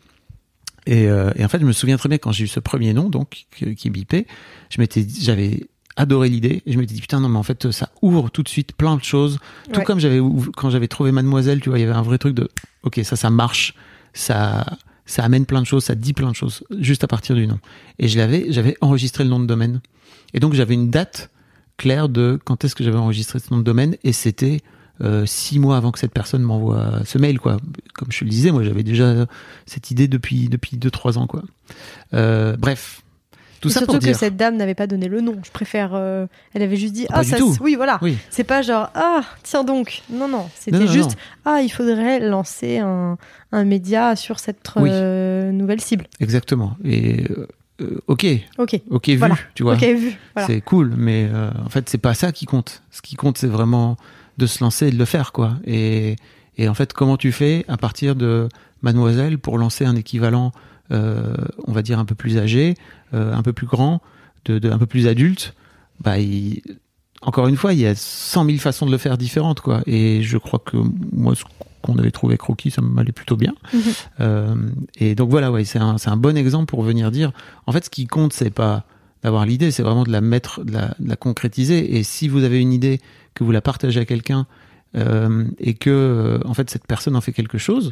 Et, 0.86 1.08
euh, 1.08 1.32
et 1.36 1.44
en 1.44 1.48
fait, 1.50 1.60
je 1.60 1.66
me 1.66 1.72
souviens 1.72 1.98
très 1.98 2.10
bien 2.10 2.18
quand 2.18 2.32
j'ai 2.32 2.44
eu 2.46 2.48
ce 2.48 2.60
premier 2.60 2.94
nom, 2.94 3.10
donc, 3.10 3.46
qui, 3.78 3.90
bipait, 3.90 4.28
je 4.70 4.80
m'étais 4.80 5.06
j'avais 5.20 5.68
adoré 5.98 6.30
l'idée 6.30 6.62
et 6.66 6.74
je 6.74 6.78
m'étais 6.78 6.94
dit 6.94 7.00
putain 7.00 7.22
non 7.22 7.30
mais 7.30 7.38
en 7.38 7.44
fait 7.44 7.72
ça 7.72 7.90
ouvre 8.02 8.30
tout 8.30 8.44
de 8.44 8.50
suite 8.50 8.74
plein 8.74 8.98
de 8.98 9.04
choses. 9.04 9.40
Tout 9.72 9.80
Ouais. 9.80 9.86
comme 9.86 10.00
j'avais 10.00 10.20
quand 10.58 10.70
j'avais 10.70 10.90
trouvé 10.90 11.14
Mademoiselle 11.14 11.62
tu 11.62 11.70
vois 11.70 11.78
il 11.80 11.84
y 11.84 11.86
avait 11.86 11.94
un 11.94 12.02
vrai 12.02 12.18
truc 12.18 12.36
de 12.36 12.50
ok 12.84 13.00
ça 13.06 13.16
ça 13.16 13.30
marche 13.30 13.76
ça 14.14 14.66
ça 15.06 15.24
amène 15.24 15.46
plein 15.46 15.62
de 15.62 15.66
choses 15.66 15.86
ça 15.86 15.96
dit 15.96 16.12
plein 16.12 16.32
de 16.32 16.36
choses 16.36 16.66
juste 16.80 17.06
à 17.06 17.08
partir 17.08 17.34
du 17.34 17.48
nom. 17.48 17.60
Et 17.98 18.10
je 18.10 18.18
l'avais 18.18 18.48
j'avais 18.50 18.76
enregistré 18.82 19.24
le 19.24 19.30
nom 19.30 19.40
de 19.40 19.46
domaine. 19.46 19.80
Et 20.34 20.42
donc 20.42 20.54
j'avais 20.54 20.74
une 20.74 20.90
date 20.90 21.30
claire 21.78 22.10
de 22.10 22.38
quand 22.44 22.66
est-ce 22.66 22.76
que 22.76 22.84
j'avais 22.84 22.98
enregistré 22.98 23.40
ce 23.40 23.54
nom 23.54 23.60
de 23.60 23.64
domaine 23.64 23.96
et 24.04 24.12
c'était 24.12 24.60
euh, 25.02 25.26
six 25.26 25.60
mois 25.60 25.78
avant 25.78 25.92
que 25.92 26.00
cette 26.00 26.14
personne 26.14 26.42
m'envoie 26.42 27.02
ce 27.06 27.18
mail 27.18 27.40
quoi 27.40 27.58
comme 27.94 28.12
je 28.12 28.20
te 28.20 28.24
le 28.24 28.30
disais 28.30 28.52
moi 28.52 28.64
j'avais 28.64 28.84
déjà 28.84 29.26
cette 29.66 29.92
idée 29.92 30.08
depuis 30.08 30.48
depuis 30.50 30.78
deux 30.78 30.92
trois 30.92 31.18
ans 31.18 31.28
quoi 31.28 31.44
euh, 32.14 32.56
bref 32.58 33.02
tout 33.62 33.70
Et 33.70 33.72
ça 33.72 33.80
surtout 33.80 33.94
pour 33.94 34.00
que 34.00 34.06
dire 34.06 34.16
cette 34.16 34.36
dame 34.38 34.58
n'avait 34.58 34.76
pas 34.76 34.86
donné 34.86 35.08
le 35.08 35.22
nom. 35.22 35.38
Je 35.44 35.50
préfère. 35.50 35.92
euh, 35.96 36.28
Elle 36.54 36.62
avait 36.62 36.76
juste 36.76 36.94
dit 36.94 37.08
ah 37.10 37.24
du 37.24 37.30
ça. 37.30 37.38
Oui 37.62 37.76
voilà. 37.76 37.98
oui 38.02 38.18
C'est 38.30 38.44
pas 38.44 38.62
genre 38.62 38.90
ah 38.94 39.22
tiens 39.44 39.64
donc. 39.64 40.04
Non 40.12 40.28
non. 40.28 40.50
C'était 40.56 40.86
juste 40.88 41.12
non. 41.12 41.16
ah 41.54 41.62
il 41.62 41.70
faudrait 41.70 42.20
lancer 42.20 42.78
un, 42.80 43.18
un 43.54 43.64
média 43.64 44.16
sur 44.18 44.40
cette 44.40 44.60
Oui. 44.76 44.92
nouvelle 44.92 45.82
cible. 45.82 46.06
exactement 46.20 46.76
et 46.84 47.24
euh, 47.82 48.00
ok 48.08 48.26
Ok. 48.58 48.80
ok 48.92 49.08
vu 49.08 49.16
Voilà. 49.18 49.38
tu 49.56 49.64
vois 49.64 49.74
Ok 49.76 49.84
vu. 49.84 50.18
Voilà. 50.36 50.48
c'est 50.48 50.62
cool 50.62 50.94
mais 50.96 51.28
euh, 51.34 51.50
en 51.66 51.70
fait 51.70 51.90
c'est 51.90 51.98
pas 51.98 52.14
ça 52.14 52.32
qui 52.34 52.46
compte 52.46 52.84
ce 52.92 53.02
qui 53.02 53.16
compte 53.16 53.38
c'est 53.38 53.48
vraiment 53.48 53.96
de 54.38 54.46
se 54.48 54.64
lancer 54.64 54.88
et 54.88 54.92
de 54.92 54.98
le 54.98 55.06
faire 55.06 55.32
quoi 55.32 55.56
et 55.66 56.16
et 56.58 56.68
en 56.70 56.74
fait 56.74 56.94
comment 56.94 57.18
tu 57.18 57.32
fais 57.32 57.66
à 57.68 57.78
partir 57.78 58.16
de 58.16 58.48
Mademoiselle 58.82 59.38
pour 59.40 59.58
lancer 59.58 59.86
un 59.86 59.96
équivalent 59.96 60.52
euh, 60.92 61.34
on 61.66 61.72
va 61.72 61.82
dire 61.82 62.00
un 62.00 62.06
peu 62.06 62.16
plus 62.16 62.38
âgé 62.38 62.76
euh, 63.14 63.34
un 63.34 63.42
peu 63.42 63.54
plus 63.54 63.68
grand 63.68 64.02
de, 64.46 64.60
de 64.60 64.70
un 64.70 64.78
peu 64.78 64.86
plus 64.86 65.08
adulte? 65.08 65.54
Bah 66.02 66.20
il- 66.20 66.62
encore 67.22 67.48
une 67.48 67.56
fois 67.56 67.74
il 67.74 67.80
y 67.80 67.88
a 67.88 67.96
100 67.96 68.46
000 68.46 68.58
façons 68.60 68.86
de 68.86 68.92
le 68.92 68.98
faire 68.98 69.18
différentes 69.18 69.62
quoi 69.62 69.82
et 69.88 70.22
je 70.22 70.38
crois 70.38 70.60
que 70.60 70.78
moi 71.14 71.34
ce 71.36 71.44
qu'on 71.82 71.98
avait 71.98 72.12
trouvé 72.12 72.38
Croquis 72.38 72.70
ça 72.72 72.82
m'allait 72.82 73.12
plutôt 73.14 73.38
bien 73.38 73.54
Mhm. 73.74 73.82
euh, 74.20 74.56
et 74.98 75.16
donc 75.16 75.30
voilà, 75.30 75.52
ouais, 75.52 75.64
c'est 75.66 75.80
un, 75.80 75.98
c'est 75.98 76.10
un 76.10 76.18
bon 76.18 76.36
exemple 76.38 76.66
pour 76.66 76.82
venir 76.84 77.12
dire, 77.12 77.32
en 77.68 77.72
fait, 77.72 77.86
ce 77.86 77.90
qui 77.90 78.06
compte, 78.08 78.34
c'est 78.34 78.50
pas 78.50 78.86
d'avoir 79.24 79.46
l'idée, 79.46 79.70
c'est 79.72 79.84
vraiment 79.84 80.04
de 80.04 80.12
la 80.12 80.22
mettre, 80.22 80.64
de 80.64 80.72
la, 80.72 80.96
de 81.00 81.08
la 81.10 81.16
concrétiser. 81.16 81.96
Et 81.98 82.04
si 82.04 82.28
vous 82.28 82.44
avez 82.44 82.60
une 82.60 82.74
idée, 82.74 83.00
que 83.36 83.44
vous 83.44 83.52
la 83.52 83.62
partagez 83.62 84.00
à 84.00 84.06
quelqu'un, 84.06 84.48
euh, 84.98 85.46
et 85.60 85.74
que, 85.76 85.90
euh, 85.90 86.40
en 86.46 86.54
fait, 86.54 86.70
cette 86.70 86.88
personne 86.88 87.16
en 87.16 87.22
fait 87.22 87.34
quelque 87.34 87.58
chose, 87.58 87.92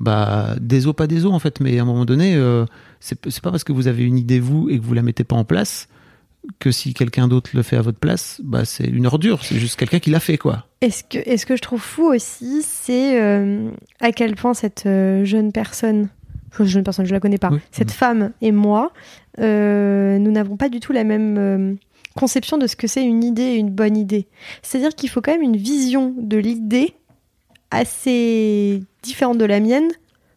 bah, 0.00 0.54
des 0.60 0.86
os, 0.86 0.94
pas 0.94 1.06
des 1.06 1.26
os, 1.26 1.32
en 1.32 1.38
fait. 1.40 1.60
Mais 1.60 1.78
à 1.78 1.82
un 1.82 1.84
moment 1.84 2.04
donné, 2.04 2.34
euh, 2.36 2.64
c'est 3.00 3.20
pas 3.42 3.50
parce 3.50 3.64
que 3.64 3.72
vous 3.72 3.88
avez 3.88 4.04
une 4.04 4.16
idée, 4.18 4.40
vous, 4.40 4.70
et 4.70 4.78
que 4.78 4.84
vous 4.84 4.94
la 4.94 5.02
mettez 5.02 5.24
pas 5.24 5.36
en 5.36 5.44
place, 5.44 5.88
que 6.60 6.70
si 6.70 6.94
quelqu'un 6.94 7.26
d'autre 7.26 7.50
le 7.54 7.62
fait 7.62 7.76
à 7.76 7.82
votre 7.82 7.98
place, 7.98 8.40
bah, 8.44 8.64
c'est 8.64 8.86
une 8.86 9.06
ordure. 9.06 9.42
C'est 9.42 9.58
juste 9.58 9.76
quelqu'un 9.76 9.98
qui 9.98 10.10
l'a 10.10 10.20
fait, 10.20 10.38
quoi. 10.38 10.66
Et 10.80 10.90
ce 10.90 11.02
que, 11.02 11.18
et 11.24 11.38
ce 11.38 11.46
que 11.46 11.56
je 11.56 11.62
trouve 11.62 11.80
fou 11.82 12.04
aussi, 12.12 12.62
c'est 12.62 13.20
euh, 13.20 13.70
à 14.00 14.12
quel 14.12 14.36
point 14.36 14.54
cette 14.54 14.84
jeune 14.84 15.50
personne, 15.52 16.08
jeune 16.60 16.84
personne, 16.84 17.06
je 17.06 17.12
la 17.12 17.20
connais 17.20 17.38
pas, 17.38 17.50
Oui. 17.50 17.58
cette 17.72 17.90
femme 17.90 18.30
et 18.42 18.52
moi, 18.52 18.92
nous 19.38 20.30
n'avons 20.30 20.56
pas 20.56 20.68
du 20.68 20.78
tout 20.80 20.92
la 20.92 21.02
même 21.02 21.78
conception 22.14 22.58
de 22.58 22.66
ce 22.66 22.76
que 22.76 22.86
c'est 22.86 23.04
une 23.04 23.24
idée 23.24 23.42
et 23.42 23.56
une 23.56 23.70
bonne 23.70 23.96
idée. 23.96 24.28
C'est-à-dire 24.62 24.94
qu'il 24.94 25.08
faut 25.08 25.20
quand 25.20 25.32
même 25.32 25.42
une 25.42 25.56
vision 25.56 26.14
de 26.16 26.36
l'idée 26.36 26.94
assez 27.70 28.82
différente 29.02 29.38
de 29.38 29.44
la 29.44 29.60
mienne 29.60 29.90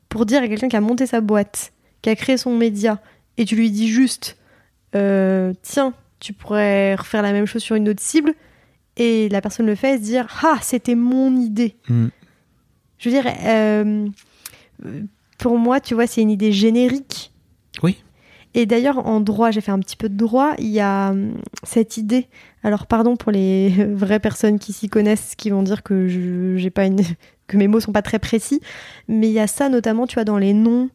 pour 0.10 0.26
dire 0.26 0.42
à 0.42 0.48
quelqu'un 0.48 0.70
qui 0.70 0.76
a 0.76 0.82
monté 0.82 1.06
sa 1.06 1.22
boîte, 1.22 1.74
qui 2.02 2.10
a 2.10 2.16
créé 2.16 2.38
son 2.38 2.56
média, 2.56 3.00
et 3.38 3.46
tu 3.46 3.56
lui 3.56 3.70
dis 3.70 3.90
juste, 3.90 4.38
euh, 4.96 5.54
tiens, 5.62 5.94
tu 6.20 6.34
pourrais 6.34 6.96
refaire 6.96 7.22
la 7.22 7.32
même 7.32 7.46
chose 7.46 7.62
sur 7.62 7.76
une 7.76 7.90
autre 7.90 8.02
cible, 8.02 8.34
et 8.96 9.30
la 9.30 9.42
personne 9.42 9.68
le 9.68 9.76
fait 9.76 9.96
et 9.96 9.98
se 9.98 10.04
dire, 10.04 10.28
ah, 10.44 10.58
c'était 10.62 10.96
mon 10.96 11.36
idée. 11.36 11.76
Mm. 11.90 12.08
Je 12.98 13.10
veux 13.10 13.22
dire, 13.22 13.32
euh, 13.44 14.08
pour 15.38 15.58
moi, 15.60 15.80
tu 15.80 15.94
vois, 15.94 16.08
c'est 16.08 16.22
une 16.22 16.32
idée 16.32 16.52
générique. 16.52 17.32
Oui. 17.84 17.98
Et 18.58 18.66
d'ailleurs, 18.66 19.06
en 19.06 19.22
droit, 19.22 19.52
j'ai 19.52 19.62
fait 19.62 19.72
un 19.72 19.78
petit 19.78 19.96
peu 19.96 20.10
de 20.10 20.18
droit, 20.18 20.56
il 20.58 20.70
y 20.70 20.80
a 20.80 21.12
hum, 21.12 21.36
cette 21.62 21.98
idée. 21.98 22.28
Alors, 22.64 22.88
pardon 22.88 23.16
pour 23.16 23.32
les 23.32 23.70
vraies 23.94 24.20
personnes 24.20 24.58
qui 24.58 24.74
s'y 24.74 24.90
connaissent, 24.90 25.36
qui 25.36 25.52
vont 25.52 25.62
dire 25.62 25.84
que 25.84 26.68
pas 26.70 26.88
que 27.48 27.56
mes 27.56 27.68
mots 27.68 27.80
sont 27.80 27.92
pas 27.92 28.02
très 28.02 28.18
précis, 28.18 28.60
mais 29.08 29.28
il 29.28 29.34
y 29.34 29.40
a 29.40 29.46
ça 29.46 29.70
notamment, 29.70 30.08
tu 30.08 30.16
vois, 30.16 30.24
dans 30.24 30.40
les 30.40 30.54
noms 30.54 30.90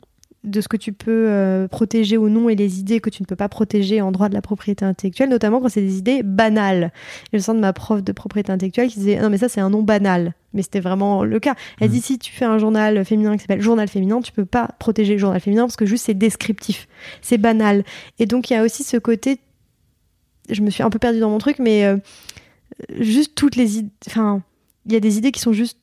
de 0.45 0.61
ce 0.61 0.67
que 0.67 0.77
tu 0.77 0.93
peux 0.93 1.29
euh, 1.29 1.69
protéger 1.69 2.17
ou 2.17 2.29
non 2.29 2.49
et 2.49 2.57
les 2.57 2.81
idées 2.81 2.99
que 3.01 3.11
tu 3.11 3.23
ne 3.23 3.27
peux 3.27 3.37
pas 3.37 3.49
protéger 3.49 4.01
en 4.01 4.11
droit 4.11 4.29
de 4.29 4.35
la 4.35 4.43
propriété 4.43 4.85
intellectuelle, 4.85 5.29
notamment 5.31 5.61
quand 5.61 5.69
c'est 5.69 5.81
des 5.83 5.99
idées 5.99 6.23
banales. 6.25 6.93
Et 7.33 7.39
je 7.39 7.43
sens 7.45 7.55
de 7.55 7.61
ma 7.61 7.73
prof 7.73 8.03
de 8.03 8.11
propriété 8.13 8.51
intellectuelle 8.51 8.89
qui 8.89 8.99
disait 8.99 9.21
non 9.21 9.31
mais 9.31 9.39
ça 9.39 9.49
c'est 9.49 9.61
un 9.61 9.71
nom 9.71 9.83
banal, 9.83 10.35
mais 10.53 10.63
c'était 10.63 10.81
vraiment 10.81 11.23
le 11.23 11.39
cas. 11.39 11.55
Elle 11.81 11.89
Mhm. 11.89 11.95
dit 11.95 12.01
si 12.01 12.19
tu 12.19 12.33
fais 12.33 12.45
un 12.45 12.59
journal 12.59 13.05
féminin 13.05 13.35
qui 13.37 13.43
s'appelle 13.43 13.61
Journal 13.63 13.87
féminin, 13.87 14.21
tu 14.21 14.33
peux 14.33 14.45
pas 14.45 14.69
protéger 14.81 15.13
le 15.13 15.19
journal 15.21 15.41
féminin 15.41 15.63
parce 15.63 15.77
que 15.77 15.87
juste 15.87 16.07
c'est 16.07 16.15
descriptif, 16.15 16.89
c'est 17.21 17.39
banal. 17.39 17.85
Et 18.19 18.27
donc 18.27 18.51
il 18.51 18.55
y 18.55 18.57
a 18.57 18.65
aussi 18.65 18.83
ce 18.83 18.97
côté, 18.97 19.39
je 20.51 20.61
me 20.63 20.71
suis 20.71 20.83
un 20.83 20.91
peu 20.91 20.99
perdue 20.99 21.21
dans 21.21 21.31
mon 21.31 21.39
truc, 21.39 21.61
mais 21.61 21.85
euh, 21.85 21.99
juste 22.99 23.37
toutes 23.37 23.55
les 23.55 23.79
idées, 23.79 23.91
enfin 24.09 24.43
il 24.87 24.93
y 24.93 24.97
a 24.97 25.01
des 25.01 25.19
idées 25.19 25.31
qui 25.31 25.41
sont 25.41 25.53
juste 25.53 25.79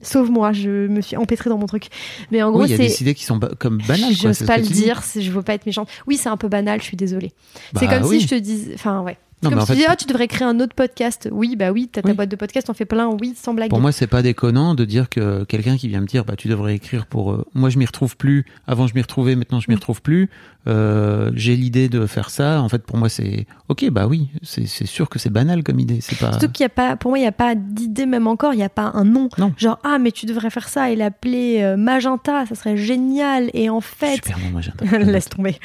Sauve 0.00 0.30
moi, 0.30 0.52
je 0.52 0.86
me 0.88 1.00
suis 1.00 1.16
empêtrée 1.16 1.48
dans 1.50 1.56
mon 1.58 1.66
truc. 1.66 1.86
Mais 2.30 2.42
en 2.42 2.50
gros, 2.50 2.60
oui, 2.62 2.66
il 2.68 2.70
y 2.72 2.74
a 2.74 2.76
c'est 2.76 2.82
des 2.88 3.02
idées 3.02 3.14
qui 3.14 3.24
sont 3.24 3.36
ba- 3.36 3.52
comme 3.58 3.78
banales. 3.86 4.12
J'ose 4.12 4.36
c'est 4.36 4.44
pas 4.46 4.58
le 4.58 4.64
dis. 4.64 4.72
dire, 4.72 5.02
c'est- 5.02 5.22
je 5.22 5.30
veux 5.30 5.42
pas 5.42 5.54
être 5.54 5.66
méchante. 5.66 5.88
Oui, 6.06 6.16
c'est 6.16 6.28
un 6.28 6.36
peu 6.36 6.48
banal, 6.48 6.80
je 6.80 6.84
suis 6.86 6.96
désolée. 6.96 7.32
c'est 7.78 7.86
Bah 7.86 7.98
comme 7.98 8.08
oui. 8.08 8.20
si 8.20 8.26
je 8.26 8.34
te 8.34 8.38
disais. 8.38 8.72
Enfin, 8.74 9.00
ouais. 9.02 9.16
Non, 9.42 9.50
comme 9.50 9.60
si 9.60 9.66
tu 9.66 9.72
disais, 9.74 9.86
ah, 9.90 9.96
tu 9.96 10.06
devrais 10.06 10.26
créer 10.26 10.46
un 10.48 10.58
autre 10.58 10.74
podcast. 10.74 11.28
Oui, 11.30 11.54
bah 11.54 11.70
oui, 11.70 11.90
t'as 11.92 12.00
ta 12.00 12.14
boîte 12.14 12.30
de 12.30 12.36
podcast, 12.36 12.70
on 12.70 12.72
fait 12.74 12.86
plein, 12.86 13.08
oui, 13.20 13.34
sans 13.36 13.52
blague. 13.52 13.68
Pour 13.68 13.80
moi, 13.80 13.92
c'est 13.92 14.06
pas 14.06 14.22
déconnant 14.22 14.74
de 14.74 14.86
dire 14.86 15.10
que 15.10 15.44
quelqu'un 15.44 15.76
qui 15.76 15.88
vient 15.88 16.00
me 16.00 16.06
dire, 16.06 16.24
bah, 16.24 16.34
tu 16.36 16.48
devrais 16.48 16.74
écrire 16.74 17.04
pour. 17.06 17.32
euh, 17.32 17.44
moi, 17.54 17.68
je 17.68 17.78
m'y 17.78 17.84
retrouve 17.84 18.16
plus. 18.16 18.46
Avant, 18.66 18.86
je 18.86 18.94
m'y 18.94 19.02
retrouvais. 19.02 19.36
Maintenant, 19.36 19.60
je 19.60 19.66
m'y 19.68 19.74
Mm. 19.74 19.78
retrouve 19.78 20.00
plus. 20.00 20.30
Euh, 20.66 21.30
J'ai 21.34 21.56
l'idée 21.56 21.88
de 21.88 22.06
faire 22.06 22.30
ça. 22.30 22.60
En 22.62 22.68
fait, 22.68 22.82
pour 22.84 22.96
moi, 22.96 23.08
c'est 23.08 23.46
ok. 23.68 23.90
Bah 23.90 24.06
oui, 24.06 24.28
c'est 24.42 24.66
sûr 24.66 25.08
que 25.08 25.18
c'est 25.18 25.30
banal 25.30 25.62
comme 25.62 25.78
idée. 25.80 25.98
C'est 26.00 26.18
pas. 26.18 26.32
Surtout 26.32 26.50
qu'il 26.50 26.64
y 26.64 26.66
a 26.66 26.70
pas, 26.70 26.96
pour 26.96 27.10
moi, 27.10 27.18
il 27.18 27.22
n'y 27.22 27.26
a 27.28 27.32
pas 27.32 27.54
d'idée, 27.54 28.06
même 28.06 28.26
encore, 28.26 28.54
il 28.54 28.58
n'y 28.58 28.62
a 28.62 28.68
pas 28.68 28.90
un 28.94 29.04
nom. 29.04 29.28
Non. 29.38 29.52
Genre, 29.56 29.78
ah, 29.84 29.98
mais 29.98 30.10
tu 30.12 30.26
devrais 30.26 30.50
faire 30.50 30.68
ça 30.68 30.90
et 30.90 30.96
l'appeler 30.96 31.60
euh, 31.62 31.76
Magenta, 31.76 32.46
ça 32.46 32.54
serait 32.54 32.76
génial. 32.76 33.50
Et 33.54 33.68
en 33.70 33.80
fait, 33.80 34.14
Super 34.16 34.38
bon 34.38 34.50
magenta. 34.50 34.84
laisse 34.98 35.28
tomber. 35.28 35.56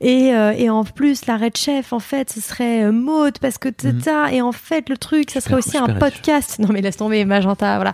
Et, 0.00 0.34
euh, 0.34 0.52
et 0.52 0.68
en 0.70 0.84
plus, 0.84 1.26
la 1.26 1.36
Red 1.38 1.56
Chef, 1.56 1.92
en 1.92 1.98
fait, 2.00 2.30
ce 2.30 2.40
serait 2.40 2.90
Maud, 2.92 3.38
parce 3.40 3.58
que 3.58 3.68
tata. 3.70 4.32
Et 4.32 4.42
en 4.42 4.52
fait, 4.52 4.88
le 4.88 4.96
truc, 4.96 5.30
ça 5.30 5.40
serait 5.40 5.60
Super- 5.62 5.82
aussi 5.82 5.90
un 5.90 5.94
super 5.94 5.98
podcast. 6.10 6.58
Non, 6.58 6.68
mais 6.72 6.80
laisse 6.82 6.96
tomber, 6.96 7.24
Magenta, 7.24 7.76
voilà. 7.76 7.92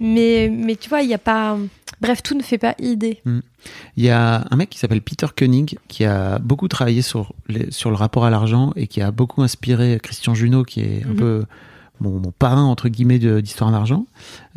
Mais, 0.00 0.50
mais 0.52 0.76
tu 0.76 0.88
vois, 0.88 1.02
il 1.02 1.08
n'y 1.08 1.14
a 1.14 1.18
pas. 1.18 1.56
Bref, 2.00 2.22
tout 2.22 2.34
ne 2.36 2.42
fait 2.42 2.58
pas 2.58 2.74
idée. 2.78 3.20
Il 3.96 4.04
y 4.04 4.10
a 4.10 4.46
un 4.50 4.56
mec 4.56 4.70
qui 4.70 4.78
s'appelle 4.78 5.02
Peter 5.02 5.26
Koenig 5.36 5.78
qui 5.88 6.04
a 6.04 6.38
beaucoup 6.38 6.68
travaillé 6.68 7.02
sur, 7.02 7.32
les, 7.48 7.70
sur 7.72 7.90
le 7.90 7.96
rapport 7.96 8.24
à 8.24 8.30
l'argent 8.30 8.72
et 8.76 8.86
qui 8.86 9.00
a 9.02 9.10
beaucoup 9.10 9.42
inspiré 9.42 9.98
Christian 10.02 10.34
Junot, 10.34 10.62
qui 10.64 10.80
est 10.80 11.04
un 11.04 11.08
Mhm. 11.10 11.16
peu 11.16 11.44
mon, 12.00 12.20
mon 12.20 12.30
parrain 12.30 12.62
entre 12.64 12.88
guillemets 12.88 13.18
de- 13.18 13.40
d'histoire 13.40 13.72
d'argent, 13.72 14.06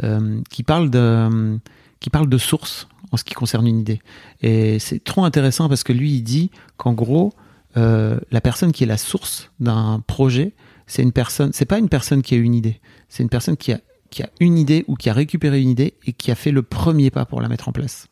euh, 0.04 0.40
qui 0.50 0.62
parle 0.64 0.90
de 0.92 1.58
qui 2.00 2.10
parle 2.10 2.30
de 2.30 2.38
source 2.38 2.88
en 3.12 3.18
ce 3.18 3.24
qui 3.24 3.34
concerne 3.34 3.68
une 3.68 3.80
idée. 3.80 4.00
Et 4.42 4.78
c'est 4.80 5.04
trop 5.04 5.24
intéressant 5.26 5.68
parce 5.70 5.84
que 5.84 5.94
lui 5.94 6.12
il 6.14 6.22
dit 6.22 6.52
qu'en 6.78 6.94
gros 6.94 7.34
euh, 7.78 8.20
la 8.32 8.42
personne 8.42 8.72
qui 8.72 8.84
est 8.84 8.88
la 8.88 8.98
source 8.98 9.50
d'un 9.60 10.04
projet, 10.06 10.54
c'est 10.88 11.02
une 11.04 11.12
personne, 11.12 11.52
c'est 11.54 11.66
pas 11.66 11.78
une 11.80 11.90
personne 11.90 12.22
qui 12.22 12.34
a 12.36 12.38
une 12.38 12.54
idée, 12.54 12.80
c'est 13.10 13.24
une 13.24 13.30
personne 13.30 13.56
qui 13.58 13.72
a 13.72 13.80
qui 14.12 14.22
a 14.22 14.30
une 14.40 14.58
idée 14.60 14.86
ou 14.88 14.96
qui 14.96 15.10
a 15.10 15.14
récupéré 15.14 15.60
une 15.62 15.70
idée 15.70 15.96
et 16.06 16.14
qui 16.14 16.30
a 16.30 16.36
fait 16.36 16.52
le 16.52 16.62
premier 16.62 17.10
pas 17.10 17.26
pour 17.26 17.42
la 17.42 17.48
mettre 17.48 17.68
en 17.68 17.72
place. 17.72 18.08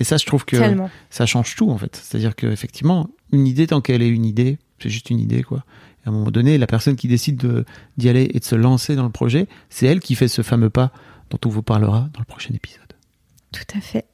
Et 0.00 0.04
ça, 0.04 0.16
je 0.16 0.24
trouve 0.26 0.44
que 0.44 0.56
Tellement. 0.56 0.90
ça 1.10 1.26
change 1.26 1.54
tout 1.54 1.70
en 1.70 1.78
fait. 1.78 1.94
C'est-à-dire 1.94 2.34
que 2.34 2.46
effectivement, 2.48 3.08
une 3.32 3.46
idée 3.46 3.66
tant 3.68 3.80
qu'elle 3.80 4.02
est 4.02 4.08
une 4.08 4.24
idée, 4.24 4.58
c'est 4.80 4.88
juste 4.88 5.10
une 5.10 5.20
idée 5.20 5.42
quoi. 5.44 5.62
Et 6.04 6.08
à 6.08 6.10
un 6.10 6.12
moment 6.12 6.30
donné, 6.30 6.56
la 6.58 6.66
personne 6.66 6.96
qui 6.96 7.06
décide 7.06 7.36
de- 7.36 7.64
d'y 7.98 8.08
aller 8.08 8.30
et 8.32 8.40
de 8.40 8.44
se 8.44 8.54
lancer 8.56 8.96
dans 8.96 9.04
le 9.04 9.10
projet, 9.10 9.46
c'est 9.68 9.86
elle 9.86 10.00
qui 10.00 10.14
fait 10.14 10.28
ce 10.28 10.40
fameux 10.42 10.70
pas 10.70 10.90
dont 11.28 11.38
on 11.44 11.50
vous 11.50 11.62
parlera 11.62 12.08
dans 12.14 12.20
le 12.20 12.24
prochain 12.24 12.54
épisode. 12.54 12.80
Tout 13.52 13.76
à 13.76 13.80
fait. 13.80 14.06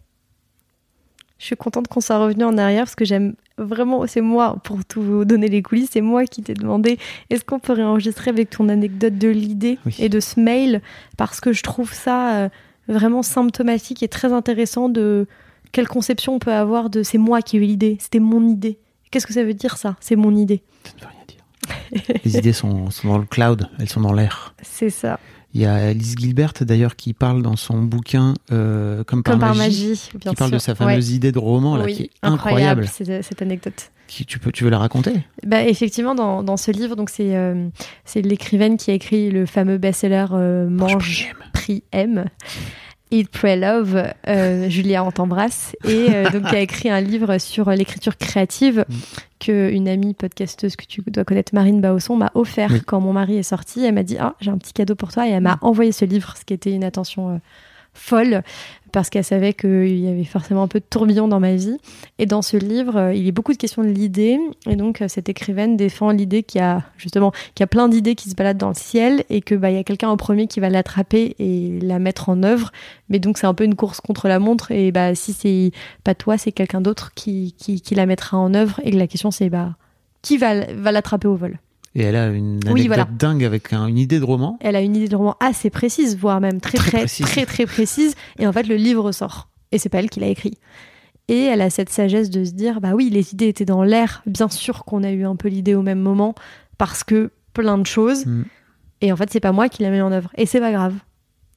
Je 1.39 1.45
suis 1.45 1.57
contente 1.57 1.89
qu'on 1.89 2.01
soit 2.01 2.19
revenu 2.19 2.45
en 2.45 2.57
arrière 2.57 2.85
parce 2.85 2.95
que 2.95 3.05
j'aime 3.05 3.35
vraiment, 3.59 4.07
c'est 4.07 4.21
moi, 4.23 4.57
pour 4.65 4.85
tout 4.85 5.03
vous 5.03 5.25
donner 5.25 5.49
les 5.49 5.63
coulisses, 5.63 5.91
c'est 5.93 6.01
moi 6.01 6.25
qui 6.25 6.43
t'ai 6.43 6.55
demandé 6.55 6.99
est-ce 7.31 7.45
qu'on 7.45 7.59
peut 7.59 7.75
réenregistrer 7.75 8.31
avec 8.31 8.51
ton 8.51 8.69
anecdote 8.69 9.19
de 9.19 9.29
l'idée 9.29 9.79
Oui. 9.85 9.95
et 9.99 10.09
de 10.09 10.21
ce 10.21 10.41
mail? 10.41 10.81
Parce 11.17 11.41
que 11.41 11.53
je 11.53 11.63
trouve 11.63 11.93
ça 11.93 12.37
euh, 12.37 12.49
vraiment 12.89 13.23
symptomatique 13.23 14.03
et 14.03 14.09
très 14.09 14.33
intéressant 14.33 14.89
de 14.89 15.27
quelle 15.73 15.89
conception 15.89 16.35
on 16.37 16.39
peut 16.39 16.53
avoir 16.53 16.89
de 16.89 17.03
c'est 17.03 17.19
moi 17.19 17.43
qui 17.43 17.57
ai 17.57 17.61
eu 17.61 17.65
l'idée, 17.65 17.99
c'était 18.01 18.21
mon 18.21 18.47
idée. 18.49 18.79
Qu'est-ce 19.11 19.27
que 19.27 19.33
ça 19.35 19.45
veut 19.45 19.55
dire 19.55 19.77
ça 19.77 19.97
C'est 20.01 20.17
mon 20.17 20.35
idée? 20.35 20.63
Ça 20.85 20.93
ne 20.97 21.01
veut 21.03 21.09
rien 21.09 22.01
dire. 22.07 22.17
Les 22.25 22.37
idées 22.39 22.53
sont, 22.53 22.91
sont 22.91 23.09
dans 23.09 23.19
le 23.19 23.25
cloud, 23.27 23.69
elles 23.79 23.89
sont 23.89 24.01
dans 24.01 24.13
l'air. 24.13 24.55
C'est 24.63 24.91
ça. 24.91 25.21
Il 25.55 25.61
y 25.63 25.65
a 25.67 25.75
Alice 25.75 26.17
Gilbert 26.19 26.53
d'ailleurs 26.61 26.97
qui 26.97 27.15
parle 27.15 27.43
dans 27.43 27.57
son 27.57 27.83
bouquin 27.83 28.35
euh, 28.53 29.05
Comme 29.05 29.23
par 29.23 29.35
Comme 29.35 29.41
par 29.41 29.55
magie, 29.55 29.89
magie, 29.89 30.01
bien 30.17 30.33
qui 30.33 30.37
parle 30.37 30.51
de 30.51 30.59
sa 30.59 30.75
fameuse 30.75 31.09
Ouais. 31.09 31.17
idée 31.17 31.33
de 31.33 31.39
roman 31.39 31.77
là, 31.77 31.85
Oui, 31.85 31.95
qui 31.95 32.03
est 32.03 32.11
incroyable. 32.23 32.87
cette, 32.87 33.25
cette 33.25 33.41
anecdote. 33.43 33.91
Qui, 34.07 34.25
tu, 34.25 34.39
peux, 34.39 34.53
tu 34.53 34.63
veux 34.65 34.71
la 34.71 34.79
raconter? 34.79 35.13
Bah, 35.45 35.65
effectivement, 35.65 36.15
dans, 36.15 36.43
dans 36.45 36.57
ce 36.57 36.71
livre, 36.71 36.95
donc 36.95 37.11
c'est 37.11 37.35
euh, 37.37 37.69
c'est 38.05 38.23
l'écrivaine 38.23 38.77
qui 38.77 38.91
a 38.91 38.95
écrit 38.95 39.31
le 39.31 39.47
fameux 39.47 39.79
best-seller 39.79 40.27
euh, 40.33 40.69
Mange, 40.69 41.35
Prix 41.53 41.83
M. 41.91 42.27
Eat, 43.13 43.29
Pray, 43.31 43.59
Love, 43.59 44.03
euh, 44.27 44.69
Julia, 44.69 45.05
on 45.05 45.13
t'embrasse, 45.13 45.77
et 45.85 46.09
euh, 46.13 46.29
donc 46.31 46.45
qui 46.49 46.57
a 46.57 46.61
écrit 46.61 46.91
un 46.91 47.01
livre 47.01 47.39
sur 47.39 47.71
l'écriture 47.71 48.17
créative 48.17 48.85
Mm. 48.89 48.95
que 49.39 49.71
une 49.71 49.89
amie 49.89 50.15
podcasteuse 50.15 50.75
que 50.77 50.85
tu 50.87 51.03
dois 51.07 51.25
connaître, 51.25 51.55
Marine 51.55 51.81
Bausson, 51.81 52.17
m'a 52.17 52.31
offert 52.35 52.71
Oui. 52.73 52.83
quand 52.85 53.01
mon 53.01 53.13
mari 53.13 53.37
est 53.39 53.43
sorti. 53.45 53.85
Elle 53.85 53.95
m'a 53.95 54.03
dit 54.03 54.17
ah 54.19 54.35
j'ai 54.41 54.51
un 54.51 54.59
petit 54.59 54.73
cadeau 54.73 54.95
pour 54.97 55.13
toi 55.13 55.27
et 55.29 55.31
elle 55.31 55.43
m'a 55.43 55.59
envoyé 55.61 55.93
ce 55.93 56.05
livre, 56.05 56.35
ce 56.37 56.45
qui 56.45 56.53
était 56.55 56.73
une 56.73 56.85
attention 56.85 57.35
euh, 57.35 57.39
folle 57.95 58.43
parce 58.97 59.11
qu'elle 59.11 59.25
savait 59.25 59.53
qu'il 59.53 59.99
y 59.99 60.09
avait 60.09 60.25
forcément 60.25 60.63
un 60.63 60.69
peu 60.69 60.81
de 60.81 60.85
tourbillon 60.89 61.29
dans 61.29 61.39
ma 61.39 61.55
vie. 61.55 61.77
Et 62.19 62.25
dans 62.25 62.41
ce 62.41 62.57
livre, 62.57 62.97
euh, 62.97 63.15
il 63.15 63.27
y 63.27 63.29
a 63.29 63.31
beaucoup 63.31 63.53
de 63.53 63.59
questions 63.59 63.83
de 63.83 63.89
l'idée. 63.89 64.39
Et 64.67 64.75
donc, 64.75 65.03
euh, 65.03 65.07
cette 65.07 65.29
écrivaine 65.29 65.77
défend 65.77 66.13
l'idée 66.13 66.43
qu'il 66.43 66.63
y 66.63 66.65
a, 66.65 66.83
justement, 66.97 67.31
qu'il 67.55 67.61
y 67.61 67.65
a 67.65 67.67
plein 67.67 67.89
d'idées 67.89 68.15
qui 68.15 68.31
se 68.31 68.35
baladent 68.35 68.57
dans 68.57 68.71
le 68.71 68.75
ciel 68.75 69.25
et 69.29 69.43
que, 69.43 69.55
bah, 69.55 69.71
y 69.71 69.77
a 69.77 69.85
quelqu'un 69.85 70.09
au 70.09 70.17
premier 70.17 70.47
qui 70.47 70.61
va 70.61 70.71
l'attraper 70.71 71.37
et 71.39 71.79
la 71.83 71.99
mettre 71.99 72.31
en 72.31 72.43
œuvre. 72.43 72.73
Mais 73.11 73.19
donc, 73.19 73.37
c'est 73.37 73.47
un 73.47 73.53
peu 73.53 73.65
une 73.65 73.75
course 73.75 74.01
contre 74.01 74.29
la 74.29 74.39
montre. 74.39 74.73
Et, 74.73 74.93
bah, 74.93 75.15
si 75.15 75.35
c'est 75.35 75.73
pas 76.03 76.15
toi, 76.15 76.39
c'est 76.39 76.53
quelqu'un 76.53 76.81
d'autre 76.81 77.13
qui, 77.15 77.55
qui, 77.59 77.95
la 77.95 78.07
mettra 78.07 78.39
en 78.39 78.55
œuvre. 78.55 78.81
Et 78.83 78.93
la 78.93 79.07
question, 79.07 79.31
c'est, 79.31 79.51
bah, 79.51 79.77
qui 80.23 80.39
va, 80.39 80.73
va 80.73 80.91
l'attraper 80.91 81.29
au 81.29 81.37
vol? 81.37 81.59
Et 81.99 82.03
elle 82.03 82.15
a 82.17 82.27
une 82.29 82.57
anecdote 82.57 82.73
Oui, 82.75 82.87
voilà. 82.89 83.09
dingue 83.19 83.43
avec 83.43 83.73
un- 83.73 83.87
une 83.87 83.97
idée 83.99 84.19
de 84.21 84.25
roman. 84.25 84.59
Elle 84.61 84.77
a 84.77 84.83
une 84.83 84.95
idée 84.95 85.09
de 85.09 85.17
roman 85.17 85.35
assez 85.41 85.71
précise, 85.71 86.17
voire 86.19 86.41
même 86.41 86.61
très, 86.61 86.77
Très 86.77 86.91
très, 86.91 86.99
précise. 86.99 87.25
très, 87.27 87.47
très 87.47 87.65
précise. 87.67 88.15
Et 88.39 88.47
en 88.47 88.53
fait, 88.53 88.65
le 88.69 88.77
livre 88.77 89.13
sort. 89.13 89.49
Et 89.73 89.79
c'est 89.79 89.89
pas 89.89 89.99
elle 90.01 90.11
qui 90.11 90.21
l'a 90.21 90.27
écrit. 90.29 90.59
Et 91.29 91.45
elle 91.45 91.63
a 91.63 91.71
cette 91.71 91.89
sagesse 91.89 92.29
de 92.31 92.45
se 92.45 92.51
dire, 92.53 92.81
bah 92.83 92.91
oui, 92.95 93.09
les 93.11 93.33
idées 93.33 93.49
étaient 93.49 93.65
dans 93.65 93.83
l'air. 93.83 94.23
Bien 94.27 94.49
sûr 94.51 94.85
qu'on 94.85 95.03
a 95.05 95.11
eu 95.11 95.25
un 95.25 95.37
peu 95.37 95.49
l'idée 95.49 95.75
au 95.75 95.81
même 95.83 95.99
moment 96.01 96.35
parce 96.79 97.03
que 97.03 97.31
plein 97.55 97.79
de 97.79 97.87
choses. 97.87 98.27
Mm. 98.27 98.43
Et 99.01 99.11
en 99.13 99.17
fait, 99.17 99.31
c'est 99.33 99.41
pas 99.41 99.53
moi 99.53 99.69
qui 99.71 99.83
la 99.83 99.91
mis 99.91 100.01
en 100.03 100.13
œuvre. 100.13 100.31
Et 100.37 100.45
c'est 100.45 100.61
pas 100.61 100.73
grave. 100.73 100.95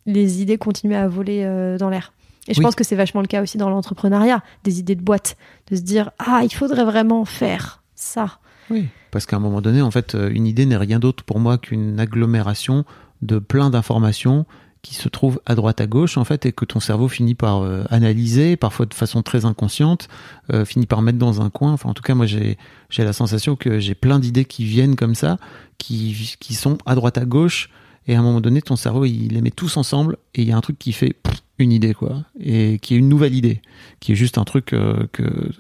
Les 0.06 0.42
idées 0.42 0.58
continuent 0.58 0.96
à 0.96 1.08
voler 1.10 1.44
euh, 1.44 1.78
dans 1.78 1.90
l'air. 1.90 2.14
Et 2.48 2.54
je 2.54 2.60
Oui. 2.60 2.64
pense 2.66 2.76
que 2.76 2.84
c'est 2.86 2.96
vachement 2.96 3.22
le 3.22 3.28
cas 3.28 3.44
aussi 3.44 3.58
dans 3.58 3.70
l'entrepreneuriat, 3.70 4.42
des 4.64 4.80
idées 4.80 4.96
de 4.96 5.04
boîte, 5.04 5.36
de 5.70 5.76
se 5.76 5.82
dire, 5.82 6.12
ah, 6.18 6.42
il 6.44 6.52
faudrait 6.54 6.86
vraiment 6.86 7.26
faire 7.26 7.84
ça. 7.94 8.40
Oui. 8.72 8.88
Parce 9.12 9.26
qu'à 9.26 9.38
un 9.38 9.40
moment 9.40 9.62
donné, 9.62 9.82
en 9.82 9.92
fait, 9.92 10.16
euh, 10.16 10.30
une 10.34 10.46
idée 10.46 10.66
n'est 10.66 10.78
rien 10.78 11.00
d'autre 11.00 11.24
pour 11.24 11.40
moi 11.40 11.58
qu'une 11.58 12.00
agglomération 12.00 12.86
de 13.22 13.40
plein 13.40 13.70
d'informations 13.70 14.46
qui 14.82 14.96
se 14.96 15.10
trouvent 15.10 15.42
à 15.46 15.56
droite 15.56 15.82
à 15.82 15.88
gauche, 15.88 16.18
en 16.18 16.24
fait, 16.24 16.46
et 16.46 16.54
que 16.54 16.64
ton 16.64 16.80
cerveau 16.80 17.10
finit 17.10 17.36
par 17.36 17.64
euh, 17.64 17.84
analyser, 17.90 18.56
parfois 18.56 18.86
de 18.86 18.94
façon 18.94 19.22
très 19.24 19.44
inconsciente, 19.44 20.08
euh, 20.54 20.64
finit 20.64 20.86
par 20.86 21.02
mettre 21.02 21.18
dans 21.18 21.42
un 21.42 21.50
coin. 21.50 21.74
Enfin, 21.74 21.90
en 21.90 21.94
tout 21.94 22.04
cas, 22.04 22.16
moi, 22.16 22.26
j'ai 22.26 22.58
la 22.98 23.14
sensation 23.14 23.58
que 23.58 23.80
j'ai 23.80 23.96
plein 23.96 24.20
d'idées 24.20 24.46
qui 24.46 24.64
viennent 24.64 24.96
comme 24.96 25.16
ça, 25.16 25.38
qui, 25.78 26.16
sont 26.54 26.78
à 26.86 26.96
droite 26.96 27.18
à 27.18 27.26
gauche, 27.26 27.70
et 28.08 28.16
à 28.16 28.20
un 28.20 28.22
moment 28.22 28.40
donné, 28.40 28.62
ton 28.62 28.78
cerveau, 28.78 29.04
il 29.04 29.34
les 29.34 29.42
met 29.42 29.52
tous 29.52 29.76
ensemble, 29.76 30.18
et 30.34 30.44
il 30.44 30.48
y 30.48 30.52
a 30.54 30.58
un 30.58 30.62
truc 30.62 30.80
qui 30.80 30.94
fait 30.94 31.18
une 31.58 31.74
idée, 31.74 31.94
quoi, 31.94 32.24
et 32.40 32.80
qui 32.80 32.94
est 32.96 32.98
une 32.98 33.10
nouvelle 33.10 33.36
idée, 33.36 33.62
qui 34.00 34.14
est 34.14 34.16
juste 34.16 34.38
un 34.38 34.46
truc 34.46 34.68
que 34.68 35.52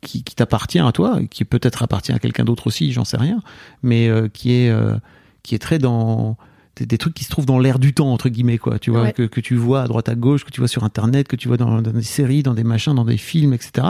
qui, 0.00 0.22
qui 0.24 0.34
t'appartient 0.34 0.78
à 0.78 0.92
toi, 0.92 1.20
qui 1.30 1.44
peut-être 1.44 1.82
appartient 1.82 2.12
à 2.12 2.18
quelqu'un 2.18 2.44
d'autre 2.44 2.66
aussi, 2.66 2.92
j'en 2.92 3.04
sais 3.04 3.16
rien, 3.18 3.40
mais 3.82 4.08
euh, 4.08 4.28
qui 4.28 4.52
est 4.54 4.70
euh, 4.70 4.96
qui 5.42 5.54
est 5.54 5.58
très 5.58 5.78
dans 5.78 6.36
des, 6.76 6.86
des 6.86 6.96
trucs 6.98 7.14
qui 7.14 7.24
se 7.24 7.30
trouvent 7.30 7.46
dans 7.46 7.58
l'air 7.58 7.78
du 7.78 7.92
temps 7.92 8.12
entre 8.12 8.28
guillemets 8.28 8.58
quoi, 8.58 8.78
tu 8.78 8.90
vois 8.90 9.02
Ouais. 9.02 9.12
que, 9.12 9.22
que 9.24 9.40
tu 9.40 9.56
vois 9.56 9.82
à 9.82 9.88
droite 9.88 10.08
à 10.08 10.14
gauche, 10.14 10.44
que 10.44 10.50
tu 10.50 10.60
vois 10.60 10.68
sur 10.68 10.84
internet, 10.84 11.28
que 11.28 11.36
tu 11.36 11.48
vois 11.48 11.56
dans, 11.56 11.82
dans 11.82 11.90
des 11.92 12.02
séries, 12.02 12.42
dans 12.42 12.54
des 12.54 12.64
machins, 12.64 12.94
dans 12.94 13.04
des 13.04 13.16
films, 13.16 13.52
etc. 13.52 13.88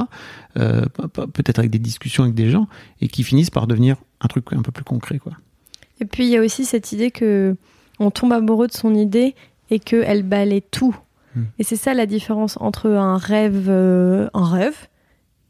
Euh, 0.56 0.82
pe- 0.86 1.06
pe- 1.08 1.26
peut-être 1.26 1.58
avec 1.58 1.70
des 1.70 1.78
discussions 1.78 2.24
avec 2.24 2.34
des 2.34 2.50
gens 2.50 2.66
et 3.00 3.08
qui 3.08 3.22
finissent 3.22 3.50
par 3.50 3.66
devenir 3.66 3.96
un 4.20 4.28
truc 4.28 4.46
un 4.52 4.62
peu 4.62 4.72
plus 4.72 4.84
concret 4.84 5.18
quoi. 5.18 5.32
Et 6.00 6.04
puis 6.06 6.24
il 6.24 6.30
y 6.30 6.36
a 6.36 6.40
aussi 6.40 6.64
cette 6.64 6.92
idée 6.92 7.10
que 7.10 7.56
on 7.98 8.10
tombe 8.10 8.32
amoureux 8.32 8.66
de 8.66 8.72
son 8.72 8.94
idée 8.94 9.34
et 9.70 9.78
qu'elle 9.78 10.22
balaie 10.22 10.62
tout. 10.70 10.96
Hmm. 11.36 11.42
Et 11.58 11.62
c'est 11.64 11.76
ça 11.76 11.94
la 11.94 12.06
différence 12.06 12.56
entre 12.60 12.88
un 12.90 13.18
rêve, 13.18 13.68
un 13.70 14.44
rêve 14.44 14.88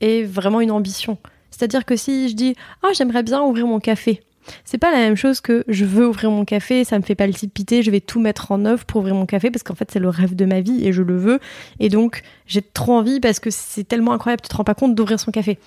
et 0.00 0.24
vraiment 0.24 0.60
une 0.60 0.70
ambition. 0.70 1.18
C'est-à-dire 1.50 1.84
que 1.84 1.96
si 1.96 2.28
je 2.28 2.34
dis 2.34 2.54
ah 2.82 2.88
j'aimerais 2.94 3.22
bien 3.22 3.42
ouvrir 3.42 3.66
mon 3.66 3.80
café, 3.80 4.22
c'est 4.64 4.78
pas 4.78 4.90
la 4.90 4.98
même 4.98 5.16
chose 5.16 5.40
que 5.40 5.64
je 5.68 5.84
veux 5.84 6.08
ouvrir 6.08 6.30
mon 6.30 6.44
café, 6.44 6.84
ça 6.84 6.98
me 6.98 7.04
fait 7.04 7.14
palpiter, 7.14 7.83
je 7.83 7.90
vais 7.90 8.00
tout 8.00 8.20
mettre 8.20 8.52
en 8.52 8.64
œuvre 8.64 8.85
pour 8.85 9.00
ouvrir 9.00 9.14
mon 9.14 9.27
café 9.27 9.50
parce 9.50 9.62
qu'en 9.62 9.75
fait 9.75 9.90
c'est 9.90 9.98
le 9.98 10.08
rêve 10.08 10.35
de 10.35 10.44
ma 10.44 10.60
vie 10.60 10.87
et 10.87 10.92
je 10.92 11.02
le 11.02 11.16
veux. 11.16 11.40
Et 11.79 11.88
donc 11.88 12.22
j'ai 12.46 12.62
trop 12.62 12.94
envie 12.94 13.20
parce 13.20 13.40
que 13.40 13.50
c'est 13.50 13.85
tellement 13.85 14.12
incroyable, 14.12 14.42
tu 14.42 14.48
te 14.48 14.56
rends 14.56 14.64
pas 14.64 14.75
compte 14.75 14.94
d'ouvrir 14.94 15.20
son 15.20 15.31
café. 15.31 15.58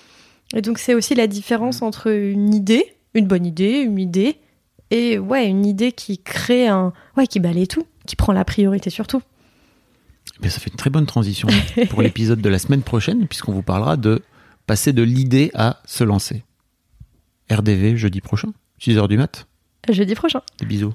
Et 0.54 0.62
donc 0.62 0.78
c'est 0.78 0.94
aussi 0.94 1.14
la 1.14 1.26
différence 1.26 1.82
entre 1.82 2.10
une 2.10 2.54
idée, 2.54 2.94
une 3.14 3.26
bonne 3.26 3.46
idée, 3.46 3.80
une 3.80 3.98
idée 3.98 4.38
et 4.90 5.18
ouais, 5.18 5.48
une 5.48 5.66
idée 5.66 5.92
qui 5.92 6.18
crée 6.18 6.68
un. 6.68 6.92
Ouais, 7.16 7.26
qui 7.26 7.40
balaye 7.40 7.66
tout, 7.66 7.84
qui 8.06 8.16
prend 8.16 8.32
la 8.32 8.44
priorité 8.44 8.90
sur 8.90 9.06
tout. 9.06 9.22
Mais 10.40 10.50
ça 10.50 10.60
fait 10.60 10.70
une 10.70 10.76
très 10.76 10.90
bonne 10.90 11.06
transition 11.06 11.48
pour 11.90 12.02
l'épisode 12.02 12.40
de 12.40 12.48
la 12.48 12.58
semaine 12.58 12.82
prochaine 12.82 13.26
puisqu'on 13.26 13.52
vous 13.52 13.62
parlera 13.62 13.96
de 13.96 14.22
passer 14.66 14.92
de 14.92 15.02
l'idée 15.02 15.50
à 15.54 15.80
se 15.84 16.04
lancer. 16.04 16.44
RDV 17.50 17.96
jeudi 17.96 18.20
prochain, 18.20 18.52
6h 18.80 19.08
du 19.08 19.16
mat. 19.16 19.46
Jeudi 19.88 20.14
prochain. 20.14 20.40
Des 20.58 20.66
bisous. 20.66 20.94